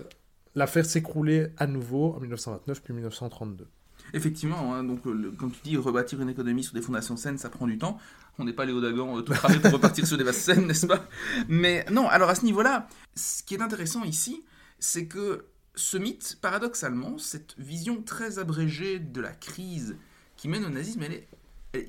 la 0.55 0.67
faire 0.67 0.85
s'écrouler 0.85 1.47
à 1.57 1.67
nouveau 1.67 2.13
en 2.15 2.19
1929 2.19 2.81
puis 2.81 2.93
1932. 2.93 3.67
Effectivement, 4.13 4.73
hein, 4.73 4.83
donc, 4.83 5.05
euh, 5.05 5.11
le- 5.13 5.31
comme 5.31 5.51
tu 5.51 5.59
dis, 5.63 5.77
rebâtir 5.77 6.21
une 6.21 6.29
économie 6.29 6.63
sur 6.63 6.73
des 6.73 6.81
fondations 6.81 7.17
saines, 7.17 7.37
ça 7.37 7.49
prend 7.49 7.67
du 7.67 7.77
temps. 7.77 7.97
On 8.39 8.45
n'est 8.45 8.53
pas 8.53 8.65
Léo 8.65 8.79
Dagan 8.79 9.17
euh, 9.17 9.21
tout 9.21 9.33
cramé 9.33 9.59
pour 9.59 9.71
repartir 9.73 10.07
sur 10.07 10.17
des 10.17 10.23
bases 10.23 10.37
saines, 10.37 10.65
n'est-ce 10.67 10.85
pas? 10.87 11.05
Mais 11.49 11.85
non, 11.91 12.07
alors 12.07 12.29
à 12.29 12.35
ce 12.35 12.45
niveau-là, 12.45 12.87
ce 13.15 13.43
qui 13.43 13.55
est 13.55 13.61
intéressant 13.61 14.03
ici, 14.03 14.43
c'est 14.79 15.07
que 15.07 15.45
ce 15.75 15.97
mythe, 15.97 16.37
paradoxalement, 16.41 17.17
cette 17.17 17.53
vision 17.57 18.01
très 18.01 18.39
abrégée 18.39 18.99
de 18.99 19.19
la 19.21 19.31
crise 19.31 19.95
qui 20.37 20.47
mène 20.47 20.65
au 20.65 20.69
nazisme, 20.69 21.03
elle 21.03 21.13
est- 21.13 21.27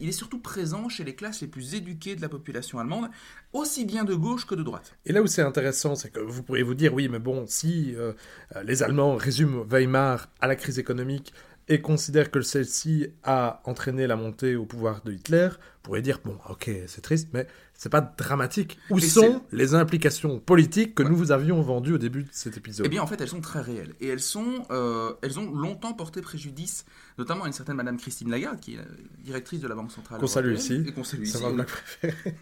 il 0.00 0.08
est 0.08 0.12
surtout 0.12 0.40
présent 0.40 0.88
chez 0.88 1.04
les 1.04 1.14
classes 1.14 1.40
les 1.40 1.46
plus 1.46 1.74
éduquées 1.74 2.16
de 2.16 2.20
la 2.20 2.28
population 2.28 2.78
allemande, 2.78 3.08
aussi 3.52 3.84
bien 3.84 4.04
de 4.04 4.14
gauche 4.14 4.46
que 4.46 4.54
de 4.54 4.62
droite. 4.62 4.96
Et 5.06 5.12
là 5.12 5.22
où 5.22 5.26
c'est 5.26 5.42
intéressant, 5.42 5.94
c'est 5.94 6.10
que 6.10 6.20
vous 6.20 6.42
pourriez 6.42 6.62
vous 6.62 6.74
dire, 6.74 6.94
oui, 6.94 7.08
mais 7.08 7.18
bon, 7.18 7.46
si 7.46 7.94
euh, 7.94 8.12
euh, 8.56 8.62
les 8.62 8.82
Allemands 8.82 9.16
résument 9.16 9.64
Weimar 9.64 10.28
à 10.40 10.46
la 10.46 10.56
crise 10.56 10.78
économique 10.78 11.32
et 11.68 11.80
considèrent 11.80 12.30
que 12.30 12.40
celle-ci 12.40 13.08
a 13.24 13.60
entraîné 13.64 14.06
la 14.06 14.16
montée 14.16 14.56
au 14.56 14.64
pouvoir 14.64 15.02
de 15.04 15.12
Hitler, 15.12 15.48
vous 15.50 15.82
pourriez 15.82 16.02
dire, 16.02 16.20
bon, 16.24 16.38
ok, 16.48 16.70
c'est 16.86 17.02
triste, 17.02 17.28
mais 17.32 17.46
c'est 17.78 17.90
pas 17.90 18.00
dramatique. 18.00 18.76
Où 18.90 18.98
sont 18.98 19.40
les 19.52 19.74
implications 19.74 20.40
politiques 20.40 20.96
que 20.96 21.04
nous 21.04 21.14
vous 21.14 21.30
avions 21.30 21.62
vendues 21.62 21.94
au 21.94 21.98
début 21.98 22.24
de 22.24 22.28
cet 22.32 22.56
épisode? 22.56 22.84
Eh 22.84 22.88
bien, 22.88 23.00
en 23.00 23.06
fait, 23.06 23.20
elles 23.20 23.28
sont 23.28 23.40
très 23.40 23.60
réelles. 23.60 23.94
Et 24.00 24.08
elles, 24.08 24.20
sont, 24.20 24.66
euh, 24.72 25.14
elles 25.22 25.38
ont 25.38 25.48
longtemps 25.54 25.92
porté 25.92 26.20
préjudice, 26.20 26.84
notamment 27.18 27.44
à 27.44 27.46
une 27.46 27.52
certaine 27.52 27.76
Madame 27.76 27.96
Christine 27.96 28.30
Lagarde, 28.30 28.58
qui 28.58 28.74
est 28.74 28.78
la 28.78 28.84
directrice 29.20 29.60
de 29.60 29.68
la 29.68 29.76
Banque 29.76 29.92
Centrale 29.92 30.18
Qu'on 30.18 30.26
salue 30.26 30.54
ici. 30.54 30.82
Et 30.88 30.92
qu'on 30.92 31.04
salue 31.04 31.22
ici. 31.22 31.40
ma 31.40 31.52
blague 31.52 31.68
préférée. 31.68 32.36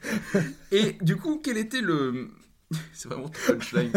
Et 0.73 0.97
du 1.03 1.17
coup, 1.17 1.39
quel 1.45 1.59
était 1.59 1.83
le... 1.83 2.31
C'est 2.95 3.09
vraiment 3.11 3.31
punchline. 3.47 3.93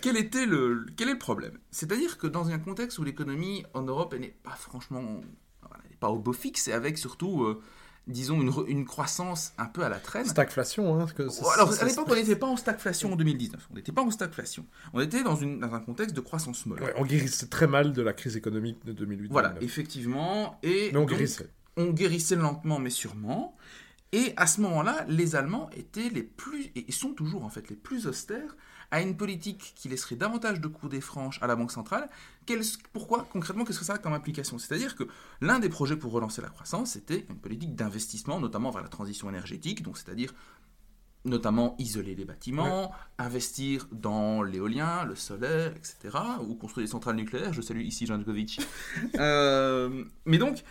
quel, 0.00 0.16
était 0.16 0.46
le... 0.46 0.84
quel 0.96 1.10
est 1.10 1.12
le 1.12 1.18
problème? 1.18 1.58
C'est-à-dire 1.70 2.18
que 2.18 2.26
dans 2.26 2.48
un 2.50 2.58
contexte 2.58 2.98
où 2.98 3.04
l'économie 3.04 3.64
en 3.72 3.82
Europe, 3.82 4.14
elle 4.14 4.22
n'est 4.22 4.36
pas 4.42 4.56
franchement... 4.56 5.20
voilà, 5.60 5.84
elle 5.84 5.90
n'est 5.92 5.96
pas 5.96 6.10
au 6.10 6.18
beau 6.18 6.32
fixe, 6.32 6.66
et 6.66 6.72
avec 6.72 6.98
surtout, 6.98 7.44
euh, 7.44 7.62
disons, 8.10 8.40
une, 8.66 8.84
croissance 8.84 9.52
un 9.58 9.66
peu 9.66 9.82
à 9.82 9.88
la 9.88 9.98
traîne. 9.98 10.26
Stagflation, 10.26 11.00
hein. 11.00 11.06
que 11.14 11.22
Alors, 11.54 11.72
à 11.80 11.84
l'époque, 11.84 12.06
on 12.08 12.14
n'était 12.14 12.36
pas 12.36 12.46
en 12.46 12.56
stagflation 12.56 13.12
en 13.12 13.16
2019. 13.16 13.68
On 13.70 13.74
n'était 13.74 13.92
pas 13.92 14.02
en 14.02 14.10
stagflation. 14.10 14.66
On 14.92 15.00
était 15.00 15.22
dans, 15.22 15.36
une, 15.36 15.60
dans 15.60 15.74
un 15.74 15.80
contexte 15.80 16.14
de 16.14 16.20
croissance 16.20 16.66
molle. 16.66 16.82
Ouais, 16.82 16.94
on 16.96 17.04
guérissait 17.04 17.46
très 17.46 17.66
mal 17.66 17.92
de 17.92 18.02
la 18.02 18.12
crise 18.12 18.36
économique 18.36 18.84
de 18.84 18.92
2008. 18.92 19.28
Voilà, 19.30 19.48
2009. 19.50 19.70
effectivement. 19.70 20.58
Et 20.62 20.90
Mais 20.92 20.98
on 20.98 21.00
donc, 21.00 21.10
guérissait. 21.10 21.48
on 21.76 21.90
guérissait 21.90 22.36
lentement 22.36 22.78
mais 22.78 22.90
sûrement. 22.90 23.56
Et 24.12 24.32
à 24.36 24.46
ce 24.46 24.60
moment-là, 24.62 25.04
les 25.08 25.36
Allemands 25.36 25.70
étaient 25.76 26.08
les 26.08 26.24
plus, 26.24 26.72
et 26.74 26.90
sont 26.90 27.12
toujours 27.12 27.44
en 27.44 27.48
fait 27.48 27.68
les 27.70 27.76
plus 27.76 28.06
austères, 28.06 28.56
à 28.90 29.00
une 29.00 29.16
politique 29.16 29.72
qui 29.76 29.88
laisserait 29.88 30.16
davantage 30.16 30.60
de 30.60 30.66
coups 30.68 30.90
des 30.90 31.00
franches 31.00 31.38
à 31.42 31.46
la 31.46 31.54
Banque 31.56 31.70
centrale. 31.72 32.08
Quel- 32.46 32.62
pourquoi 32.92 33.28
Concrètement, 33.32 33.64
qu'est-ce 33.64 33.78
que 33.78 33.84
ça 33.84 33.94
a 33.94 33.98
comme 33.98 34.12
implication? 34.14 34.58
C'est-à-dire 34.58 34.96
que 34.96 35.04
l'un 35.40 35.58
des 35.60 35.68
projets 35.68 35.96
pour 35.96 36.10
relancer 36.12 36.42
la 36.42 36.48
croissance, 36.48 36.92
c'était 36.92 37.24
une 37.28 37.36
politique 37.36 37.74
d'investissement, 37.76 38.40
notamment 38.40 38.70
vers 38.70 38.82
la 38.82 38.88
transition 38.88 39.28
énergétique, 39.28 39.82
donc 39.82 39.96
c'est-à-dire 39.96 40.34
notamment 41.26 41.76
isoler 41.78 42.14
les 42.14 42.24
bâtiments, 42.24 42.92
investir 43.18 43.86
dans 43.92 44.42
l'éolien, 44.42 45.04
le 45.04 45.14
solaire, 45.14 45.72
etc., 45.76 46.16
ou 46.48 46.54
construire 46.54 46.86
des 46.86 46.90
centrales 46.90 47.16
nucléaires. 47.16 47.52
Je 47.52 47.60
salue 47.60 47.82
ici 47.82 48.06
Jean 48.06 48.18
Djokovic. 48.18 48.60
Euh, 49.18 50.04
mais 50.24 50.38
donc, 50.38 50.64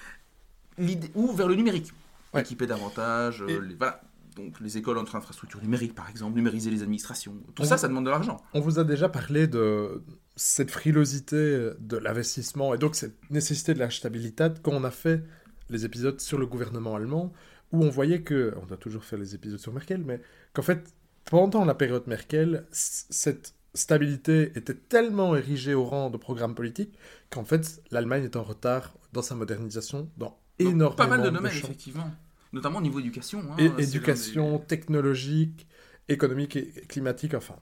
l'idée- 0.78 1.12
ou 1.16 1.32
vers 1.34 1.48
le 1.48 1.56
numérique, 1.56 1.92
Ouais. 2.34 2.42
équiper 2.42 2.66
davantage, 2.68 3.42
euh, 3.44 3.48
Et- 3.48 3.60
les, 3.70 3.76
voilà. 3.76 4.02
Donc 4.40 4.60
les 4.60 4.78
écoles 4.78 4.98
entre 4.98 5.16
infrastructures 5.16 5.62
numériques, 5.62 5.96
par 5.96 6.10
exemple, 6.10 6.36
numériser 6.36 6.70
les 6.72 6.82
administrations. 6.84 7.34
Tout 7.56 7.62
On 7.64 7.66
ça, 7.66 7.76
vous- 7.76 7.82
ça 7.82 7.88
demande 7.88 8.06
de 8.06 8.10
l'argent. 8.10 8.38
On 8.54 8.62
vous 8.62 8.80
a 8.80 8.84
déjà 8.84 9.10
parlé 9.10 9.48
de 9.48 10.04
cette 10.36 10.72
frilosité 10.72 11.70
de 11.80 11.98
l'investissement 11.98 12.74
et 12.74 12.78
donc 12.78 12.96
cette 12.96 13.18
nécessité 13.30 13.74
de 13.74 13.80
la 13.80 13.90
stabilité 13.90 14.48
quand 14.64 14.72
on 14.72 14.84
a 14.84 14.92
fait 14.92 15.24
les 15.70 15.86
épisodes 15.86 16.20
sur 16.20 16.38
le 16.38 16.48
gouvernement 16.48 16.96
allemand, 16.96 17.32
où 17.72 17.84
on 17.84 17.90
voyait 17.90 18.22
que, 18.24 18.54
on 18.62 18.66
doit 18.66 18.78
toujours 18.78 19.04
faire 19.04 19.20
les 19.20 19.36
épisodes 19.36 19.60
sur 19.60 19.72
Merkel, 19.74 20.04
mais 20.04 20.20
qu'en 20.54 20.64
fait, 20.64 20.82
pendant 21.26 21.64
la 21.66 21.76
période 21.76 22.08
Merkel, 22.08 22.66
cette 22.72 23.54
stabilité 23.76 24.52
était 24.56 24.74
tellement 24.74 25.36
érigée 25.36 25.76
au 25.76 25.84
rang 25.86 26.10
de 26.10 26.18
programme 26.18 26.56
politique 26.56 26.98
qu'en 27.30 27.44
fait, 27.44 27.84
l'Allemagne 27.92 28.24
est 28.24 28.36
en 28.36 28.44
retard 28.44 28.96
dans 29.14 29.22
sa 29.22 29.36
modernisation 29.36 30.10
dans 30.18 30.40
énormément 30.58 30.96
pas 30.96 31.08
mal 31.08 31.22
de 31.22 31.30
de 31.30 31.36
domaines, 31.36 31.52
effectivement. 31.52 32.10
Notamment 32.54 32.80
au 32.80 32.82
niveau 32.82 33.00
éducation. 33.00 33.44
hein, 33.52 33.56
Et- 33.58 33.70
des- 33.70 33.84
éducation, 33.84 34.60
technologique, 34.60 35.68
économique 36.08 36.56
et 36.56 36.68
climatique, 36.88 37.34
enfin. 37.36 37.56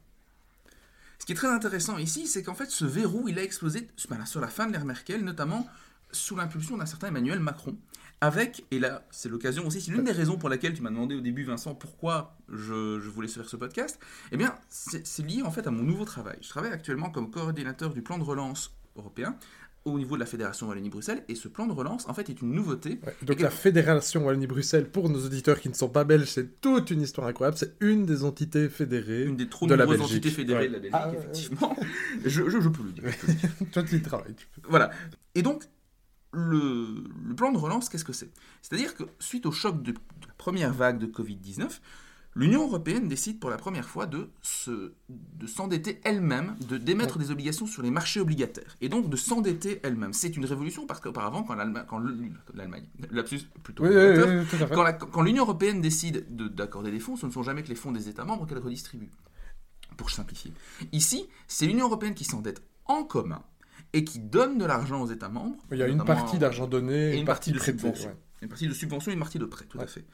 Ce 1.19 1.25
qui 1.25 1.31
est 1.33 1.35
très 1.35 1.47
intéressant 1.49 1.97
ici, 1.97 2.27
c'est 2.27 2.43
qu'en 2.43 2.53
fait, 2.55 2.69
ce 2.69 2.85
verrou, 2.85 3.27
il 3.27 3.37
a 3.39 3.43
explosé 3.43 3.87
voilà, 4.07 4.25
sur 4.25 4.39
la 4.39 4.47
fin 4.47 4.67
de 4.67 4.71
l'ère 4.71 4.85
Merkel, 4.85 5.23
notamment 5.23 5.67
sous 6.11 6.35
l'impulsion 6.35 6.77
d'un 6.77 6.85
certain 6.85 7.07
Emmanuel 7.07 7.39
Macron. 7.39 7.75
Avec, 8.21 8.65
et 8.71 8.79
là, 8.79 9.05
c'est 9.11 9.29
l'occasion 9.29 9.67
aussi, 9.67 9.79
c'est 9.81 9.91
l'une 9.91 10.03
des 10.03 10.11
raisons 10.11 10.37
pour 10.37 10.49
laquelle 10.49 10.73
tu 10.73 10.81
m'as 10.81 10.89
demandé 10.89 11.15
au 11.15 11.21
début, 11.21 11.43
Vincent, 11.43 11.75
pourquoi 11.75 12.35
je, 12.49 12.99
je 12.99 13.09
voulais 13.09 13.27
faire 13.27 13.47
ce 13.47 13.55
podcast. 13.57 13.99
Eh 14.31 14.37
bien, 14.37 14.55
c'est 14.69 15.23
lié 15.23 15.43
en 15.43 15.51
fait 15.51 15.67
à 15.67 15.71
mon 15.71 15.83
nouveau 15.83 16.05
travail. 16.05 16.37
Je 16.41 16.49
travaille 16.49 16.71
actuellement 16.71 17.09
comme 17.11 17.29
coordinateur 17.29 17.93
du 17.93 18.01
plan 18.01 18.17
de 18.17 18.23
relance 18.23 18.71
européen 18.95 19.35
au 19.93 19.97
niveau 19.97 20.15
de 20.15 20.19
la 20.19 20.25
Fédération 20.25 20.67
Wallonie-Bruxelles, 20.67 21.23
et 21.27 21.35
ce 21.35 21.47
plan 21.47 21.67
de 21.67 21.73
relance, 21.73 22.07
en 22.07 22.13
fait, 22.13 22.29
est 22.29 22.41
une 22.41 22.51
nouveauté. 22.51 22.99
Ouais, 23.05 23.15
Donc 23.23 23.39
Et 23.39 23.43
la 23.43 23.49
que- 23.49 23.55
Fédération 23.55 24.25
Wallonie-Bruxelles, 24.25 24.89
pour 24.89 25.09
nos 25.09 25.25
auditeurs 25.25 25.59
qui 25.59 25.69
ne 25.69 25.73
sont 25.73 25.89
pas 25.89 26.03
belges, 26.03 26.29
c'est 26.29 26.61
toute 26.61 26.91
une 26.91 27.01
histoire 27.01 27.27
incroyable. 27.27 27.57
C'est 27.57 27.75
une 27.81 28.05
des 28.05 28.23
entités 28.23 28.69
fédérées. 28.69 29.23
Une 29.23 29.35
des 29.37 29.49
trop 29.49 29.65
De 29.67 29.73
la 29.75 29.83
nombreuses 29.85 29.99
Belgique. 29.99 30.17
entités 30.17 30.35
fédérées 30.35 30.59
Ouais. 30.61 30.67
de 30.69 30.73
la 30.73 30.79
Belgique, 30.79 30.99
Ah, 31.01 31.11
effectivement. 31.13 31.75
Je, 32.25 32.29
je, 32.49 32.59
je 32.61 32.69
peux 32.69 32.83
le 32.83 32.91
dire. 32.91 33.03
je 33.07 33.17
peux 33.17 33.27
le 33.27 33.33
dire. 33.33 33.49
Toi, 33.71 33.83
tu 33.83 33.95
y 33.95 34.01
travailles. 34.01 34.33
tu 34.35 34.47
peux. 34.47 34.61
Voilà. 34.69 34.91
Et 35.35 35.41
donc, 35.41 35.63
le, 36.33 37.03
le 37.25 37.35
plan 37.35 37.51
de 37.51 37.57
relance, 37.57 37.89
qu'est-ce 37.89 38.05
que 38.05 38.13
c'est? 38.13 38.29
C'est-à-dire 38.61 38.95
que 38.95 39.03
suite 39.19 39.45
au 39.45 39.51
choc 39.51 39.81
de, 39.81 39.91
de 39.91 39.97
la 40.27 40.33
première 40.37 40.73
vague 40.73 40.99
de 40.99 41.05
Covid-19, 41.07 41.79
l'Union 42.37 42.63
européenne 42.67 43.07
décide 43.07 43.39
pour 43.39 43.49
la 43.49 43.57
première 43.57 43.87
fois 43.89 44.05
de 44.05 44.29
se- 44.41 44.93
de 45.09 45.47
s'endetter 45.47 45.99
elle-même, 46.03 46.55
de 46.69 46.77
d'émettre 46.77 47.17
des 47.17 47.31
obligations 47.31 47.65
sur 47.65 47.81
les 47.81 47.91
marchés 47.91 48.19
obligataires, 48.19 48.75
et 48.79 48.89
donc 48.89 49.09
de 49.09 49.15
s'endetter 49.17 49.79
elle-même. 49.83 50.13
C'est 50.13 50.35
une 50.37 50.45
révolution 50.45 50.85
parce 50.85 50.99
qu'auparavant, 50.99 51.43
quand 51.43 51.55
l'Allemagne, 51.55 51.85
quand 51.87 51.99
plutôt 53.63 53.83
Oui, 53.83 53.89
oui, 53.89 54.45
oui, 54.51 54.65
quand 54.73 54.83
la- 54.83 54.93
quand 54.93 55.21
l'Union 55.21 55.43
européenne 55.43 55.81
décide 55.81 56.25
de- 56.35 56.47
d'accorder 56.47 56.91
des 56.91 56.99
fonds, 56.99 57.15
ce 57.15 57.25
ne 57.25 57.31
sont 57.31 57.43
jamais 57.43 57.63
que 57.63 57.69
les 57.69 57.75
fonds 57.75 57.91
des 57.91 58.07
États 58.09 58.25
membres 58.25 58.45
qu'elle 58.47 58.59
redistribue. 58.59 59.09
Pour 59.97 60.11
simplifier. 60.11 60.51
Ici, 60.91 61.25
c'est 61.47 61.65
l'Union 61.65 61.87
européenne 61.87 62.13
qui 62.13 62.23
s'endette 62.23 62.61
en 62.85 63.03
commun 63.03 63.41
et 63.93 64.03
qui 64.03 64.19
donne 64.19 64.57
de 64.59 64.65
l'argent 64.65 65.01
aux 65.01 65.07
États 65.07 65.29
membres. 65.29 65.57
Il 65.71 65.77
y 65.77 65.81
a 65.83 65.87
une 65.87 66.03
partie 66.03 66.35
en- 66.35 66.39
d'argent 66.39 66.67
donné 66.67 67.15
et 67.15 67.19
une 67.19 67.25
partie 67.25 67.51
de 67.51 67.57
prêtée. 67.57 67.79
subvention. 67.79 68.09
ouais. 68.09 68.15
Une 68.43 68.49
partie 68.49 68.67
de 68.67 68.73
subvention 68.73 69.09
et 69.11 69.15
une 69.15 69.19
partie 69.19 69.39
de 69.39 69.45
prêt, 69.45 69.65
tout 69.67 69.79
à 69.79 69.87
fait. 69.87 70.05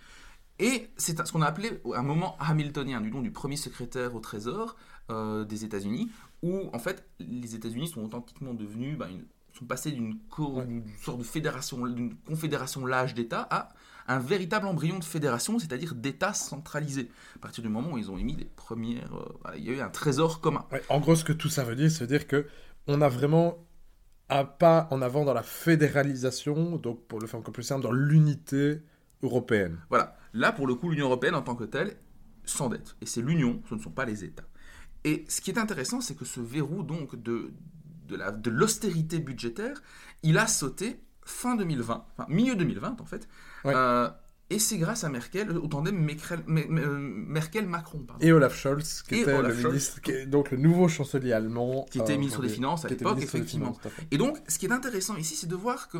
Et 0.59 0.89
c'est 0.97 1.25
ce 1.25 1.31
qu'on 1.31 1.41
a 1.41 1.47
appelé 1.47 1.81
un 1.95 2.03
moment 2.03 2.37
hamiltonien, 2.39 3.01
du 3.01 3.09
nom 3.11 3.21
du 3.21 3.31
premier 3.31 3.55
secrétaire 3.57 4.15
au 4.15 4.19
Trésor 4.19 4.75
euh, 5.09 5.43
des 5.45 5.65
États-Unis, 5.65 6.11
où 6.41 6.69
en 6.73 6.79
fait 6.79 7.05
les 7.19 7.55
États-Unis 7.55 7.87
sont 7.87 8.01
authentiquement 8.03 8.53
devenus, 8.53 8.97
une- 9.09 9.25
sont 9.57 9.65
passés 9.65 9.91
d'une 9.91 10.17
Ouais. 10.39 10.83
sorte 11.01 11.19
de 11.19 11.23
fédération, 11.23 11.85
d'une 11.85 12.15
confédération 12.27 12.85
lâche 12.85 13.13
d'États 13.13 13.47
à 13.51 13.69
un 14.07 14.19
véritable 14.19 14.65
embryon 14.67 14.99
de 14.99 15.03
fédération, 15.03 15.59
c'est-à-dire 15.59 15.95
d'États 15.95 16.33
centralisés. 16.33 17.09
À 17.35 17.39
partir 17.39 17.63
du 17.63 17.69
moment 17.69 17.91
où 17.93 17.97
ils 17.97 18.09
ont 18.11 18.17
émis 18.17 18.35
les 18.35 18.45
premières, 18.45 19.13
euh, 19.15 19.25
voilà, 19.41 19.57
il 19.57 19.63
y 19.63 19.69
a 19.69 19.73
eu 19.73 19.79
un 19.81 19.89
trésor 19.89 20.41
commun. 20.41 20.65
Ouais, 20.71 20.81
En 20.89 20.99
gros, 20.99 21.15
ce 21.15 21.23
que 21.23 21.33
tout 21.33 21.49
ça 21.49 21.63
veut 21.63 21.75
dire, 21.75 21.89
c'est 21.91 22.07
dire 22.07 22.27
que 22.27 22.47
on 22.87 23.01
a 23.01 23.09
vraiment 23.09 23.57
un 24.29 24.43
pas 24.45 24.87
en 24.91 25.01
avant 25.01 25.23
dans 25.25 25.33
la 25.33 25.43
fédéralisation, 25.43 26.77
donc 26.77 27.01
pour 27.07 27.19
le 27.19 27.27
faire 27.27 27.39
encore 27.39 27.53
plus 27.53 27.63
simple, 27.63 27.83
dans 27.83 27.91
l'unité 27.91 28.81
européenne. 29.21 29.79
Voilà. 29.89 30.15
Là, 30.33 30.51
pour 30.51 30.67
le 30.67 30.75
coup, 30.75 30.89
l'Union 30.89 31.05
européenne 31.07 31.35
en 31.35 31.41
tant 31.41 31.55
que 31.55 31.63
telle 31.63 31.95
s'endette. 32.45 32.95
Et 33.01 33.05
c'est 33.05 33.21
l'Union, 33.21 33.61
ce 33.69 33.75
ne 33.75 33.79
sont 33.79 33.91
pas 33.91 34.05
les 34.05 34.23
États. 34.23 34.43
Et 35.03 35.25
ce 35.27 35.41
qui 35.41 35.51
est 35.51 35.57
intéressant, 35.59 36.01
c'est 36.01 36.15
que 36.15 36.25
ce 36.25 36.39
verrou 36.39 36.83
donc 36.83 37.15
de, 37.21 37.51
de, 38.07 38.15
la- 38.15 38.31
de 38.31 38.49
l'austérité 38.49 39.19
budgétaire, 39.19 39.81
il 40.23 40.37
a 40.37 40.47
sauté 40.47 40.99
fin 41.25 41.55
2020, 41.55 42.05
enfin 42.17 42.25
milieu 42.29 42.55
2020 42.55 42.99
en 43.01 43.05
fait. 43.05 43.27
Ouais. 43.63 43.73
Euh, 43.75 44.09
et 44.49 44.59
c'est 44.59 44.77
grâce 44.77 45.03
à 45.03 45.09
Merkel, 45.09 45.51
au 45.57 45.67
tandem 45.67 45.95
euh, 46.49 46.97
Merkel-Macron. 46.99 48.05
Et 48.19 48.31
Olaf 48.31 48.55
Scholz, 48.55 49.03
qui 49.03 49.15
Et 49.15 49.21
était 49.21 49.33
Olaf 49.33 49.51
le 49.55 49.61
Scholz. 49.61 49.67
ministre, 49.73 50.01
qui 50.01 50.11
est 50.11 50.25
donc 50.25 50.51
le 50.51 50.57
nouveau 50.57 50.87
chancelier 50.87 51.31
allemand. 51.33 51.85
Qui 51.91 51.99
était 51.99 52.13
euh, 52.13 52.17
ministre 52.17 52.41
des 52.41 52.49
Finances 52.49 52.85
à 52.85 52.89
l'époque, 52.89 53.21
effectivement. 53.21 53.73
Finances, 53.73 53.85
à. 53.85 54.03
Et 54.11 54.17
donc, 54.17 54.37
ce 54.47 54.59
qui 54.59 54.65
est 54.67 54.71
intéressant 54.71 55.15
ici, 55.17 55.35
c'est 55.35 55.47
de 55.47 55.55
voir 55.55 55.87
que 55.87 55.97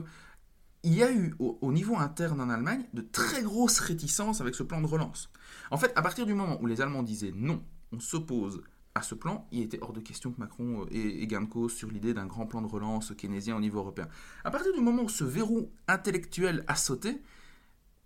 il 0.83 0.93
y 0.93 1.03
a 1.03 1.11
eu, 1.11 1.33
au, 1.39 1.57
au 1.61 1.71
niveau 1.71 1.95
interne 1.97 2.41
en 2.41 2.49
Allemagne, 2.49 2.83
de 2.93 3.01
très 3.01 3.41
grosses 3.41 3.79
réticences 3.79 4.41
avec 4.41 4.53
ce 4.55 4.63
plan 4.63 4.81
de 4.81 4.87
relance. 4.87 5.29
En 5.71 5.77
fait, 5.77 5.91
à 5.95 6.01
partir 6.01 6.25
du 6.25 6.33
moment 6.33 6.61
où 6.61 6.65
les 6.65 6.81
Allemands 6.81 7.03
disaient 7.03 7.31
non, 7.35 7.63
on 7.91 7.99
s'oppose 7.99 8.61
à 8.95 9.01
ce 9.01 9.15
plan, 9.15 9.47
il 9.51 9.61
était 9.63 9.79
hors 9.81 9.93
de 9.93 10.01
question 10.01 10.31
que 10.31 10.39
Macron 10.39 10.81
euh, 10.83 10.95
ait, 10.95 11.25
gain 11.25 11.41
de 11.41 11.47
cause 11.47 11.73
sur 11.73 11.89
l'idée 11.89 12.13
d'un 12.13 12.27
grand 12.27 12.45
plan 12.45 12.61
de 12.61 12.67
relance 12.67 13.11
keynésien 13.17 13.55
au 13.55 13.59
niveau 13.59 13.79
européen. 13.79 14.07
À 14.43 14.51
partir 14.51 14.71
du 14.73 14.81
moment 14.81 15.01
où 15.03 15.09
ce 15.09 15.23
verrou 15.23 15.71
intellectuel 15.87 16.63
a 16.67 16.75
sauté, 16.75 17.19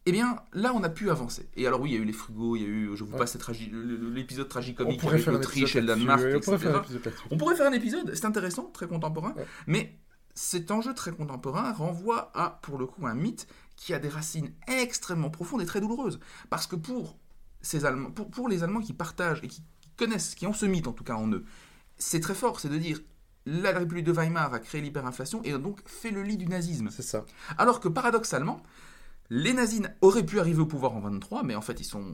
eh 0.05 0.11
bien, 0.13 0.37
là, 0.53 0.71
on 0.73 0.83
a 0.83 0.89
pu 0.89 1.09
avancer. 1.09 1.49
Et 1.57 1.67
alors, 1.67 1.81
oui, 1.81 1.89
il 1.89 1.93
y 1.95 1.97
a 1.97 2.01
eu 2.01 2.05
les 2.05 2.13
frugaux, 2.13 2.55
il 2.55 2.61
y 2.61 2.65
a 2.65 2.69
eu, 2.69 2.95
je 2.95 3.03
vous 3.03 3.11
Ouais. 3.11 3.17
passe 3.17 3.37
tragi- 3.37 3.69
l'épisode 4.13 4.45
On 4.45 4.49
tragicomique 4.49 5.03
avec 5.03 5.25
l'Autriche 5.25 5.75
et 5.75 5.81
le 5.81 5.87
Danemark, 5.87 6.21
on 6.35 6.39
pourrait 6.39 6.57
faire 6.59 6.75
un 6.75 6.79
etc. 6.79 6.85
épisode 6.93 7.05
là-dessus. 7.05 7.27
On 7.31 7.37
pourrait 7.37 7.55
faire 7.55 7.67
un 7.67 7.73
épisode, 7.73 8.13
c'est 8.15 8.25
intéressant, 8.25 8.63
très 8.73 8.87
contemporain, 8.87 9.33
Ouais. 9.35 9.45
mais 9.67 9.99
cet 10.37 10.69
enjeu 10.69 10.93
très 10.93 11.11
contemporain 11.11 11.73
renvoie 11.73 12.31
à, 12.35 12.59
pour 12.61 12.77
le 12.77 12.85
coup, 12.85 13.07
un 13.07 13.15
mythe 13.15 13.47
qui 13.75 13.95
a 13.95 13.99
des 13.99 14.07
racines 14.07 14.53
extrêmement 14.67 15.31
profondes 15.31 15.63
et 15.63 15.65
très 15.65 15.81
douloureuses. 15.81 16.19
Parce 16.51 16.67
que 16.67 16.75
pour, 16.75 17.17
ces 17.61 17.85
Allemands, 17.85 18.11
pour, 18.11 18.29
pour 18.29 18.47
les 18.47 18.61
Allemands 18.61 18.81
qui 18.81 18.93
partagent 18.93 19.43
et 19.43 19.47
qui 19.47 19.63
connaissent, 19.97 20.35
qui 20.35 20.45
ont 20.45 20.53
ce 20.53 20.67
mythe 20.67 20.87
en 20.87 20.93
tout 20.93 21.03
cas 21.03 21.15
en 21.15 21.27
eux, 21.31 21.43
c'est 21.97 22.19
très 22.19 22.35
fort, 22.35 22.59
c'est 22.59 22.69
de 22.69 22.77
dire 22.77 22.99
la 23.47 23.71
République 23.71 24.05
de 24.05 24.11
Weimar 24.11 24.53
a 24.53 24.59
créé 24.59 24.79
l'hyperinflation 24.79 25.41
et 25.43 25.53
a 25.53 25.57
donc 25.57 25.79
fait 25.87 26.11
le 26.11 26.21
lit 26.21 26.37
du 26.37 26.45
nazisme. 26.45 26.89
C'est 26.91 27.01
ça. 27.01 27.25
Alors 27.57 27.79
que 27.79 27.87
paradoxalement, 27.87 28.61
les 29.31 29.53
nazis 29.53 29.81
auraient 30.01 30.25
pu 30.25 30.39
arriver 30.39 30.61
au 30.61 30.67
pouvoir 30.67 30.95
en 30.95 30.99
23, 30.99 31.41
mais 31.41 31.55
en 31.55 31.61
fait 31.61 31.79
ils 31.79 31.85
sont, 31.85 32.13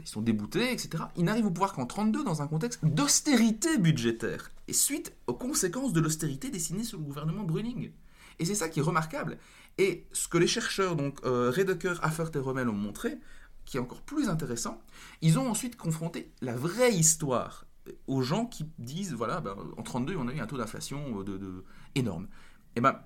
ils 0.00 0.08
sont 0.08 0.22
déboutés, 0.22 0.72
etc. 0.72 1.04
Ils 1.16 1.24
n'arrivent 1.24 1.46
au 1.46 1.50
pouvoir 1.50 1.72
qu'en 1.72 1.86
32 1.86 2.24
dans 2.24 2.42
un 2.42 2.46
contexte 2.46 2.84
d'austérité 2.84 3.78
budgétaire, 3.78 4.50
et 4.68 4.72
suite 4.72 5.12
aux 5.26 5.34
conséquences 5.34 5.92
de 5.92 6.00
l'austérité 6.00 6.50
dessinée 6.50 6.84
sur 6.84 6.98
le 6.98 7.04
gouvernement 7.04 7.44
Brüning. 7.44 7.92
Et 8.38 8.44
c'est 8.44 8.54
ça 8.54 8.68
qui 8.68 8.80
est 8.80 8.82
remarquable. 8.82 9.38
Et 9.78 10.06
ce 10.12 10.28
que 10.28 10.38
les 10.38 10.46
chercheurs, 10.46 10.96
donc 10.96 11.18
euh, 11.24 11.50
Redeker, 11.54 11.98
Affert 12.04 12.30
et 12.34 12.38
Rommel 12.38 12.68
ont 12.68 12.72
montré, 12.74 13.18
qui 13.64 13.76
est 13.76 13.80
encore 13.80 14.02
plus 14.02 14.28
intéressant, 14.28 14.80
ils 15.22 15.38
ont 15.38 15.48
ensuite 15.50 15.76
confronté 15.76 16.32
la 16.40 16.54
vraie 16.54 16.94
histoire 16.94 17.66
aux 18.06 18.22
gens 18.22 18.46
qui 18.46 18.66
disent, 18.78 19.12
voilà, 19.14 19.40
ben, 19.40 19.54
en 19.76 19.82
32, 19.82 20.16
on 20.16 20.28
a 20.28 20.32
eu 20.32 20.40
un 20.40 20.46
taux 20.46 20.56
d'inflation 20.58 21.20
euh, 21.20 21.24
de, 21.24 21.64
énorme. 21.94 22.28
Et 22.74 22.80
ben, 22.80 23.00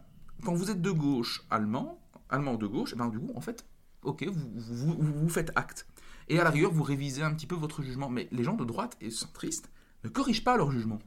quand 0.45 0.55
vous 0.55 0.71
êtes 0.71 0.81
de 0.81 0.91
gauche 0.91 1.43
allemand, 1.51 2.01
allemand 2.29 2.55
de 2.55 2.67
gauche, 2.67 2.93
et 2.93 2.97
ben, 2.97 3.09
du 3.09 3.19
coup, 3.19 3.33
en 3.35 3.41
fait, 3.41 3.67
ok, 4.03 4.25
vous- 4.29 4.97
vous 4.99 5.29
faites 5.29 5.53
acte. 5.55 5.87
Et 6.31 6.39
à 6.41 6.45
la 6.45 6.51
rigueur, 6.51 6.73
vous 6.73 6.83
révisez 6.83 7.23
un 7.23 7.35
petit 7.35 7.47
peu 7.47 7.55
votre 7.57 7.83
jugement. 7.83 8.09
Mais 8.09 8.29
les 8.33 8.45
gens 8.45 8.55
de 8.55 8.65
droite 8.65 8.97
et 9.03 9.11
centristes 9.11 9.71
ne 10.05 10.09
corrigent 10.09 10.45
pas 10.45 10.57
leur 10.57 10.71
jugement. 10.71 10.99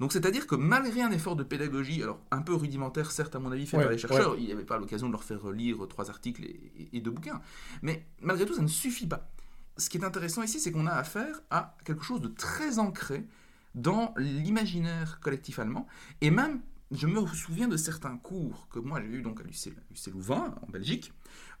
Donc 0.00 0.12
c'est-à-dire 0.12 0.46
que 0.46 0.54
malgré 0.54 1.02
un 1.02 1.10
effort 1.10 1.34
de 1.36 1.42
pédagogie, 1.42 2.02
alors 2.02 2.20
un 2.30 2.40
peu 2.40 2.54
rudimentaire 2.54 3.10
certes 3.10 3.34
à 3.36 3.40
mon 3.40 3.50
avis 3.52 3.66
fait 3.66 3.76
Ouais, 3.76 3.82
par 3.82 3.92
les 3.92 3.98
chercheurs, 3.98 4.36
il 4.38 4.46
n'y 4.46 4.52
avait 4.52 4.64
pas 4.64 4.78
l'occasion 4.78 5.08
de 5.08 5.12
leur 5.12 5.24
faire 5.24 5.50
lire 5.50 5.78
trois 5.88 6.08
articles 6.08 6.44
et, 6.44 6.72
et- 6.78 6.96
et 6.96 7.00
deux 7.00 7.10
bouquins, 7.10 7.42
mais 7.82 8.06
malgré 8.22 8.46
tout 8.46 8.54
ça 8.54 8.62
ne 8.62 8.68
suffit 8.68 9.08
pas. 9.08 9.28
Ce 9.76 9.90
qui 9.90 9.98
est 9.98 10.04
intéressant 10.04 10.42
ici, 10.44 10.60
c'est 10.60 10.70
qu'on 10.72 10.86
a 10.86 10.92
affaire 10.92 11.40
à 11.50 11.76
quelque 11.84 12.04
chose 12.04 12.20
de 12.20 12.28
très 12.28 12.78
ancré 12.78 13.26
dans 13.74 14.14
l'imaginaire 14.16 15.18
collectif 15.20 15.58
allemand, 15.58 15.86
et 16.20 16.30
même, 16.30 16.60
je 16.90 17.06
me 17.06 17.26
souviens 17.26 17.68
de 17.68 17.76
certains 17.76 18.16
cours 18.16 18.68
que 18.70 18.78
moi 18.78 19.00
j'ai 19.02 19.08
eu 19.18 19.22
donc 19.22 19.40
à 19.40 19.42
l'UC 19.44 19.74
l'UC 19.90 20.12
Louvain, 20.12 20.54
en 20.62 20.70
Belgique, 20.70 21.12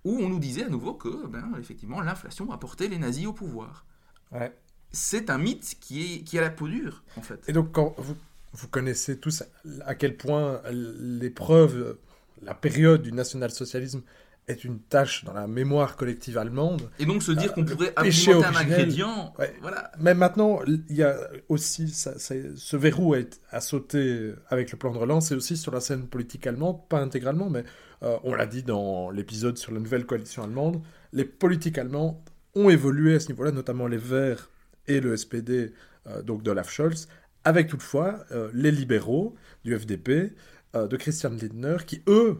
où 0.04 0.18
on 0.20 0.28
nous 0.28 0.38
disait 0.38 0.64
à 0.64 0.68
nouveau 0.68 0.94
que, 0.94 1.26
ben, 1.26 1.44
effectivement, 1.58 2.00
l'inflation 2.00 2.50
a 2.52 2.58
porté 2.58 2.88
les 2.88 2.98
nazis 2.98 3.26
au 3.26 3.32
pouvoir. 3.32 3.84
Ouais. 4.32 4.52
C'est 4.90 5.28
un 5.30 5.38
mythe 5.38 5.76
qui, 5.80 6.14
est, 6.14 6.18
qui 6.20 6.38
a 6.38 6.40
la 6.42 6.50
peau 6.50 6.68
dure, 6.68 7.02
en 7.16 7.22
fait. 7.22 7.40
Et 7.48 7.52
donc, 7.52 7.72
quand 7.72 7.94
vous, 7.98 8.16
vous 8.52 8.68
connaissez 8.68 9.18
tous 9.18 9.42
à 9.84 9.94
quel 9.94 10.16
point 10.16 10.60
l'épreuve, 11.12 11.98
la 12.42 12.54
période 12.54 13.02
du 13.02 13.12
national-socialisme 13.12 14.02
est 14.46 14.64
une 14.64 14.78
tâche 14.78 15.24
dans 15.24 15.34
la 15.34 15.46
mémoire 15.46 15.96
collective 15.96 16.38
allemande. 16.38 16.88
Et 16.98 17.04
donc 17.04 17.22
se 17.22 17.32
dire 17.32 17.50
Euh, 17.50 17.54
qu'on 17.54 17.64
pourrait 17.66 17.92
péché 17.92 18.32
alimenter 18.32 18.56
un 18.56 18.60
ingrédient, 18.60 19.34
Ouais. 19.38 19.54
voilà. 19.60 19.92
Mais 19.98 20.14
maintenant, 20.14 20.60
il 20.66 20.96
y 20.96 21.02
a 21.02 21.18
aussi 21.50 21.88
ça- 21.90 22.18
ça- 22.18 22.34
ce 22.56 22.76
verrou 22.78 23.14
été- 23.14 23.36
a 23.50 23.60
sauté 23.60 24.32
avec 24.48 24.72
le 24.72 24.78
plan 24.78 24.90
de 24.90 24.96
relance 24.96 25.32
et 25.32 25.34
aussi 25.34 25.58
sur 25.58 25.70
la 25.74 25.80
scène 25.80 26.06
politique 26.06 26.46
allemande, 26.46 26.80
pas 26.88 27.00
intégralement, 27.00 27.50
mais 27.50 27.64
euh, 28.02 28.16
on 28.24 28.34
l'a 28.34 28.46
dit 28.46 28.62
dans 28.62 29.10
l'épisode 29.10 29.58
sur 29.58 29.72
la 29.72 29.80
nouvelle 29.80 30.06
coalition 30.06 30.42
allemande, 30.44 30.80
les 31.12 31.24
politiques 31.24 31.78
allemands 31.78 32.22
ont 32.54 32.70
évolué 32.70 33.14
à 33.14 33.20
ce 33.20 33.28
niveau-là, 33.28 33.50
notamment 33.52 33.86
les 33.86 33.96
Verts 33.98 34.50
et 34.86 35.00
le 35.00 35.16
SPD, 35.16 35.72
euh, 36.06 36.22
donc 36.22 36.42
d'Olaf 36.42 36.70
Scholz, 36.70 37.08
avec 37.44 37.68
toutefois 37.68 38.20
euh, 38.32 38.50
les 38.54 38.70
libéraux 38.70 39.34
du 39.64 39.76
FDP, 39.78 40.34
de 40.74 40.96
Christian 40.98 41.30
Lindner, 41.30 41.78
qui 41.86 42.02
eux 42.08 42.38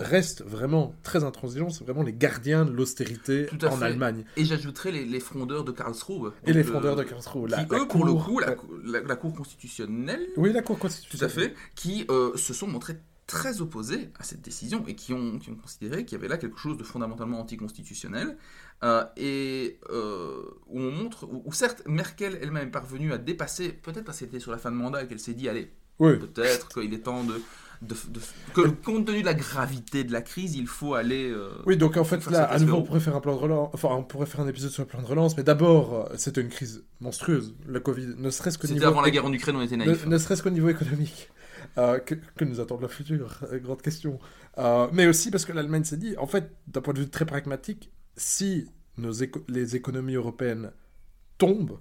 restent 0.00 0.42
vraiment 0.42 0.94
très 1.04 1.22
intransigeants, 1.24 1.70
c'est 1.70 1.84
vraiment 1.84 2.02
les 2.02 2.12
gardiens 2.12 2.64
de 2.64 2.72
l'austérité 2.72 3.46
Tout 3.46 3.64
en 3.64 3.70
fait. 3.70 3.84
Allemagne. 3.84 4.24
Et 4.36 4.44
j'ajouterais 4.44 4.90
les, 4.92 5.04
les 5.04 5.20
frondeurs 5.20 5.64
de 5.64 5.70
Karlsruhe. 5.72 6.32
Et 6.46 6.52
les 6.52 6.64
frondeurs 6.64 6.96
de 6.96 7.04
Karlsruhe. 7.04 7.46
Qui, 7.46 7.50
la- 7.52 7.66
la 7.70 7.78
eux, 7.78 7.88
pour 7.88 8.04
le 8.04 8.12
coup, 8.14 8.38
la, 8.40 8.54
la- 8.84 9.00
la 9.02 9.16
Cour 9.16 9.34
constitutionnelle, 9.34 10.26
Oui, 10.36 10.52
la 10.52 10.62
Cour 10.62 10.76
tout 10.76 10.82
constitutionnelle. 10.82 11.30
à 11.30 11.32
fait, 11.34 11.54
qui 11.76 12.04
euh, 12.10 12.36
se 12.36 12.52
sont 12.52 12.66
montrés 12.66 12.96
très 13.26 13.60
opposés 13.60 14.10
à 14.18 14.22
cette 14.22 14.42
décision 14.42 14.84
et 14.86 14.94
qui 14.94 15.12
ont, 15.14 15.38
qui 15.38 15.50
ont 15.50 15.54
considéré 15.56 16.04
qu'il 16.04 16.16
y 16.16 16.20
avait 16.20 16.28
là 16.28 16.36
quelque 16.36 16.58
chose 16.58 16.76
de 16.76 16.84
fondamentalement 16.84 17.40
anticonstitutionnel. 17.40 18.36
euh, 18.82 19.04
et 19.16 19.78
euh, 19.90 20.42
où 20.66 20.80
on 20.80 20.90
montre, 20.90 21.24
où, 21.24 21.42
où 21.46 21.52
certes, 21.52 21.82
Merkel 21.86 22.38
elle-même 22.42 22.68
est 22.68 22.70
parvenue 22.70 23.12
à 23.12 23.18
dépasser, 23.18 23.70
peut-être 23.70 24.04
parce 24.04 24.18
qu'elle 24.18 24.28
était 24.28 24.40
sur 24.40 24.52
la 24.52 24.58
fin 24.58 24.70
de 24.70 24.76
mandat 24.76 25.04
et 25.04 25.06
qu'elle 25.06 25.20
s'est 25.20 25.32
dit, 25.34 25.48
allez, 25.48 25.70
Oui, 25.98 26.18
peut-être 26.18 26.68
qu'il 26.68 26.92
est 26.92 26.98
temps 26.98 27.24
de. 27.24 27.40
de- 27.82 27.94
de- 28.08 28.20
que 28.52 28.68
compte 28.68 29.06
tenu 29.06 29.20
de 29.20 29.26
la 29.26 29.32
gravité 29.34 30.04
de 30.04 30.12
la 30.12 30.20
crise, 30.22 30.54
il 30.56 30.66
faut 30.66 30.94
aller. 30.94 31.30
euh, 31.30 31.48
oui, 31.66 31.76
donc 31.78 31.96
en 31.96 32.04
fait, 32.04 32.24
là, 32.30 32.44
à 32.44 32.58
nouveau, 32.58 32.78
on 32.78 32.82
pourrait 32.82 33.00
faire 33.00 33.16
un 33.16 33.20
plan 33.20 33.34
de 33.34 33.40
relance, 33.40 33.70
enfin, 33.72 33.88
on 33.92 34.02
pourrait 34.02 34.26
faire 34.26 34.40
un 34.40 34.48
épisode 34.48 34.70
sur 34.70 34.82
le 34.82 34.88
plan 34.88 35.00
de 35.00 35.06
relance, 35.06 35.36
mais 35.36 35.44
d'abord, 35.44 35.94
euh, 36.10 36.14
c'était 36.16 36.40
une 36.42 36.48
crise 36.50 36.84
monstrueuse, 37.00 37.54
le 37.66 37.80
Covid, 37.80 38.14
ne 38.18 38.28
serait-ce 38.30 38.58
qu'au 38.58 38.66
C'était 38.66 38.80
niveau... 38.80 38.86
avant 38.90 39.00
la 39.00 39.10
guerre 39.10 39.24
en 39.24 39.32
Ukraine, 39.32 39.56
on 39.56 39.62
était 39.62 39.76
Ne, 39.78 39.86
naïfs. 39.86 40.04
ne 40.06 40.18
serait-ce 40.18 40.42
qu'au 40.42 40.50
niveau 40.50 40.68
économique. 40.68 41.30
Euh, 41.78 41.98
que, 41.98 42.44
nous 42.44 42.60
attend 42.60 42.78
le 42.78 42.88
futur? 42.88 43.38
Euh, 43.52 43.58
Grande 43.58 43.82
question. 43.82 44.18
Euh, 44.58 44.88
mais 44.92 45.06
aussi 45.06 45.30
parce 45.30 45.44
que 45.44 45.52
l'Allemagne 45.52 45.84
s'est 45.84 45.96
dit, 45.96 46.16
en 46.16 46.26
fait, 46.26 46.50
d'un 46.68 46.80
point 46.80 46.94
de 46.94 47.00
vue 47.00 47.08
très 47.08 47.26
pragmatique, 47.26 47.90
si 48.16 48.68
les 49.48 49.76
économies 49.76 50.14
européennes 50.14 50.70
tombent, 51.38 51.78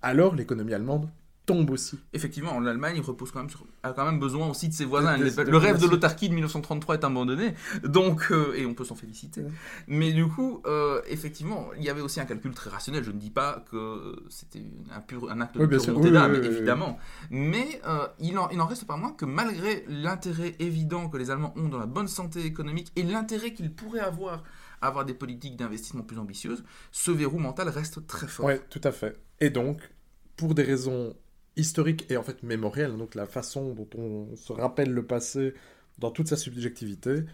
alors 0.00 0.34
l'économie 0.34 0.72
allemande 0.72 1.10
tombe 1.46 1.70
aussi. 1.70 1.98
Effectivement, 2.12 2.58
l'Allemagne 2.60 3.00
repose 3.00 3.30
quand 3.30 3.38
même 3.38 3.48
sur, 3.50 3.64
a 3.84 3.92
quand 3.92 4.04
même 4.04 4.18
besoin 4.18 4.48
aussi 4.50 4.68
de 4.68 4.74
ses 4.74 4.84
voisins. 4.84 5.16
Le- 5.16 5.56
rêve 5.56 5.80
de 5.80 5.86
l'autarkie 5.86 6.28
de 6.28 6.34
1933 6.34 6.96
est 6.96 7.04
abandonné, 7.04 7.54
donc 7.84 8.28
euh, 8.32 8.52
et 8.56 8.66
on 8.66 8.74
peut 8.74 8.84
s'en 8.84 8.96
féliciter. 8.96 9.42
Ouais. 9.42 9.50
Mais 9.86 10.12
du 10.12 10.26
coup, 10.26 10.60
euh, 10.66 11.00
effectivement, 11.06 11.68
il 11.78 11.84
y 11.84 11.88
avait 11.88 12.00
aussi 12.00 12.20
un 12.20 12.24
calcul 12.24 12.52
très 12.52 12.68
rationnel. 12.68 13.04
Je 13.04 13.12
ne 13.12 13.18
dis 13.18 13.30
pas 13.30 13.64
que 13.70 14.16
c'était 14.28 14.64
un, 14.94 15.00
pur, 15.00 15.30
un 15.30 15.40
acte 15.40 15.56
Oui, 15.56 15.68
de 15.68 15.76
volonté 15.76 16.06
Oui, 16.08 16.12
d'âme, 16.12 16.32
oui, 16.32 16.38
oui, 16.42 16.48
oui. 16.48 16.54
évidemment. 16.56 16.98
Mais 17.30 17.80
euh, 17.86 18.06
il, 18.18 18.36
en, 18.38 18.48
il 18.50 18.60
en 18.60 18.66
reste 18.66 18.84
pas 18.86 18.96
moins 18.96 19.12
que 19.12 19.24
malgré 19.24 19.84
l'intérêt 19.88 20.56
évident 20.58 21.08
que 21.08 21.16
les 21.16 21.30
Allemands 21.30 21.54
ont 21.56 21.68
dans 21.68 21.78
la 21.78 21.86
bonne 21.86 22.08
santé 22.08 22.44
économique 22.44 22.90
et 22.96 23.02
l'intérêt 23.04 23.52
qu'ils 23.54 23.72
pourraient 23.72 24.00
avoir 24.00 24.42
à 24.82 24.88
avoir 24.88 25.04
des 25.06 25.14
politiques 25.14 25.56
d'investissement 25.56 26.02
plus 26.02 26.18
ambitieuses, 26.18 26.62
ce 26.92 27.10
verrou 27.10 27.38
mental 27.38 27.68
reste 27.70 28.06
très 28.06 28.26
fort. 28.26 28.44
Ouais, 28.46 28.60
tout 28.68 28.80
à 28.84 28.92
fait. 28.92 29.16
Et 29.40 29.48
donc, 29.48 29.80
pour 30.36 30.54
des 30.54 30.62
raisons 30.64 31.14
historiques 31.56 32.10
et 32.10 32.16
en 32.16 32.22
fait 32.22 32.42
mémorielles, 32.42 32.96
donc 32.96 33.14
la 33.14 33.26
façon 33.26 33.74
dont 33.74 33.88
on 33.96 34.36
se 34.36 34.52
rappelle 34.52 34.90
le 34.90 35.04
passé 35.04 35.54
dans 35.98 36.10
toute 36.10 36.28
sa 36.28 36.36
subjectivité, 36.36 37.24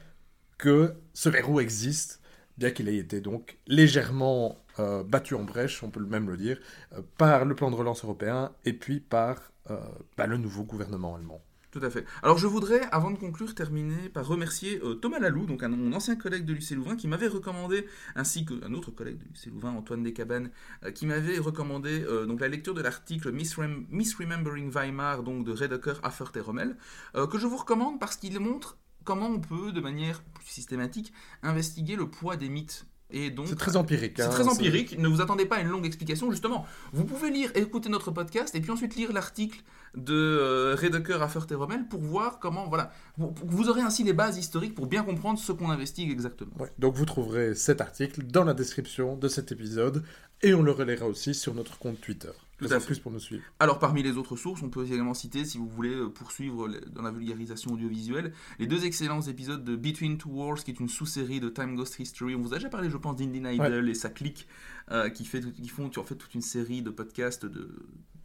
que 0.59 0.95
ce 1.13 1.29
verrou 1.29 1.61
existe, 1.61 2.21
bien 2.59 2.71
qu'il 2.71 2.89
ait 2.89 2.97
été 2.97 3.21
donc 3.21 3.59
légèrement 3.67 4.57
euh, 4.79 5.03
battu 5.03 5.35
en 5.35 5.43
brèche, 5.43 5.83
on 5.83 5.91
peut 5.91 6.05
même 6.05 6.31
le 6.31 6.37
dire, 6.37 6.59
euh, 6.93 7.03
par 7.19 7.45
le 7.45 7.55
plan 7.55 7.71
de 7.71 7.77
relance 7.77 8.05
européen 8.05 8.53
et 8.65 8.73
puis 8.73 9.01
par 9.01 9.53
euh, 9.71 9.79
bah, 10.17 10.27
le 10.27 10.37
nouveau 10.37 10.65
gouvernement 10.65 11.17
allemand. 11.17 11.43
Tout 11.73 11.81
à 11.83 11.89
fait. 11.89 12.05
Alors 12.23 12.37
je 12.37 12.47
voudrais, 12.47 12.83
avant 12.93 13.11
de 13.11 13.17
conclure, 13.19 13.55
terminer 13.55 14.11
par 14.11 14.27
remercier 14.27 14.79
euh, 14.85 14.95
Thomas 14.95 15.19
Lalou, 15.19 15.47
donc 15.47 15.63
un, 15.63 15.71
mon 15.71 15.95
ancien 15.95 16.17
collègue 16.17 16.45
de 16.45 16.53
l'UC 16.53 16.73
Louvain, 16.73 16.97
qui 16.97 17.09
m'avait 17.09 17.29
recommandé, 17.29 17.87
ainsi 18.15 18.45
qu'un 18.45 18.75
autre 18.75 18.91
collègue 18.91 19.17
de 19.17 19.25
l'UC 19.25 19.47
Louvain, 19.51 19.71
Antoine 19.71 20.03
Descabanes, 20.03 20.51
euh, 20.85 20.91
qui 20.91 21.07
m'avait 21.07 21.39
recommandé 21.39 22.05
euh, 22.05 22.27
donc 22.27 22.41
la 22.41 22.49
lecture 22.49 22.75
de 22.75 22.83
l'article 22.83 23.33
Misrem- 23.33 23.87
Misremembering 23.89 24.71
Weimar, 24.71 25.23
donc 25.23 25.47
de 25.47 25.53
Redeker, 25.53 25.99
Affert 26.03 26.33
et 26.35 26.41
Rommel, 26.41 26.77
que 27.15 27.39
je 27.39 27.47
vous 27.47 27.57
recommande 27.57 27.99
parce 27.99 28.17
qu'il 28.17 28.39
montre 28.39 28.77
comment 29.05 29.29
on 29.29 29.41
peut, 29.41 29.73
de 29.73 29.81
manière 29.81 30.23
plus 30.23 30.47
systématique, 30.47 31.13
investiguer 31.43 31.97
le 31.97 32.07
poids 32.11 32.37
des 32.37 32.51
mythes. 32.51 32.87
Et 33.13 33.31
donc, 33.31 33.47
C'est 33.49 33.57
très 33.57 33.77
empirique. 33.77 34.15
c'est 34.17 34.23
hein, 34.23 34.29
très 34.31 34.49
empirique, 34.49 34.99
ne 34.99 35.09
vous 35.09 35.21
attendez 35.21 35.47
pas 35.47 35.57
à 35.57 35.61
une 35.61 35.69
longue 35.69 35.87
explication. 35.87 36.31
Justement, 36.31 36.67
vous 36.93 37.05
pouvez 37.05 37.31
lire, 37.31 37.51
écouter 37.55 37.89
notre 37.89 38.11
podcast 38.11 38.55
et 38.55 38.61
puis 38.61 38.71
ensuite 38.71 38.97
lire 38.97 39.13
l'article 39.13 39.63
de 39.95 40.15
euh, 40.15 40.77
Redeker, 40.81 41.23
Affert 41.23 41.47
et 41.51 41.55
Rommel 41.55 41.87
pour 41.89 42.01
voir 42.01 42.39
comment, 42.39 42.67
voilà, 42.69 42.93
vous, 43.19 43.35
vous 43.45 43.69
aurez 43.69 43.83
ainsi 43.83 44.05
les 44.05 44.15
bases 44.15 44.39
historiques 44.39 44.75
pour 44.75 44.87
bien 44.87 45.03
comprendre 45.03 45.39
ce 45.39 45.53
qu'on 45.53 45.71
investigue 45.71 46.11
exactement. 46.11 46.53
Ouais. 46.59 46.73
Donc 46.79 46.95
vous 46.95 47.05
trouverez 47.05 47.55
cet 47.55 47.81
article 47.81 48.23
dans 48.23 48.45
la 48.45 48.55
description 48.55 49.17
de 49.17 49.29
cet 49.29 49.53
épisode 49.53 50.03
et 50.43 50.55
on 50.55 50.63
le 50.63 50.73
relaiera 50.73 51.07
aussi 51.07 51.35
sur 51.35 51.55
notre 51.55 51.79
compte 51.79 52.01
Twitter. 52.01 52.33
Tout 52.63 52.69
Raison 52.69 52.77
à 52.77 52.79
de 52.79 52.83
fait. 52.83 52.87
plus 52.95 53.01
pour 53.01 53.13
nous 53.13 53.19
suivre. 53.19 53.43
Alors 53.59 53.79
parmi 53.79 54.03
les 54.03 54.17
autres 54.17 54.37
sources, 54.37 54.63
on 54.63 54.71
peut 54.71 54.87
également 54.87 55.15
citer, 55.15 55.45
si 55.45 55.59
vous 55.59 55.69
voulez 55.69 55.95
euh, 55.95 56.09
poursuivre 56.09 56.69
dans 56.91 57.03
la 57.03 57.11
vulgarisation 57.11 57.73
audiovisuelle, 57.73 58.33
les 58.59 58.67
deux 58.67 58.85
excellents 58.85 59.23
épisodes 59.23 59.65
de 59.65 59.75
Between 59.77 60.17
Two 60.19 60.31
Wars, 60.31 60.57
qui 60.63 60.71
est 60.71 60.81
une 60.81 60.89
sous-série 60.89 61.41
de 61.41 61.49
Time 61.49 61.75
Ghost 61.75 61.99
History. 61.99 62.35
On 62.35 62.41
vous 62.41 62.53
a 62.55 62.59
déjà 62.59 62.69
parlé, 62.69 62.89
je 62.89 62.97
pense, 62.97 63.17
d'Indy 63.17 63.39
Idol 63.39 63.89
et 63.89 63.95
sa 63.95 64.11
clique, 64.11 64.47
euh, 64.91 65.11
qui, 65.11 65.25
fait, 65.25 65.41
qui 65.53 65.69
font 65.69 65.91
en 65.97 66.05
fait 66.05 66.15
toute 66.15 66.35
une 66.35 66.41
série 66.41 66.83
de 66.83 66.91
podcasts 66.91 67.47
de 67.47 67.85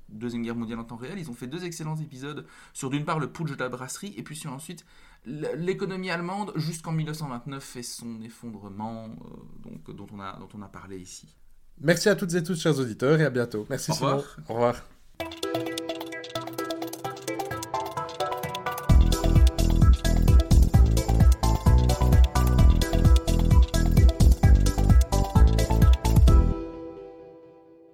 Deuxième 0.10 0.42
Guerre 0.44 0.56
mondiale 0.56 0.80
en 0.80 0.84
temps 0.86 0.96
réel. 0.96 1.20
Ils 1.20 1.30
ont 1.30 1.34
fait 1.34 1.48
deux 1.48 1.66
excellents 1.66 1.98
épisodes 1.98 2.46
sur 2.74 2.90
d'une 2.90 3.04
part 3.06 3.20
le 3.20 3.32
putsch 3.32 3.52
de 3.52 3.56
la 3.56 3.70
brasserie, 3.70 4.14
et 4.18 4.24
puis 4.24 4.36
sur 4.36 4.54
ensuite 4.54 4.86
l'économie 5.26 6.10
allemande 6.10 6.54
jusqu'en 6.56 6.94
1929 6.94 7.76
et 7.76 7.84
son 7.84 8.22
effondrement, 8.22 9.06
euh, 9.06 9.70
donc, 9.70 9.92
dont, 9.94 10.08
on 10.14 10.20
a, 10.20 10.38
dont 10.40 10.48
on 10.54 10.62
a 10.62 10.68
parlé 10.68 11.00
ici. 11.00 11.28
Merci 11.82 12.10
à 12.10 12.16
toutes 12.16 12.34
et 12.34 12.44
tous, 12.44 12.60
chers 12.60 12.78
auditeurs, 12.80 13.20
et 13.20 13.26
à 13.26 13.30
bientôt. 13.30 13.66
Merci 13.70 13.92
Au 13.92 13.94
Simon. 13.94 14.24
Au 14.50 14.54
revoir. 14.54 14.84